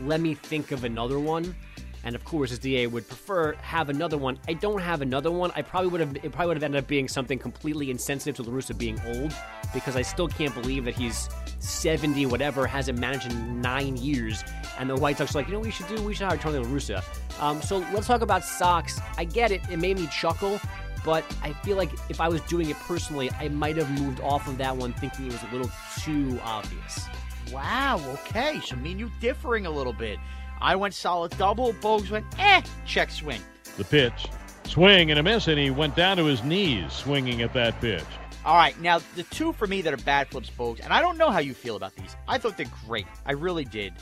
Let 0.00 0.22
me 0.22 0.34
think 0.34 0.72
of 0.72 0.84
another 0.84 1.18
one. 1.18 1.54
And 2.04 2.14
of 2.14 2.24
course, 2.24 2.52
as 2.52 2.58
DA 2.58 2.86
would 2.86 3.08
prefer, 3.08 3.54
have 3.54 3.88
another 3.88 4.18
one. 4.18 4.38
I 4.46 4.52
don't 4.52 4.80
have 4.80 5.00
another 5.00 5.30
one. 5.30 5.50
I 5.56 5.62
probably 5.62 5.90
would 5.90 6.00
have. 6.00 6.16
It 6.16 6.32
probably 6.32 6.48
would 6.48 6.56
have 6.58 6.62
ended 6.62 6.82
up 6.82 6.86
being 6.86 7.08
something 7.08 7.38
completely 7.38 7.90
insensitive 7.90 8.36
to 8.36 8.42
La 8.42 8.56
Russa 8.56 8.76
being 8.76 9.00
old, 9.06 9.34
because 9.72 9.96
I 9.96 10.02
still 10.02 10.28
can't 10.28 10.54
believe 10.54 10.84
that 10.84 10.94
he's 10.94 11.30
seventy, 11.60 12.26
whatever, 12.26 12.66
hasn't 12.66 12.98
managed 12.98 13.32
in 13.32 13.62
nine 13.62 13.96
years, 13.96 14.44
and 14.78 14.90
the 14.90 14.96
White 14.96 15.16
Sox 15.16 15.34
are 15.34 15.38
like, 15.38 15.46
you 15.46 15.54
know, 15.54 15.60
what 15.60 15.66
we 15.66 15.72
should 15.72 15.88
do. 15.88 16.02
We 16.02 16.14
should 16.14 16.28
hire 16.28 16.36
Tony 16.36 16.58
La 16.58 16.68
Russa. 16.68 17.02
Um, 17.40 17.62
so 17.62 17.78
let's 17.94 18.06
talk 18.06 18.20
about 18.20 18.44
socks. 18.44 19.00
I 19.16 19.24
get 19.24 19.50
it. 19.50 19.62
It 19.70 19.78
made 19.78 19.98
me 19.98 20.06
chuckle, 20.08 20.60
but 21.06 21.24
I 21.42 21.54
feel 21.54 21.78
like 21.78 21.90
if 22.10 22.20
I 22.20 22.28
was 22.28 22.42
doing 22.42 22.68
it 22.68 22.76
personally, 22.80 23.30
I 23.32 23.48
might 23.48 23.78
have 23.78 23.90
moved 23.98 24.20
off 24.20 24.46
of 24.46 24.58
that 24.58 24.76
one, 24.76 24.92
thinking 24.92 25.26
it 25.26 25.32
was 25.32 25.42
a 25.42 25.56
little 25.56 25.70
too 26.00 26.38
obvious. 26.44 27.06
Wow. 27.50 28.00
Okay. 28.12 28.60
So 28.64 28.76
me 28.76 28.92
and 28.92 29.00
you 29.00 29.10
differing 29.20 29.66
a 29.66 29.70
little 29.70 29.92
bit. 29.92 30.18
I 30.60 30.76
went 30.76 30.94
solid 30.94 31.36
double. 31.36 31.72
Bogues 31.74 32.10
went 32.10 32.26
eh. 32.38 32.62
Check 32.86 33.10
swing. 33.10 33.40
The 33.76 33.84
pitch. 33.84 34.26
Swing 34.64 35.10
and 35.10 35.20
a 35.20 35.22
miss, 35.22 35.48
and 35.48 35.58
he 35.58 35.70
went 35.70 35.94
down 35.94 36.16
to 36.16 36.24
his 36.24 36.42
knees 36.42 36.92
swinging 36.92 37.42
at 37.42 37.52
that 37.52 37.80
pitch. 37.80 38.04
All 38.44 38.56
right, 38.56 38.78
now 38.80 39.00
the 39.16 39.22
two 39.24 39.52
for 39.52 39.66
me 39.66 39.82
that 39.82 39.92
are 39.92 39.98
bad 39.98 40.28
flips, 40.28 40.50
Bogues, 40.50 40.80
and 40.82 40.92
I 40.92 41.00
don't 41.00 41.16
know 41.16 41.30
how 41.30 41.38
you 41.38 41.54
feel 41.54 41.76
about 41.76 41.94
these. 41.96 42.14
I 42.28 42.38
thought 42.38 42.56
they're 42.56 42.66
great. 42.86 43.06
I 43.24 43.32
really 43.32 43.64
did. 43.64 43.94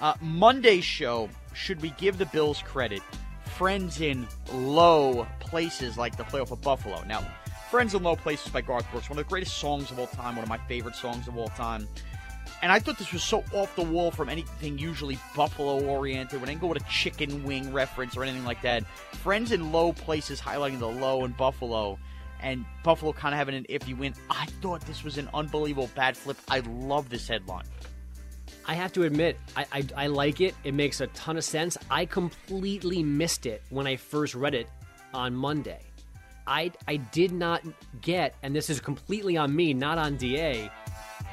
Uh, 0.00 0.14
Monday's 0.20 0.84
show, 0.84 1.28
should 1.52 1.80
we 1.80 1.90
give 1.90 2.18
the 2.18 2.26
Bills 2.26 2.60
credit? 2.62 3.02
Friends 3.56 4.00
in 4.00 4.26
low 4.52 5.26
places 5.38 5.96
like 5.96 6.16
the 6.16 6.24
playoff 6.24 6.50
of 6.50 6.60
Buffalo. 6.60 7.04
Now, 7.06 7.24
Friends 7.70 7.94
in 7.94 8.02
Low 8.02 8.14
Places 8.14 8.52
by 8.52 8.60
Garth 8.60 8.88
Brooks, 8.90 9.08
one 9.10 9.18
of 9.18 9.24
the 9.24 9.28
greatest 9.28 9.58
songs 9.58 9.90
of 9.90 9.98
all 9.98 10.06
time, 10.06 10.36
one 10.36 10.42
of 10.42 10.48
my 10.48 10.58
favorite 10.58 10.94
songs 10.94 11.26
of 11.26 11.36
all 11.36 11.48
time. 11.48 11.88
And 12.64 12.72
I 12.72 12.78
thought 12.78 12.96
this 12.96 13.12
was 13.12 13.22
so 13.22 13.44
off 13.52 13.76
the 13.76 13.82
wall 13.82 14.10
from 14.10 14.30
anything 14.30 14.78
usually 14.78 15.18
Buffalo 15.36 15.84
oriented. 15.84 16.40
When 16.40 16.48
I 16.48 16.54
go 16.54 16.68
with 16.68 16.80
a 16.80 16.88
chicken 16.88 17.44
wing 17.44 17.70
reference 17.74 18.16
or 18.16 18.22
anything 18.22 18.46
like 18.46 18.62
that, 18.62 18.86
Friends 19.16 19.52
in 19.52 19.70
Low 19.70 19.92
Places 19.92 20.40
highlighting 20.40 20.78
the 20.78 20.88
low 20.88 21.26
in 21.26 21.32
Buffalo 21.32 21.98
and 22.40 22.64
Buffalo 22.82 23.12
kind 23.12 23.34
of 23.34 23.38
having 23.38 23.54
an 23.54 23.66
iffy 23.68 23.94
win. 23.94 24.14
I 24.30 24.46
thought 24.62 24.80
this 24.86 25.04
was 25.04 25.18
an 25.18 25.28
unbelievable 25.34 25.90
bad 25.94 26.16
flip. 26.16 26.38
I 26.48 26.60
love 26.60 27.10
this 27.10 27.28
headline. 27.28 27.66
I 28.64 28.72
have 28.72 28.94
to 28.94 29.02
admit, 29.02 29.36
I, 29.54 29.66
I, 29.70 29.86
I 29.94 30.06
like 30.06 30.40
it. 30.40 30.54
It 30.64 30.72
makes 30.72 31.02
a 31.02 31.06
ton 31.08 31.36
of 31.36 31.44
sense. 31.44 31.76
I 31.90 32.06
completely 32.06 33.02
missed 33.02 33.44
it 33.44 33.62
when 33.68 33.86
I 33.86 33.96
first 33.96 34.34
read 34.34 34.54
it 34.54 34.70
on 35.12 35.34
Monday. 35.34 35.80
I 36.46 36.72
I 36.88 36.96
did 36.96 37.32
not 37.32 37.62
get, 38.00 38.34
and 38.42 38.56
this 38.56 38.70
is 38.70 38.80
completely 38.80 39.36
on 39.36 39.54
me, 39.54 39.74
not 39.74 39.98
on 39.98 40.16
DA. 40.16 40.70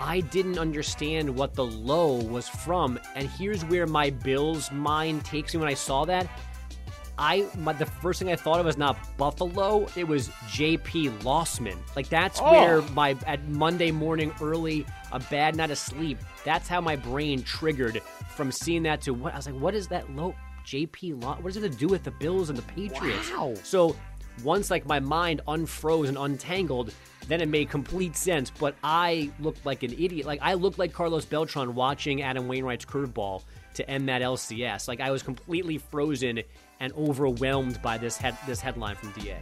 I 0.02 0.22
didn't 0.22 0.58
understand 0.58 1.30
what 1.34 1.54
the 1.54 1.64
low 1.66 2.16
was 2.16 2.50
from, 2.50 3.00
and 3.16 3.30
here's 3.30 3.64
where 3.66 3.86
my 3.86 4.10
Bills 4.10 4.72
mind 4.72 5.24
takes 5.24 5.54
me 5.54 5.60
when 5.60 5.70
I 5.70 5.74
saw 5.76 6.06
that. 6.06 6.28
I 7.18 7.46
my, 7.58 7.74
the 7.74 7.86
first 7.86 8.18
thing 8.20 8.32
I 8.32 8.36
thought 8.36 8.60
of 8.60 8.66
was 8.66 8.78
not 8.78 8.98
Buffalo, 9.18 9.88
it 9.96 10.08
was 10.08 10.32
J.P. 10.50 11.10
Losman. 11.20 11.78
Like 11.96 12.10
that's 12.10 12.40
Oh. 12.42 12.52
where 12.52 12.82
my 12.94 13.16
at 13.28 13.48
Monday 13.48 13.92
morning 13.92 14.34
early, 14.42 14.86
a 15.12 15.20
bad 15.20 15.56
night 15.56 15.70
of 15.70 15.78
sleep. 15.78 16.18
That's 16.44 16.68
how 16.68 16.82
my 16.82 16.96
brain 16.96 17.44
triggered 17.44 18.02
from 18.36 18.52
seeing 18.52 18.82
that 18.84 19.02
to 19.02 19.14
what 19.14 19.34
I 19.34 19.38
was 19.38 19.46
like, 19.46 19.56
what 19.56 19.76
is 19.76 19.88
that 19.90 20.10
low 20.16 20.34
J.P. 20.66 21.14
Law? 21.14 21.36
What 21.36 21.46
does 21.54 21.58
it 21.58 21.64
have 21.64 21.72
to 21.74 21.78
do 21.78 21.88
with 21.88 22.04
the 22.04 22.12
Bills 22.12 22.50
and 22.50 22.58
the 22.58 22.64
Patriots? 22.64 23.30
Wow. 23.32 23.54
So 23.62 23.96
once 24.44 24.72
like 24.72 24.86
my 24.86 25.00
mind 25.00 25.42
unfroze 25.48 26.08
and 26.08 26.18
untangled, 26.18 26.94
then 27.28 27.42
it 27.42 27.48
made 27.48 27.70
complete 27.70 28.16
sense. 28.16 28.50
But 28.50 28.76
I 28.84 29.32
looked 29.40 29.66
like 29.66 29.84
an 29.84 29.94
idiot. 29.94 30.26
Like 30.26 30.40
I 30.42 30.56
looked 30.56 30.80
like 30.80 30.94
Carlos 30.94 31.26
Beltran 31.26 31.76
watching 31.76 32.22
Adam 32.22 32.48
Wainwright's 32.48 32.86
curveball 32.86 33.44
to 33.76 33.90
end 33.90 34.10
that 34.10 34.22
LCS. 34.22 34.88
Like 34.88 35.00
I 35.00 35.12
was 35.12 35.24
completely 35.24 35.78
frozen 35.78 36.42
and 36.80 36.94
overwhelmed 36.94 37.82
by 37.82 37.98
this 37.98 38.18
head 38.18 38.38
this 38.48 38.60
headline 38.60 38.96
from 38.96 39.12
DA. 39.12 39.38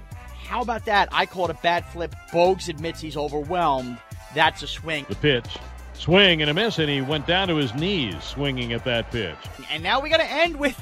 How 0.49 0.61
about 0.61 0.85
that? 0.85 1.09
I 1.11 1.25
call 1.25 1.45
it 1.45 1.51
a 1.51 1.61
bad 1.61 1.85
flip. 1.85 2.15
Bogues 2.31 2.69
admits 2.69 2.99
he's 2.99 3.17
overwhelmed. 3.17 3.97
That's 4.33 4.63
a 4.63 4.67
swing. 4.67 5.05
The 5.09 5.15
pitch. 5.15 5.57
Swing 5.93 6.41
and 6.41 6.49
a 6.49 6.53
miss, 6.53 6.79
and 6.79 6.89
he 6.89 7.01
went 7.01 7.27
down 7.27 7.49
to 7.49 7.55
his 7.55 7.75
knees 7.75 8.23
swinging 8.23 8.71
at 8.73 8.85
that 8.85 9.11
pitch. 9.11 9.35
And 9.69 9.83
now 9.83 9.99
we 9.99 10.09
got 10.09 10.17
to 10.17 10.31
end 10.31 10.57
with. 10.57 10.79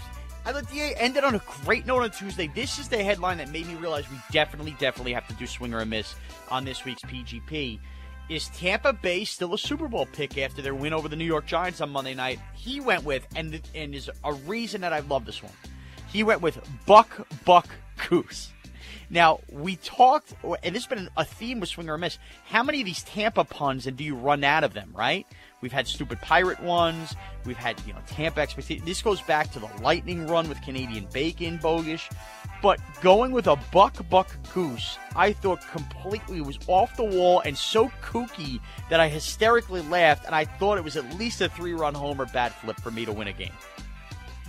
I 0.47 0.53
thought 0.53 0.71
DA 0.71 0.95
ended 0.95 1.25
on 1.25 1.35
a 1.35 1.41
great 1.65 1.85
note 1.85 2.03
on 2.03 2.11
Tuesday. 2.11 2.47
This 2.47 2.79
is 2.79 2.87
the 2.87 3.03
headline 3.03 3.39
that 3.39 3.51
made 3.51 3.67
me 3.67 3.75
realize 3.75 4.09
we 4.09 4.15
definitely, 4.31 4.77
definitely 4.79 5.11
have 5.11 5.27
to 5.27 5.33
do 5.33 5.45
swing 5.45 5.73
or 5.73 5.85
miss 5.85 6.15
on 6.49 6.63
this 6.63 6.85
week's 6.85 7.01
PGP. 7.01 7.77
Is 8.29 8.47
Tampa 8.55 8.93
Bay 8.93 9.25
still 9.25 9.53
a 9.55 9.57
Super 9.57 9.89
Bowl 9.89 10.05
pick 10.05 10.37
after 10.37 10.61
their 10.61 10.73
win 10.73 10.93
over 10.93 11.09
the 11.09 11.17
New 11.17 11.25
York 11.25 11.47
Giants 11.47 11.81
on 11.81 11.89
Monday 11.89 12.13
night? 12.13 12.39
He 12.55 12.79
went 12.79 13.03
with, 13.03 13.27
and 13.35 13.61
and 13.75 13.93
is 13.93 14.09
a 14.23 14.33
reason 14.33 14.79
that 14.79 14.93
I 14.93 14.99
love 14.99 15.25
this 15.25 15.43
one. 15.43 15.51
He 16.09 16.23
went 16.23 16.41
with 16.41 16.57
Buck 16.85 17.27
Buck 17.43 17.67
Goose. 18.07 18.53
Now 19.09 19.39
we 19.49 19.77
talked, 19.77 20.33
and 20.43 20.75
this 20.75 20.85
has 20.85 20.87
been 20.87 21.09
a 21.15 21.23
theme 21.23 21.59
with 21.59 21.69
swing 21.69 21.89
or 21.89 21.97
miss. 21.97 22.17
How 22.45 22.63
many 22.63 22.81
of 22.81 22.85
these 22.85 23.03
Tampa 23.03 23.45
puns, 23.45 23.87
and 23.87 23.95
do 23.95 24.03
you 24.03 24.15
run 24.15 24.43
out 24.43 24.63
of 24.63 24.73
them? 24.73 24.91
Right? 24.93 25.25
We've 25.61 25.71
had 25.71 25.87
stupid 25.87 26.21
pirate 26.21 26.61
ones. 26.61 27.15
We've 27.45 27.57
had 27.57 27.81
you 27.87 27.93
know 27.93 27.99
Tampa 28.07 28.41
expectation. 28.41 28.85
This 28.85 29.01
goes 29.01 29.21
back 29.21 29.51
to 29.53 29.59
the 29.59 29.69
lightning 29.81 30.27
run 30.27 30.49
with 30.49 30.61
Canadian 30.61 31.07
bacon, 31.13 31.57
bogus. 31.57 32.07
But 32.61 32.79
going 33.01 33.31
with 33.31 33.47
a 33.47 33.55
buck 33.71 33.95
buck 34.09 34.35
goose, 34.53 34.97
I 35.15 35.31
thought 35.33 35.61
completely 35.71 36.41
was 36.41 36.59
off 36.67 36.97
the 36.97 37.03
wall 37.03 37.41
and 37.45 37.57
so 37.57 37.89
kooky 38.01 38.59
that 38.89 38.99
I 38.99 39.07
hysterically 39.07 39.81
laughed, 39.83 40.25
and 40.25 40.35
I 40.35 40.45
thought 40.45 40.77
it 40.77 40.83
was 40.83 40.97
at 40.97 41.17
least 41.17 41.39
a 41.41 41.49
three 41.49 41.73
run 41.73 41.93
homer 41.93 42.25
bat 42.25 42.53
flip 42.61 42.79
for 42.81 42.91
me 42.91 43.05
to 43.05 43.13
win 43.13 43.27
a 43.27 43.33
game. 43.33 43.53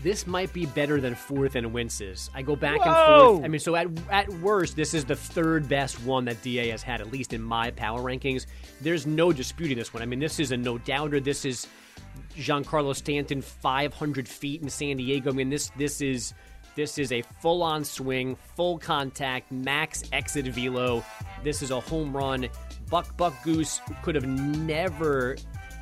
This 0.02 0.26
might 0.26 0.52
be 0.52 0.66
better 0.66 1.00
than 1.00 1.14
fourth 1.14 1.56
and 1.56 1.72
winces. 1.72 2.30
I 2.34 2.42
go 2.42 2.54
back 2.54 2.80
and 2.84 2.94
forth. 2.94 3.44
I 3.44 3.48
mean, 3.48 3.58
so 3.58 3.74
at 3.74 3.88
at 4.10 4.28
worst, 4.34 4.76
this 4.76 4.94
is 4.94 5.04
the 5.04 5.16
third 5.16 5.68
best 5.68 6.02
one 6.04 6.24
that 6.26 6.40
DA 6.42 6.68
has 6.68 6.82
had, 6.82 7.00
at 7.00 7.10
least 7.10 7.32
in 7.32 7.42
my 7.42 7.72
power 7.72 8.00
rankings. 8.00 8.46
There's 8.80 9.06
no 9.06 9.32
disputing 9.32 9.76
this 9.76 9.92
one. 9.92 10.02
I 10.02 10.06
mean, 10.06 10.20
this 10.20 10.38
is 10.38 10.52
a 10.52 10.56
no 10.56 10.78
doubter. 10.78 11.18
This 11.18 11.44
is 11.44 11.66
Giancarlo 12.36 12.94
Stanton, 12.94 13.42
500 13.42 14.28
feet 14.28 14.62
in 14.62 14.68
San 14.68 14.98
Diego. 14.98 15.30
I 15.30 15.34
mean, 15.34 15.50
this 15.50 15.70
this 15.76 16.00
is 16.00 16.32
this 16.76 16.96
is 16.96 17.10
a 17.10 17.22
full 17.40 17.64
on 17.64 17.82
swing, 17.82 18.36
full 18.54 18.78
contact, 18.78 19.50
max 19.50 20.04
exit 20.12 20.46
velo. 20.46 21.04
This 21.42 21.60
is 21.60 21.72
a 21.72 21.80
home 21.80 22.16
run. 22.16 22.48
Buck 22.88 23.16
Buck 23.16 23.34
Goose 23.42 23.80
could 24.02 24.14
have 24.14 24.26
never 24.26 25.36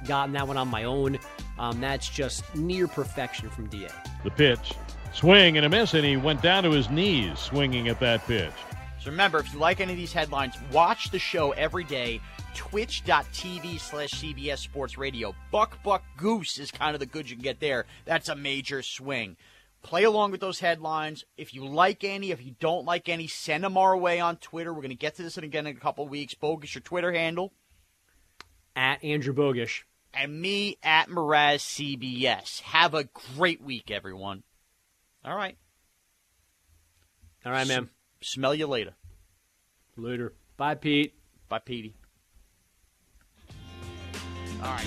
gotten 0.07 0.33
that 0.35 0.47
one 0.47 0.57
on 0.57 0.69
my 0.69 0.85
own. 0.85 1.19
Um, 1.59 1.81
that's 1.81 2.09
just 2.09 2.55
near 2.55 2.87
perfection 2.87 3.49
from 3.51 3.69
DA. 3.69 3.89
The 4.25 4.31
pitch. 4.31 4.75
Swing 5.13 5.57
and 5.57 5.65
a 5.65 5.69
miss, 5.69 5.95
and 5.95 6.05
he 6.05 6.17
went 6.17 6.43
down 6.43 6.65
to 6.65 6.71
his 6.71 6.91
knees 6.91 7.39
swinging 7.39 7.89
at 7.89 8.01
that 8.01 8.27
pitch. 8.27 8.53
So 9.01 9.11
remember, 9.11 9.39
if 9.39 9.53
you 9.53 9.59
like 9.59 9.81
any 9.81 9.93
of 9.93 9.99
these 9.99 10.13
headlines, 10.13 10.57
watch 10.73 11.11
the 11.11 11.19
show 11.19 11.53
every 11.53 11.85
day. 11.85 12.21
Twitch.tv 12.55 13.79
slash 13.79 14.11
CBS 14.11 14.59
Sports 14.59 14.99
Radio. 14.99 15.35
Buck 15.51 15.83
Buck 15.83 16.03
Goose 16.17 16.59
is 16.59 16.71
kind 16.71 16.95
of 16.95 17.01
the 17.01 17.07
good 17.07 17.31
you 17.31 17.37
can 17.37 17.43
get 17.43 17.61
there. 17.61 17.87
That's 18.05 18.29
a 18.29 18.35
major 18.35 18.83
swing. 18.83 19.37
Play 19.83 20.05
along 20.05 20.33
with 20.33 20.41
those 20.41 20.59
headlines. 20.59 21.25
If 21.37 21.55
you 21.55 21.65
like 21.65 22.03
any, 22.03 22.33
if 22.33 22.45
you 22.45 22.57
don't 22.59 22.85
like 22.85 23.09
any, 23.09 23.29
send 23.29 23.63
them 23.63 23.77
our 23.77 23.97
way 23.97 24.19
on 24.19 24.37
Twitter. 24.39 24.75
We're 24.75 24.81
going 24.81 24.89
to 24.89 24.97
get 24.97 25.17
to 25.17 25.23
this 25.23 25.39
again 25.39 25.67
in 25.67 25.77
a 25.77 25.81
couple 25.81 26.05
of 26.05 26.11
weeks. 26.11 26.35
Bogus, 26.35 26.75
your 26.75 26.83
Twitter 26.83 27.13
handle. 27.13 27.53
At 28.97 29.05
Andrew 29.05 29.35
Bogusch. 29.35 29.83
And 30.15 30.41
me 30.41 30.79
at 30.83 31.11
Mraz 31.11 31.59
CBS. 31.61 32.63
Have 32.63 32.95
a 32.95 33.05
great 33.37 33.61
week, 33.61 33.91
everyone. 33.91 34.43
All 35.23 35.37
right. 35.37 35.59
All 37.45 37.53
right, 37.53 37.69
man. 37.69 37.91
Smell 38.23 38.55
you 38.55 38.67
later. 38.67 38.95
Later. 39.99 40.33
Bye, 40.57 40.77
Pete. 40.77 41.13
Bye, 41.51 41.59
Petey. 41.59 41.95
All 44.63 44.71
right. 44.71 44.87